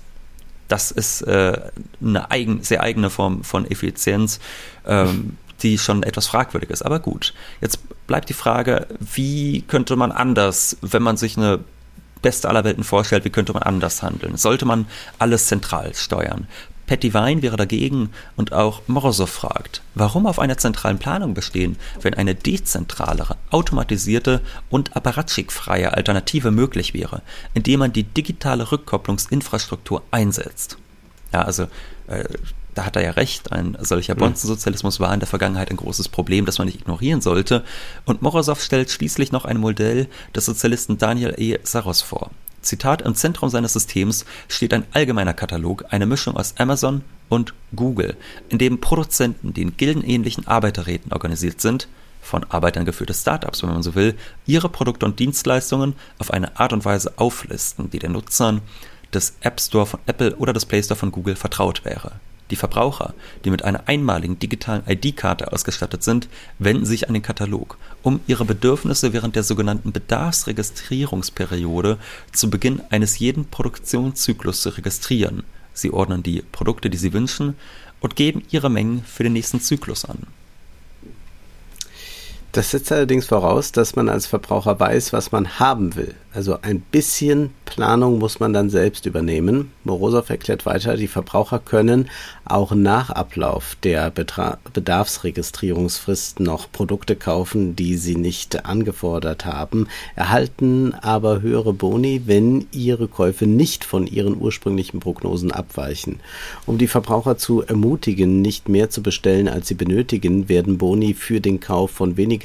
Das 0.69 0.91
ist 0.91 1.23
äh, 1.23 1.61
eine 2.01 2.31
eigen, 2.31 2.63
sehr 2.63 2.83
eigene 2.83 3.11
Form 3.11 3.45
von 3.45 3.71
Effizienz. 3.71 4.41
Ähm, 4.87 5.37
die 5.63 5.79
schon 5.79 6.03
etwas 6.03 6.27
fragwürdig 6.27 6.71
ist. 6.71 6.83
Aber 6.83 6.99
gut, 6.99 7.35
jetzt 7.61 7.79
bleibt 8.09 8.29
die 8.29 8.35
Frage, 8.35 8.89
wie 8.99 9.63
könnte 9.63 9.95
man 9.95 10.11
anders, 10.11 10.77
wenn 10.81 11.03
man 11.03 11.17
sich 11.17 11.37
eine 11.37 11.61
beste 12.23 12.49
aller 12.49 12.65
Welten 12.65 12.85
vorstellt, 12.85 13.25
wie 13.25 13.31
könnte 13.31 13.53
man 13.53 13.63
anders 13.63 14.03
handeln? 14.03 14.37
Sollte 14.37 14.65
man 14.65 14.87
alles 15.19 15.47
zentral 15.47 15.95
steuern? 15.95 16.47
Patty 16.87 17.15
Wein 17.15 17.43
wäre 17.43 17.57
dagegen 17.57 18.11
und 18.37 18.53
auch 18.53 18.83
Morosow 18.87 19.27
fragt, 19.31 19.83
warum 19.95 20.27
auf 20.27 20.39
einer 20.39 20.59
zentralen 20.59 20.99
Planung 20.99 21.33
bestehen, 21.33 21.77
wenn 22.01 22.15
eine 22.15 22.35
dezentralere, 22.35 23.37
automatisierte 23.51 24.43
und 24.69 24.97
apparatschikfreie 24.97 25.95
Alternative 25.95 26.51
möglich 26.51 26.93
wäre, 26.93 27.23
indem 27.55 27.81
man 27.81 27.93
die 27.93 28.03
digitale 28.03 28.73
Rückkopplungsinfrastruktur 28.73 30.03
einsetzt. 30.11 30.77
Ja, 31.33 31.43
also 31.43 31.69
äh, 32.09 32.25
da 32.75 32.87
hat 32.87 32.97
er 32.97 33.03
ja 33.03 33.11
recht, 33.13 33.53
ein 33.53 33.77
solcher 33.81 34.15
Bonzensozialismus 34.15 35.01
war 35.01 35.13
in 35.13 35.21
der 35.21 35.27
Vergangenheit 35.27 35.71
ein 35.71 35.77
großes 35.77 36.09
Problem, 36.09 36.47
das 36.47 36.59
man 36.59 36.67
nicht 36.67 36.81
ignorieren 36.81 37.21
sollte. 37.21 37.65
Und 38.05 38.23
Morosow 38.23 38.61
stellt 38.61 38.91
schließlich 38.91 39.33
noch 39.33 39.45
ein 39.45 39.59
Modell 39.59 40.09
des 40.35 40.47
Sozialisten 40.47 40.99
Daniel 40.99 41.35
E. 41.37 41.59
Saros 41.63 42.03
vor. 42.03 42.31
Zitat, 42.63 43.03
im 43.03 43.15
Zentrum 43.15 43.51
seines 43.51 43.73
Systems 43.73 44.25
steht 44.49 44.73
ein 44.73 44.85
allgemeiner 44.93 45.35
Katalog, 45.35 45.85
eine 45.91 46.07
Mischung 46.07 46.37
aus 46.37 46.55
Amazon 46.59 47.03
und 47.29 47.55
Google, 47.75 48.17
in 48.49 48.59
dem 48.59 48.81
Produzenten, 48.81 49.53
die 49.53 49.63
in 49.63 49.77
gildenähnlichen 49.77 50.47
Arbeiterräten 50.47 51.13
organisiert 51.13 51.61
sind, 51.61 51.89
von 52.21 52.45
Arbeitern 52.45 52.85
geführte 52.85 53.15
Startups, 53.15 53.63
wenn 53.63 53.71
man 53.71 53.83
so 53.83 53.97
will, 53.97 54.15
ihre 54.47 54.69
Produkte 54.69 55.05
und 55.05 55.19
Dienstleistungen 55.19 55.95
auf 56.19 56.31
eine 56.31 56.59
Art 56.59 56.73
und 56.73 56.85
Weise 56.85 57.15
auflisten, 57.17 57.91
die 57.91 57.99
den 57.99 58.13
Nutzern 58.13 58.63
des 59.13 59.35
App 59.41 59.61
Store 59.61 59.87
von 59.87 60.01
Apple 60.07 60.37
oder 60.37 60.53
des 60.53 60.65
Play 60.65 60.83
Store 60.83 60.99
von 60.99 61.11
Google 61.11 61.35
vertraut 61.37 61.85
wäre. 61.85 62.13
Die 62.51 62.57
Verbraucher, 62.57 63.15
die 63.45 63.51
mit 63.51 63.65
einer 63.65 63.89
einmaligen 63.89 64.39
digitalen 64.39 64.83
ID-Karte 64.87 65.53
ausgestattet 65.53 66.03
sind, 66.03 66.29
wenden 66.59 66.85
sich 66.85 67.09
an 67.09 67.15
den 67.15 67.23
Katalog, 67.23 67.79
um 68.03 68.21
ihre 68.27 68.45
Bedürfnisse 68.45 69.13
während 69.13 69.37
der 69.37 69.43
sogenannten 69.43 69.93
Bedarfsregistrierungsperiode 69.93 71.99
zu 72.33 72.51
Beginn 72.51 72.83
eines 72.91 73.19
jeden 73.19 73.47
Produktionszyklus 73.47 74.63
zu 74.63 74.69
registrieren. 74.71 75.45
Sie 75.73 75.91
ordnen 75.91 76.23
die 76.23 76.43
Produkte, 76.53 76.91
die 76.91 76.99
sie 76.99 77.15
wünschen, 77.15 77.55
und 78.01 78.17
geben 78.17 78.43
ihre 78.51 78.69
Mengen 78.69 79.03
für 79.05 79.23
den 79.23 79.33
nächsten 79.33 79.61
Zyklus 79.61 80.05
an. 80.05 80.27
Das 82.53 82.71
setzt 82.71 82.93
allerdings 82.93 83.27
voraus, 83.27 83.73
dass 83.73 83.97
man 83.97 84.11
als 84.11 84.27
Verbraucher 84.27 84.79
weiß, 84.79 85.15
was 85.15 85.33
man 85.33 85.59
haben 85.59 85.97
will. 85.97 86.15
Also 86.35 86.59
ein 86.61 86.81
bisschen 86.81 87.51
Planung 87.67 88.19
muss 88.19 88.41
man 88.41 88.53
dann 88.53 88.69
selbst 88.69 89.07
übernehmen. 89.07 89.71
Morosow 89.85 90.29
erklärt 90.29 90.67
weiter, 90.67 90.97
die 90.97 91.09
Verbraucher 91.09 91.59
können 91.59 92.09
auch 92.45 92.75
nach 92.75 93.09
Ablauf 93.11 93.77
der 93.83 94.11
Betra 94.11 94.59
Bedarfsregistrierungsfrist 94.73 96.41
noch 96.41 96.71
Produkte 96.71 97.17
kaufen, 97.17 97.77
die 97.77 97.97
sie 97.97 98.17
nicht 98.17 98.67
angefordert 98.67 99.47
haben, 99.47 99.89
erhalten 100.17 100.95
aber 100.95 101.41
höhere 101.41 101.73
Boni, 101.73 102.23
wenn 102.27 102.67
ihre 102.73 103.09
Käufe 103.09 103.47
nicht 103.47 103.85
von 103.85 104.07
ihren 104.07 104.39
ursprünglichen 104.39 105.01
Prognosen 105.01 105.53
abweichen. 105.53 106.21
Um 106.67 106.77
die 106.77 106.89
Verbraucher 106.89 107.39
zu 107.39 107.63
ermutigen, 107.63 108.43
nicht 108.43 108.69
mehr 108.69 108.91
zu 108.91 109.03
bestellen, 109.03 109.49
als 109.49 109.69
sie 109.69 109.75
benötigen, 109.75 110.51
werden 110.51 110.77
Boni 110.77 111.15
für 111.15 111.41
den 111.41 111.61
Kauf 111.61 111.91
von 111.91 112.19
weniger 112.19 112.42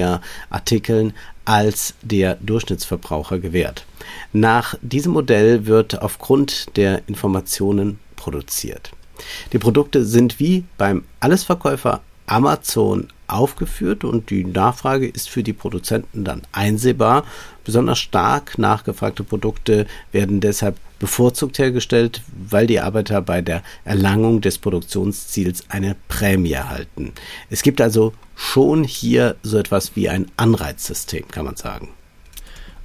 Artikeln 0.50 1.14
als 1.46 1.94
der 2.02 2.36
Durchschnittsverbraucher 2.36 3.40
gewährt. 3.40 3.86
Nach 4.34 4.76
diesem 4.82 5.14
Modell 5.14 5.66
wird 5.66 6.02
aufgrund 6.02 6.76
der 6.78 7.08
Informationen 7.08 8.00
produziert. 8.16 8.92
Die 9.54 9.60
Produkte 9.60 10.06
sind 10.06 10.40
wie 10.40 10.66
beim 10.78 11.04
Allesverkäufer 11.20 12.02
Amazon 12.28 13.08
aufgeführt 13.28 14.04
und 14.04 14.30
die 14.30 14.44
Nachfrage 14.44 15.08
ist 15.08 15.30
für 15.30 15.44
die 15.44 15.54
Produzenten 15.54 16.24
dann 16.24 16.44
einsehbar. 16.52 17.24
Besonders 17.64 18.00
stark 18.00 18.58
nachgefragte 18.58 19.24
Produkte 19.24 19.88
werden 20.12 20.40
deshalb 20.40 20.78
bevorzugt 21.00 21.60
hergestellt, 21.60 22.22
weil 22.36 22.68
die 22.68 22.80
Arbeiter 22.80 23.22
bei 23.22 23.42
der 23.42 23.64
Erlangung 23.86 24.42
des 24.42 24.58
Produktionsziels 24.58 25.66
eine 25.70 25.96
Prämie 26.08 26.54
erhalten. 26.54 27.14
Es 27.50 27.62
gibt 27.62 27.82
also 27.82 28.14
schon 28.36 28.84
hier 28.84 29.36
so 29.44 29.58
etwas 29.58 29.96
wie 29.96 30.10
ein 30.10 30.32
Anreizsystem, 30.38 31.28
kann 31.30 31.46
man 31.46 31.56
sagen. 31.56 31.90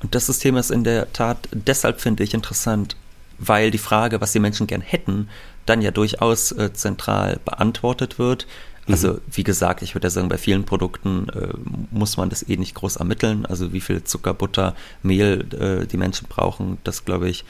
Und 0.03 0.15
das 0.15 0.27
System 0.27 0.57
ist 0.57 0.71
in 0.71 0.85
der 0.85 1.13
Tat 1.13 1.49
deshalb, 1.53 2.01
finde 2.01 2.25
ich, 2.25 2.35
interessant, 2.35 2.97
weil 3.39 3.71
die 3.71 3.79
Frage, 3.79 4.21
was 4.21 4.33
die 4.33 4.41
Menschen 4.41 4.67
gern 4.67 4.81
hätten, 4.81 5.29
dann 5.67 5.83
ja 5.83 5.91
durchaus 5.91 6.53
äh, 6.53 6.73
zentral 6.73 7.41
beantwortet 7.45 8.19
wird. 8.19 8.47
Also 8.89 9.15
mhm. 9.15 9.21
wie 9.31 9.45
gesagt, 9.45 9.83
ich 9.83 9.95
würde 9.95 10.07
ja 10.07 10.11
sagen, 10.11 10.29
bei 10.29 10.39
vielen 10.39 10.65
Produkten 10.65 11.29
äh, 11.29 11.49
muss 11.91 12.17
man 12.17 12.31
das 12.31 12.49
eh 12.49 12.57
nicht 12.57 12.75
groß 12.75 12.97
ermitteln. 12.97 13.47
Also 13.47 13.73
wie 13.73 13.81
viel 13.81 14.03
Zucker, 14.03 14.35
Butter, 14.35 14.75
Mehl 15.03 15.47
äh, 15.53 15.87
die 15.87 15.97
Menschen 15.97 16.27
brauchen, 16.29 16.79
das 16.83 17.05
glaube 17.05 17.29
ich, 17.29 17.45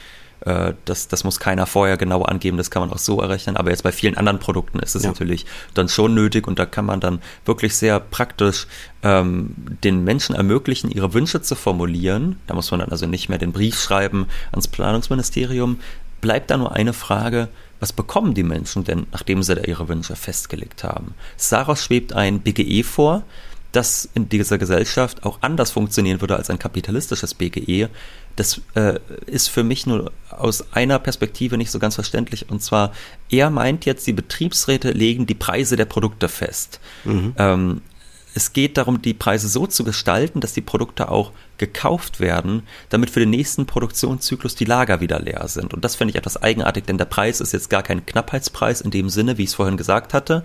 äh, 0.45 0.75
das, 0.85 1.09
das 1.09 1.25
muss 1.25 1.39
keiner 1.41 1.67
vorher 1.67 1.97
genau 1.97 2.23
angeben, 2.23 2.57
das 2.57 2.71
kann 2.71 2.83
man 2.83 2.93
auch 2.93 2.99
so 2.99 3.21
errechnen. 3.21 3.57
Aber 3.57 3.71
jetzt 3.71 3.83
bei 3.83 3.93
vielen 3.93 4.17
anderen 4.17 4.39
Produkten 4.39 4.79
ist 4.79 4.95
es 4.95 5.03
ja. 5.03 5.11
natürlich 5.11 5.47
dann 5.75 5.89
schon 5.89 6.15
nötig 6.15 6.47
und 6.47 6.59
da 6.59 6.67
kann 6.67 6.85
man 6.85 7.01
dann 7.01 7.21
wirklich 7.45 7.77
sehr 7.77 8.01
praktisch 8.01 8.67
ähm, 9.03 9.55
den 9.85 10.05
Menschen 10.05 10.35
ermöglichen, 10.35 10.91
ihre 10.91 11.15
Wünsche 11.15 11.43
zu 11.43 11.55
formulieren. 11.55 12.39
Da 12.47 12.55
muss 12.55 12.71
man 12.71 12.81
dann 12.81 12.91
also 12.91 13.07
nicht 13.07 13.29
mehr 13.29 13.39
den 13.39 13.53
Brief 13.53 13.81
schreiben 13.81 14.27
ans 14.51 14.69
Planungsministerium. 14.69 15.81
Bleibt 16.21 16.51
da 16.51 16.57
nur 16.57 16.73
eine 16.73 16.93
Frage, 16.93 17.49
was 17.81 17.93
bekommen 17.93 18.35
die 18.35 18.45
Menschen 18.45 18.85
denn, 18.85 19.07
nachdem 19.11 19.43
sie 19.43 19.57
da 19.57 19.63
ihre 19.63 19.89
Wünsche 19.89 20.15
festgelegt 20.15 20.85
haben? 20.85 21.15
Daraus 21.51 21.83
schwebt 21.83 22.13
ein 22.13 22.41
BGE 22.41 22.85
vor, 22.85 23.25
das 23.73 24.09
in 24.15 24.29
dieser 24.29 24.59
Gesellschaft 24.59 25.25
auch 25.25 25.39
anders 25.41 25.71
funktionieren 25.71 26.21
würde 26.21 26.37
als 26.37 26.51
ein 26.51 26.59
kapitalistisches 26.59 27.35
BGE. 27.35 27.89
Das 28.37 28.61
äh, 28.75 28.99
ist 29.27 29.49
für 29.49 29.65
mich 29.65 29.87
nur 29.87 30.13
aus 30.31 30.73
einer 30.73 30.99
Perspektive 30.99 31.57
nicht 31.57 31.71
so 31.71 31.79
ganz 31.79 31.95
verständlich. 31.95 32.51
Und 32.51 32.63
zwar, 32.63 32.93
er 33.31 33.51
meint 33.51 33.85
jetzt, 33.87 34.07
die 34.07 34.13
Betriebsräte 34.13 34.91
legen 34.91 35.27
die 35.27 35.35
Preise 35.35 35.77
der 35.77 35.87
Produkte 35.87 36.29
fest. 36.29 36.81
Mhm. 37.05 37.35
Ähm, 37.39 37.83
es 38.35 38.53
geht 38.53 38.79
darum, 38.79 39.03
die 39.03 39.15
Preise 39.15 39.49
so 39.49 39.67
zu 39.67 39.85
gestalten, 39.85 40.41
dass 40.41 40.55
die 40.55 40.63
Produkte 40.63 41.11
auch 41.11 41.33
gekauft 41.59 42.21
werden, 42.21 42.63
damit 42.89 43.11
für 43.11 43.21
den 43.21 43.31
nächsten 43.31 43.67
Produktionszyklus 43.67 44.55
die 44.55 44.65
Lager 44.65 45.01
wieder 45.01 45.21
leer 45.21 45.47
sind. 45.49 45.75
Und 45.75 45.85
das 45.85 45.97
finde 45.97 46.13
ich 46.13 46.17
etwas 46.17 46.43
eigenartig, 46.43 46.85
denn 46.85 46.99
der 46.99 47.05
Preis 47.05 47.41
ist 47.41 47.53
jetzt 47.53 47.69
gar 47.69 47.83
kein 47.83 48.07
Knappheitspreis 48.07 48.81
in 48.81 48.91
dem 48.91 49.11
Sinne, 49.11 49.37
wie 49.39 49.43
ich 49.43 49.51
es 49.51 49.55
vorhin 49.55 49.77
gesagt 49.77 50.15
hatte, 50.15 50.45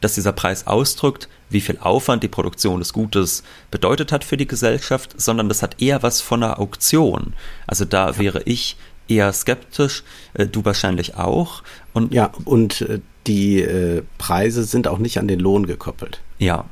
dass 0.00 0.14
dieser 0.14 0.32
Preis 0.32 0.66
ausdrückt, 0.66 1.28
wie 1.48 1.60
viel 1.60 1.78
Aufwand 1.78 2.22
die 2.22 2.28
Produktion 2.28 2.80
des 2.80 2.92
Gutes 2.92 3.42
bedeutet 3.70 4.12
hat 4.12 4.24
für 4.24 4.36
die 4.36 4.46
Gesellschaft, 4.46 5.14
sondern 5.20 5.48
das 5.48 5.62
hat 5.62 5.80
eher 5.80 6.02
was 6.02 6.20
von 6.20 6.42
einer 6.42 6.58
Auktion. 6.58 7.34
Also 7.66 7.84
da 7.84 8.10
ja. 8.10 8.18
wäre 8.18 8.42
ich 8.44 8.76
eher 9.08 9.32
skeptisch, 9.32 10.02
äh, 10.34 10.46
du 10.46 10.64
wahrscheinlich 10.64 11.16
auch. 11.16 11.62
Und 11.92 12.12
ja, 12.12 12.32
und 12.44 12.80
äh, 12.82 13.00
die 13.26 13.60
äh, 13.60 14.02
Preise 14.18 14.64
sind 14.64 14.88
auch 14.88 14.98
nicht 14.98 15.18
an 15.18 15.28
den 15.28 15.40
Lohn 15.40 15.66
gekoppelt. 15.66 16.20
Ja, 16.38 16.66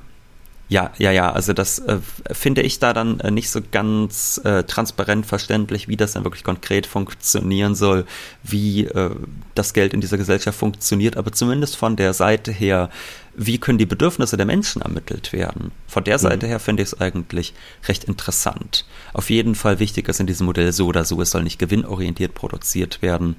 ja, 0.74 0.90
ja, 0.98 1.12
ja, 1.12 1.30
also 1.30 1.52
das 1.52 1.78
äh, 1.78 1.98
finde 2.32 2.62
ich 2.62 2.80
da 2.80 2.92
dann 2.92 3.20
äh, 3.20 3.30
nicht 3.30 3.48
so 3.48 3.60
ganz 3.70 4.40
äh, 4.42 4.64
transparent 4.64 5.24
verständlich, 5.24 5.86
wie 5.86 5.96
das 5.96 6.14
dann 6.14 6.24
wirklich 6.24 6.42
konkret 6.42 6.84
funktionieren 6.84 7.76
soll, 7.76 8.06
wie 8.42 8.86
äh, 8.86 9.10
das 9.54 9.72
Geld 9.72 9.94
in 9.94 10.00
dieser 10.00 10.16
Gesellschaft 10.16 10.58
funktioniert, 10.58 11.16
aber 11.16 11.30
zumindest 11.30 11.76
von 11.76 11.94
der 11.94 12.12
Seite 12.12 12.50
her, 12.50 12.90
wie 13.36 13.58
können 13.58 13.78
die 13.78 13.86
Bedürfnisse 13.86 14.36
der 14.36 14.46
Menschen 14.46 14.82
ermittelt 14.82 15.32
werden? 15.32 15.70
Von 15.86 16.02
der 16.02 16.18
Seite 16.18 16.46
mhm. 16.46 16.50
her 16.50 16.58
finde 16.58 16.82
ich 16.82 16.88
es 16.88 17.00
eigentlich 17.00 17.54
recht 17.86 18.02
interessant. 18.02 18.84
Auf 19.12 19.30
jeden 19.30 19.54
Fall 19.54 19.78
wichtig 19.78 20.08
ist 20.08 20.18
in 20.18 20.26
diesem 20.26 20.46
Modell 20.46 20.72
so 20.72 20.88
oder 20.88 21.04
so, 21.04 21.22
es 21.22 21.30
soll 21.30 21.44
nicht 21.44 21.60
gewinnorientiert 21.60 22.34
produziert 22.34 23.00
werden 23.00 23.36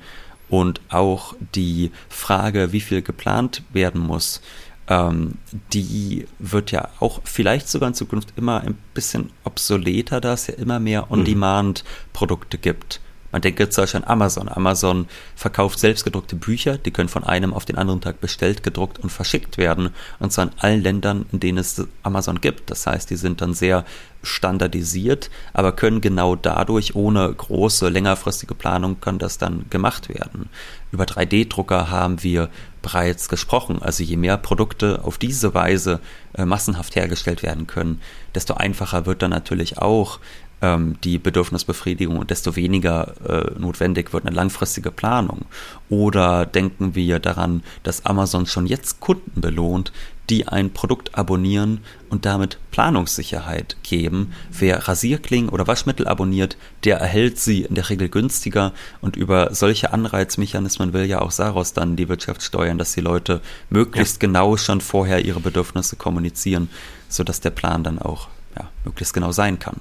und 0.47 0.79
auch 0.89 1.35
die 1.53 1.91
Frage, 2.07 2.71
wie 2.71 2.81
viel 2.81 3.01
geplant 3.01 3.63
werden 3.73 3.99
muss, 3.99 4.41
ähm, 4.87 5.35
die 5.73 6.27
wird 6.39 6.71
ja 6.71 6.89
auch 6.99 7.21
vielleicht 7.23 7.67
sogar 7.67 7.89
in 7.89 7.95
Zukunft 7.95 8.33
immer 8.35 8.61
ein 8.61 8.77
bisschen 8.93 9.31
obsoleter, 9.43 10.21
da 10.21 10.33
es 10.33 10.47
ja 10.47 10.55
immer 10.55 10.79
mehr 10.79 11.05
mhm. 11.05 11.11
On-Demand-Produkte 11.11 12.57
gibt. 12.57 13.01
Man 13.35 13.41
denke 13.41 13.67
zum 13.67 13.81
Beispiel 13.81 14.01
an 14.01 14.07
Amazon. 14.07 14.47
Amazon 14.47 15.07
verkauft 15.35 15.77
selbstgedruckte 15.79 16.37
Bücher, 16.37 16.77
die 16.77 16.91
können 16.91 17.09
von 17.09 17.25
einem 17.25 17.53
auf 17.53 17.65
den 17.65 17.77
anderen 17.77 17.99
Tag 17.99 18.21
bestellt, 18.21 18.63
gedruckt 18.63 18.97
und 18.99 19.09
verschickt 19.09 19.57
werden. 19.57 19.89
Und 20.19 20.31
zwar 20.31 20.45
in 20.45 20.51
allen 20.59 20.81
Ländern, 20.81 21.25
in 21.33 21.41
denen 21.41 21.57
es 21.57 21.85
Amazon 22.01 22.39
gibt. 22.39 22.71
Das 22.71 22.87
heißt, 22.87 23.09
die 23.09 23.17
sind 23.17 23.41
dann 23.41 23.53
sehr 23.53 23.83
standardisiert, 24.23 25.29
aber 25.51 25.73
können 25.73 25.99
genau 25.99 26.37
dadurch 26.37 26.95
ohne 26.95 27.31
große, 27.33 27.89
längerfristige 27.89 28.55
Planung 28.55 29.01
kann 29.01 29.19
das 29.19 29.37
dann 29.37 29.65
gemacht 29.69 30.07
werden. 30.07 30.47
Über 30.93 31.03
3D-Drucker 31.03 31.89
haben 31.89 32.23
wir 32.23 32.49
bereits 32.81 33.29
gesprochen. 33.29 33.81
Also 33.81 34.03
je 34.03 34.15
mehr 34.15 34.37
Produkte 34.37 35.03
auf 35.03 35.17
diese 35.17 35.53
Weise 35.53 35.99
äh, 36.35 36.45
massenhaft 36.45 36.95
hergestellt 36.95 37.43
werden 37.43 37.67
können, 37.67 37.99
desto 38.33 38.53
einfacher 38.53 39.05
wird 39.05 39.21
dann 39.23 39.31
natürlich 39.31 39.79
auch 39.79 40.19
ähm, 40.61 40.95
die 41.03 41.17
Bedürfnisbefriedigung 41.17 42.17
und 42.17 42.29
desto 42.29 42.55
weniger 42.55 43.13
äh, 43.27 43.59
notwendig 43.59 44.13
wird 44.13 44.25
eine 44.25 44.35
langfristige 44.35 44.91
Planung. 44.91 45.45
Oder 45.89 46.45
denken 46.45 46.95
wir 46.95 47.19
daran, 47.19 47.63
dass 47.83 48.05
Amazon 48.05 48.45
schon 48.45 48.65
jetzt 48.65 48.99
Kunden 48.99 49.41
belohnt, 49.41 49.91
die 50.29 50.47
ein 50.47 50.71
Produkt 50.71 51.15
abonnieren 51.15 51.81
und 52.09 52.25
damit 52.25 52.57
Planungssicherheit 52.71 53.77
geben. 53.83 54.33
Wer 54.49 54.87
Rasierklingen 54.87 55.49
oder 55.49 55.67
Waschmittel 55.67 56.07
abonniert, 56.07 56.57
der 56.83 56.97
erhält 56.97 57.37
sie 57.37 57.61
in 57.61 57.75
der 57.75 57.89
Regel 57.89 58.09
günstiger 58.09 58.73
und 59.01 59.15
über 59.15 59.53
solche 59.53 59.93
Anreizmechanismen 59.93 60.93
will 60.93 61.05
ja 61.05 61.21
auch 61.21 61.31
Saros 61.31 61.73
dann 61.73 61.95
die 61.95 62.09
Wirtschaft 62.09 62.41
steuern, 62.41 62.79
dass 62.79 62.93
die 62.93 63.01
Leute 63.01 63.41
möglichst 63.69 64.15
ja. 64.15 64.27
genau 64.27 64.57
schon 64.57 64.81
vorher 64.81 65.23
ihre 65.23 65.41
Bedürfnisse 65.41 65.95
kommunizieren, 65.95 66.69
sodass 67.07 67.39
der 67.39 67.51
Plan 67.51 67.83
dann 67.83 67.99
auch 67.99 68.29
ja, 68.57 68.69
möglichst 68.83 69.13
genau 69.13 69.31
sein 69.31 69.59
kann 69.59 69.79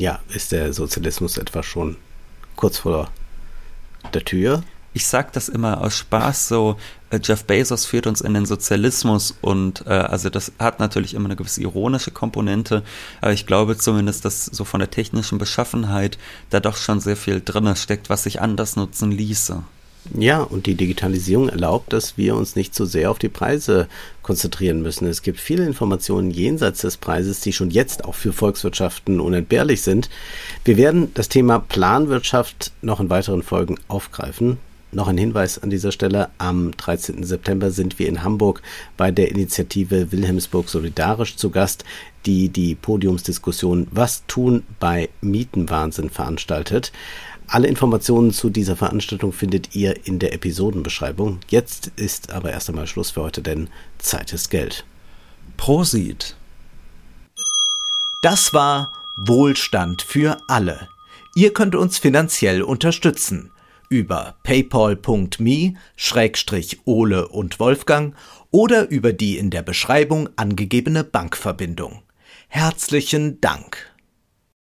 ja, 0.00 0.18
ist 0.30 0.52
der 0.52 0.72
Sozialismus 0.72 1.36
etwa 1.36 1.62
schon 1.62 1.96
kurz 2.56 2.78
vor 2.78 3.10
der 4.14 4.24
Tür? 4.24 4.62
Ich 4.92 5.06
sag 5.06 5.32
das 5.34 5.48
immer 5.48 5.82
aus 5.82 5.96
Spaß 5.96 6.48
so, 6.48 6.76
äh, 7.10 7.20
Jeff 7.22 7.44
Bezos 7.44 7.84
führt 7.84 8.08
uns 8.08 8.22
in 8.22 8.34
den 8.34 8.46
Sozialismus 8.46 9.36
und 9.40 9.86
äh, 9.86 9.90
also 9.90 10.30
das 10.30 10.52
hat 10.58 10.80
natürlich 10.80 11.14
immer 11.14 11.26
eine 11.26 11.36
gewisse 11.36 11.60
ironische 11.60 12.10
Komponente, 12.10 12.82
aber 13.20 13.32
ich 13.32 13.46
glaube 13.46 13.76
zumindest, 13.76 14.24
dass 14.24 14.46
so 14.46 14.64
von 14.64 14.80
der 14.80 14.90
technischen 14.90 15.38
Beschaffenheit 15.38 16.18
da 16.48 16.58
doch 16.58 16.76
schon 16.76 16.98
sehr 17.00 17.16
viel 17.16 17.40
drin 17.40 17.76
steckt, 17.76 18.08
was 18.10 18.24
sich 18.24 18.40
anders 18.40 18.76
nutzen 18.76 19.12
ließe. 19.12 19.62
Ja, 20.18 20.42
und 20.42 20.66
die 20.66 20.74
Digitalisierung 20.74 21.48
erlaubt, 21.48 21.92
dass 21.92 22.16
wir 22.16 22.34
uns 22.34 22.56
nicht 22.56 22.74
so 22.74 22.84
sehr 22.84 23.10
auf 23.10 23.18
die 23.18 23.28
Preise 23.28 23.86
konzentrieren 24.22 24.82
müssen. 24.82 25.06
Es 25.06 25.22
gibt 25.22 25.38
viele 25.38 25.66
Informationen 25.66 26.30
jenseits 26.30 26.80
des 26.80 26.96
Preises, 26.96 27.40
die 27.40 27.52
schon 27.52 27.70
jetzt 27.70 28.04
auch 28.04 28.14
für 28.14 28.32
Volkswirtschaften 28.32 29.20
unentbehrlich 29.20 29.82
sind. 29.82 30.08
Wir 30.64 30.76
werden 30.76 31.12
das 31.14 31.28
Thema 31.28 31.58
Planwirtschaft 31.60 32.72
noch 32.82 33.00
in 33.00 33.10
weiteren 33.10 33.42
Folgen 33.42 33.76
aufgreifen. 33.88 34.58
noch 34.92 35.06
ein 35.06 35.18
Hinweis 35.18 35.58
an 35.58 35.70
dieser 35.70 35.92
Stelle. 35.92 36.30
Am 36.38 36.72
13. 36.76 37.22
September 37.22 37.70
sind 37.70 38.00
wir 38.00 38.08
in 38.08 38.24
Hamburg 38.24 38.60
bei 38.96 39.12
der 39.12 39.30
Initiative 39.30 40.10
Wilhelmsburg 40.10 40.68
Solidarisch 40.68 41.36
zu 41.36 41.50
Gast, 41.50 41.84
die 42.26 42.48
die 42.48 42.74
Podiumsdiskussion 42.74 43.86
Was 43.92 44.26
tun 44.26 44.64
bei 44.80 45.08
Mietenwahnsinn 45.20 46.10
veranstaltet. 46.10 46.90
Alle 47.52 47.66
Informationen 47.66 48.32
zu 48.32 48.48
dieser 48.48 48.76
Veranstaltung 48.76 49.32
findet 49.32 49.74
ihr 49.74 50.06
in 50.06 50.20
der 50.20 50.32
Episodenbeschreibung. 50.32 51.40
Jetzt 51.48 51.90
ist 51.96 52.30
aber 52.30 52.52
erst 52.52 52.68
einmal 52.68 52.86
Schluss 52.86 53.10
für 53.10 53.22
heute, 53.22 53.42
denn 53.42 53.68
Zeit 53.98 54.32
ist 54.32 54.50
Geld. 54.50 54.84
Prosit. 55.56 56.36
Das 58.22 58.54
war 58.54 58.92
Wohlstand 59.16 60.02
für 60.02 60.36
alle. 60.46 60.88
Ihr 61.34 61.52
könnt 61.52 61.74
uns 61.74 61.98
finanziell 61.98 62.62
unterstützen 62.62 63.50
über 63.88 64.36
paypal.me-ole 64.44 65.74
und 67.28 67.58
Wolfgang 67.58 68.14
oder 68.52 68.88
über 68.88 69.12
die 69.12 69.36
in 69.38 69.50
der 69.50 69.62
Beschreibung 69.62 70.28
angegebene 70.36 71.02
Bankverbindung. 71.02 72.02
Herzlichen 72.46 73.40
Dank. 73.40 73.89